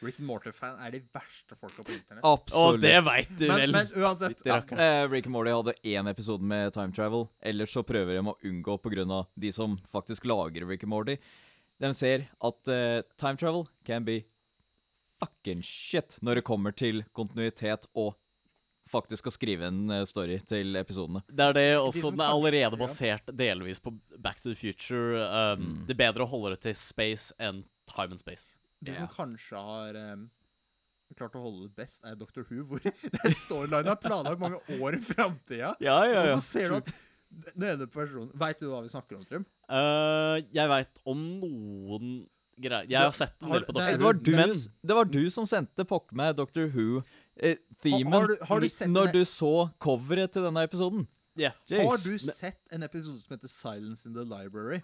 [0.03, 2.23] Rick and Morty-fan er de verste folka på internett.
[2.25, 2.75] Absolutt.
[2.75, 3.73] Og det veit du Men, vel.
[3.73, 4.59] men uansett ja.
[4.77, 7.31] Eh, Rick and Morty hadde én episode med time travel.
[7.43, 9.27] Ellers så prøver de å unngå pga.
[9.39, 11.17] de som faktisk lager Rick and Morty.
[11.81, 14.25] De ser at uh, time travel can be
[15.21, 18.15] fucking shit når det kommer til kontinuitet og
[18.91, 21.23] faktisk å skrive en eh, story til episodene.
[21.29, 22.11] Det er det også.
[22.13, 25.23] Den er allerede basert delvis på Back to the Future.
[25.25, 25.87] Um, Mm.
[25.87, 28.47] Det er bedre å holde det til space enn time and space.
[28.85, 28.99] De Ja.
[28.99, 30.27] som kanskje har um,
[31.17, 32.43] klart å holde det best, er Dr.
[32.51, 35.75] Who, hvor det storyline er planlagt mange år i framtida.
[35.81, 35.99] Ja,
[36.35, 36.93] Og så ser du at
[37.55, 39.45] den ene personen Veit du hva vi snakker om, Trym?
[39.71, 42.13] Uh, jeg veit om noen
[42.61, 43.99] greier Jeg har sett en del på Doctor Dr.
[43.99, 44.53] Det var, Who, du, men
[44.87, 46.69] det var du som sendte pokker meg Doctor
[47.41, 51.07] Who-themen Har- har du- har du når du så coveret til denne episoden.
[51.37, 51.51] ja.
[51.71, 54.81] Har du sett en episode som heter Silence in the Library?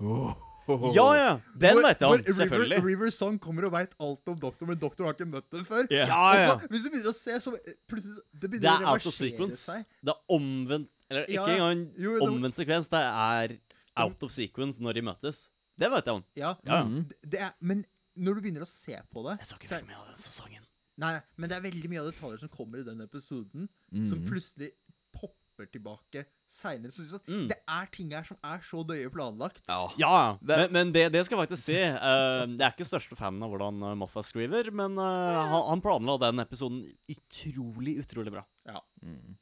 [0.95, 1.41] ja, ja!
[1.59, 2.77] Den Hvor- vet jeg selvfølgelig.
[2.79, 2.87] River.
[2.87, 5.87] River Song kommer og veit alt om doktor, men doktor har ikke møtt den før.
[5.91, 6.17] Ja, ja.
[6.37, 9.07] Altså, hvis du begynner å se, så eh, plutselig Det Det begynner er å out
[9.07, 9.59] of reversere sequence.
[9.71, 9.85] seg.
[10.05, 12.89] Det er omvendt Eller Ja, ikke engang jo, det- omvendt sekvens.
[12.89, 13.57] Det er
[13.97, 15.49] out of sequence når de møtes.
[15.77, 16.25] Det vet jeg om.
[16.37, 16.85] Ja, Ja, ja.
[16.85, 17.85] Det- det er, men
[18.17, 20.07] når du begynner å se på det Jeg så ikke så er- veldig mye av
[20.07, 20.63] den sesongen.
[21.01, 23.69] Nei, men det er veldig mye av detaljer som kommer i den episoden,
[24.05, 24.27] som Mhm.
[24.29, 24.71] plutselig
[25.17, 26.93] popper tilbake seinere.
[26.93, 27.49] Så liksom, Mm.
[27.49, 29.63] det er ting her som er så døye planlagt.
[29.69, 29.89] Ja.
[29.97, 31.75] Ja, Det- men, men det, det skal jeg faktisk si.
[31.75, 35.81] Uh, jeg er ikke største fanen av hvordan Moffa Moffat skriver, men uh, han, han
[35.81, 38.45] planla den episoden utrolig, utrolig bra.
[38.67, 38.81] Ja.
[39.05, 39.37] Mm.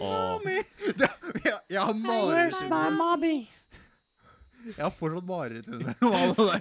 [0.00, 0.56] Og Mami!
[1.00, 1.08] Det,
[1.44, 3.46] jeg, jeg har mareritt mommy?
[4.66, 6.60] Jeg har fortsatt mareritt under noe av det der.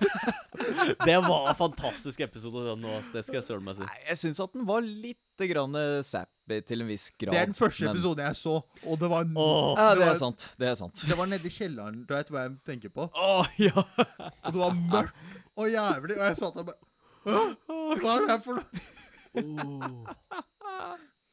[1.05, 2.95] Det var en fantastisk episode, den nå.
[3.13, 3.85] Det skal jeg søren meg si.
[3.87, 7.33] Nei, jeg syns at den var litt grann eh, sappy til en viss grad.
[7.33, 8.55] Det er den første men- episoden jeg så,
[8.85, 9.71] og det var Åh.
[9.81, 10.45] Ja, det det er sant.
[10.61, 11.01] Det er sant.
[11.09, 13.09] Det var nede i kjelleren, du vet hva jeg tenker på.
[13.11, 13.73] Åh, ja.
[13.75, 15.15] Og det var mørkt
[15.55, 16.81] og jævlig, og jeg satt der bare
[17.25, 20.15] Hva er det her for noe?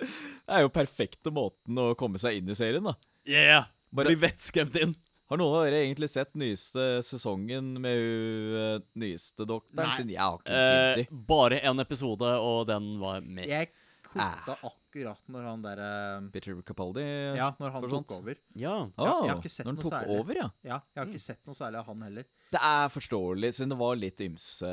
[0.02, 2.96] Det er jo perfekte måten å komme seg inn i serien, da.
[3.28, 3.68] Yeah!
[3.94, 4.96] Bare- Bli vettskremt inn.
[5.32, 9.78] Har noen av dere egentlig sett nyeste sesongen med hun eh, nyeste doktoren?
[9.80, 9.94] Nei.
[9.96, 11.20] Siden jeg har ikke Eh, tid til.
[11.30, 13.46] bare en episode, og den var med.
[13.48, 13.70] Jeg
[14.04, 15.86] kutta akkurat når han derre
[16.34, 17.04] Peter Capaldi
[17.38, 18.36] Ja, når han tok over.
[18.60, 18.74] Ja.
[18.98, 20.18] Oh, Ja, jeg har ikke sett når han tok særlig.
[20.20, 20.48] over, ja.
[20.68, 22.26] Ja, jeg har ikke sett noe særlig av han heller.
[22.52, 24.72] Det er forståelig, siden det var litt ymse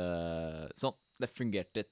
[0.76, 1.84] Sånn, det fungerte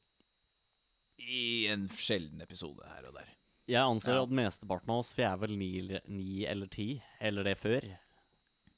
[1.19, 3.33] i en sjelden episode her og der.
[3.69, 4.23] Jeg anser Ja.
[4.25, 5.73] at mesteparten av oss, for jeg er vel ni,
[6.09, 7.81] ni eller ti, eller det før,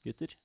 [0.05, 0.35] gutter.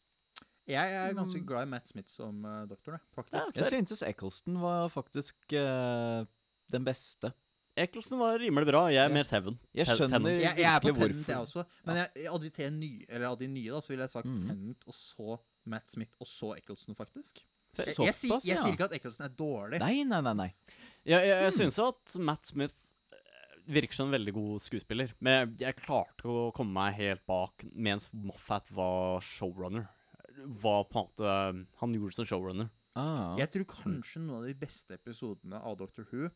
[0.67, 4.57] Jeg er ganske glad i Matt Smith som uh, doktor, jeg, Ja, Jeg syntes Eccleston
[4.59, 6.25] var faktisk uh,
[6.75, 7.31] den beste.
[7.77, 8.87] Eccleston var rimelig bra.
[8.91, 9.15] Jeg er Ja.
[9.15, 9.59] mer Teven.
[9.77, 10.43] Jeg skjønner Tennant.
[10.43, 11.65] Jeg, jeg er på Tennant, jeg også.
[11.85, 14.31] Men jeg, av de tre nye, eller av de nye, da, så ville jeg sagt
[14.33, 14.41] mm.
[14.49, 17.45] Tennant, og så Matt Smith, og så Eccleston, faktisk.
[17.77, 18.63] Såpass, jeg, sier- jeg ja.
[18.65, 19.81] sier ikke at Eccleston er dårlig.
[19.85, 20.35] Nei, nei, nei.
[20.41, 20.49] nei.
[21.05, 22.75] Jeg, jeg, jeg synes at Matt Smith
[23.67, 25.13] virker som en veldig god skuespiller.
[25.21, 29.89] Men jeg, jeg klarte å komme meg helt bak mens Moffat var showrunner.
[30.37, 31.37] Var på en måte
[31.81, 32.69] Han gjorde det som showrunner.
[32.97, 33.37] Ah.
[33.41, 36.31] Jeg tror kanskje noen av de beste episodene av Doctor Who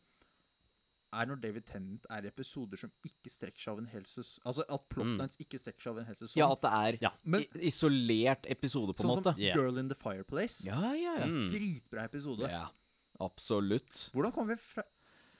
[1.11, 4.43] er når David Tennant er episoder som ikke strekker seg av en hel sesong.
[4.47, 6.39] Altså at plotlines ikke strekker seg av en hel sesong.
[6.39, 7.11] Ja, at det er Ja.
[7.23, 9.33] Men- isolert episode, på en sånn måte.
[9.33, 9.57] som yeah.
[9.57, 10.63] Girl in the Fireplace.
[10.63, 11.25] Ja, ja, ja.
[11.27, 11.49] Mm.
[11.51, 12.47] Dritbra episode.
[12.47, 12.69] Ja,
[13.19, 14.09] absolutt.
[14.13, 14.83] Hvordan kom vi fra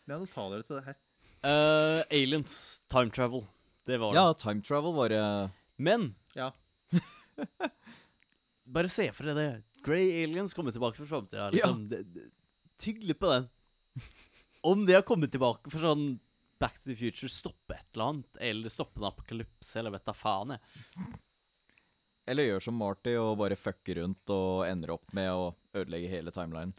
[0.10, 0.96] neandertalere til det her?
[1.44, 3.46] Eh, aliens, time travel.
[3.86, 4.20] Det var det.
[4.22, 5.22] Ja, time travel var det
[5.82, 6.52] Men Ja.
[8.66, 9.48] bare se for deg det.
[9.86, 11.50] Grey aliens kommer tilbake fra framtida.
[11.52, 11.88] Liksom.
[11.90, 12.30] Det- det-
[12.82, 13.50] Tygg litt på den.
[14.64, 16.20] Om de har kommet tilbake for sånn
[16.60, 20.14] Back to the Future, stoppe et eller annet, eller stoppe en apokalypse, eller vet da
[20.14, 21.20] faen, jeg.
[22.28, 26.30] Eller gjør som Marty og bare fucker rundt og ender opp med å ødelegge hele
[26.32, 26.74] timelinen.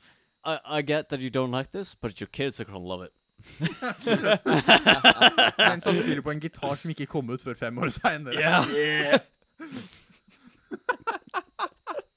[0.47, 3.13] I, I get that you don't like this, but your kids are gonna love it.
[5.59, 8.39] Mens han spiller på en gitar som ikke kom ut før fem år seinere.
[8.39, 8.63] Yeah.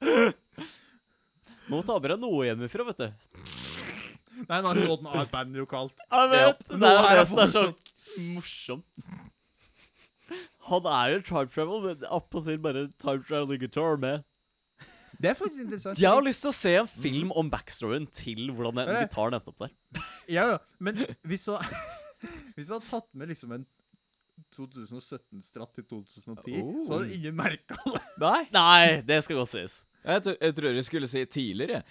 [0.05, 0.33] Yeah.
[1.65, 3.07] Nå med deg noe hjemmefra, vet du.
[4.45, 6.01] Nei, nå har låten av et band jo kalt.
[6.11, 6.51] Jeg vet, Ja.
[6.69, 7.63] Det Nå er det som er så
[8.35, 8.97] morsomt.
[10.69, 14.17] Han er jo time travel, men appåtil bare time traveling guitar med.
[15.21, 15.99] Det er faktisk interessant.
[16.01, 19.53] Jeg har lyst til å se en film om backstoryen til hvordan den gitaren endte
[19.53, 19.73] opp der.
[20.35, 20.59] Ja, ja.
[20.79, 21.65] Men hvis du har
[22.57, 23.65] Hvis du hadde tatt med liksom en
[24.55, 28.01] 2017-stratt til 2010, så hadde ingen merka det.
[28.21, 29.81] Nei, Nei, det skal godt sies.
[30.03, 31.81] jeg, jeg tror jeg skulle si tidligere.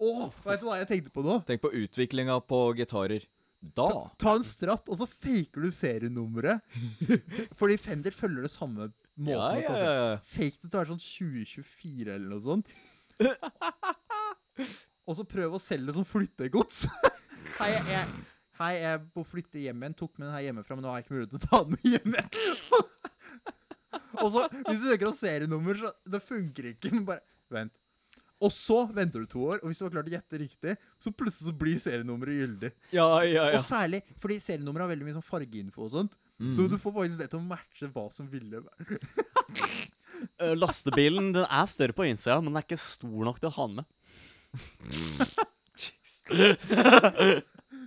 [0.00, 1.40] Å, vet du hva jeg tenkte på nå?
[1.48, 3.26] Tenk på utviklinga på gitarer.
[3.60, 3.88] Da.
[4.16, 6.62] Ta en stratt, og så faker du serienummeret.
[7.60, 8.88] Fordi Fender følger det samme
[9.20, 9.62] måten.
[9.62, 10.18] Ja, ja, ja.
[10.26, 12.70] Fake det til å være sånn 2024 eller noe sånt.
[15.08, 16.84] Og så prøv å selge det som flyttegods.
[17.60, 18.04] Hei, jeg,
[18.60, 19.96] hei, jeg må flytte hjem igjen.
[19.98, 21.74] Tok med den her hjemmefra, men nå har jeg ikke mulighet til å ta den
[21.74, 22.30] med hjem igjen.
[24.22, 26.92] Og så, hvis du søker om serienummer, så det funker ikke.
[26.94, 27.74] Men bare vent.
[28.40, 31.12] Og så venter du to år, og hvis du har klart å gjette riktig, så
[31.12, 32.70] plutselig så blir serienummeret gyldig.
[32.96, 33.58] Ja, ja, ja.
[33.58, 36.16] Og særlig fordi serienummeret har veldig mye sånn fargeinfo og sånt.
[36.40, 36.54] Mm.
[36.56, 38.96] Så du får faktisk det til å matche hva som ville være.
[40.56, 43.64] Lastebilen den er større på innsida, men den er ikke stor nok til å ha
[43.68, 43.86] den med.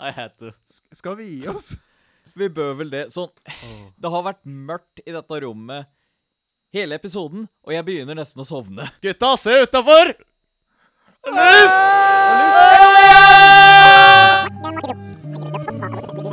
[0.04, 0.52] I had to.
[0.94, 1.74] Skal vi gi oss?
[2.38, 3.04] Vi bør vel det.
[3.14, 3.30] Sånn.
[3.98, 5.90] Det har vært mørkt i dette rommet
[6.74, 8.90] hele episoden, og jeg begynner nesten å sovne.
[9.06, 10.14] Gutta, se utafor!
[11.30, 11.76] Lys!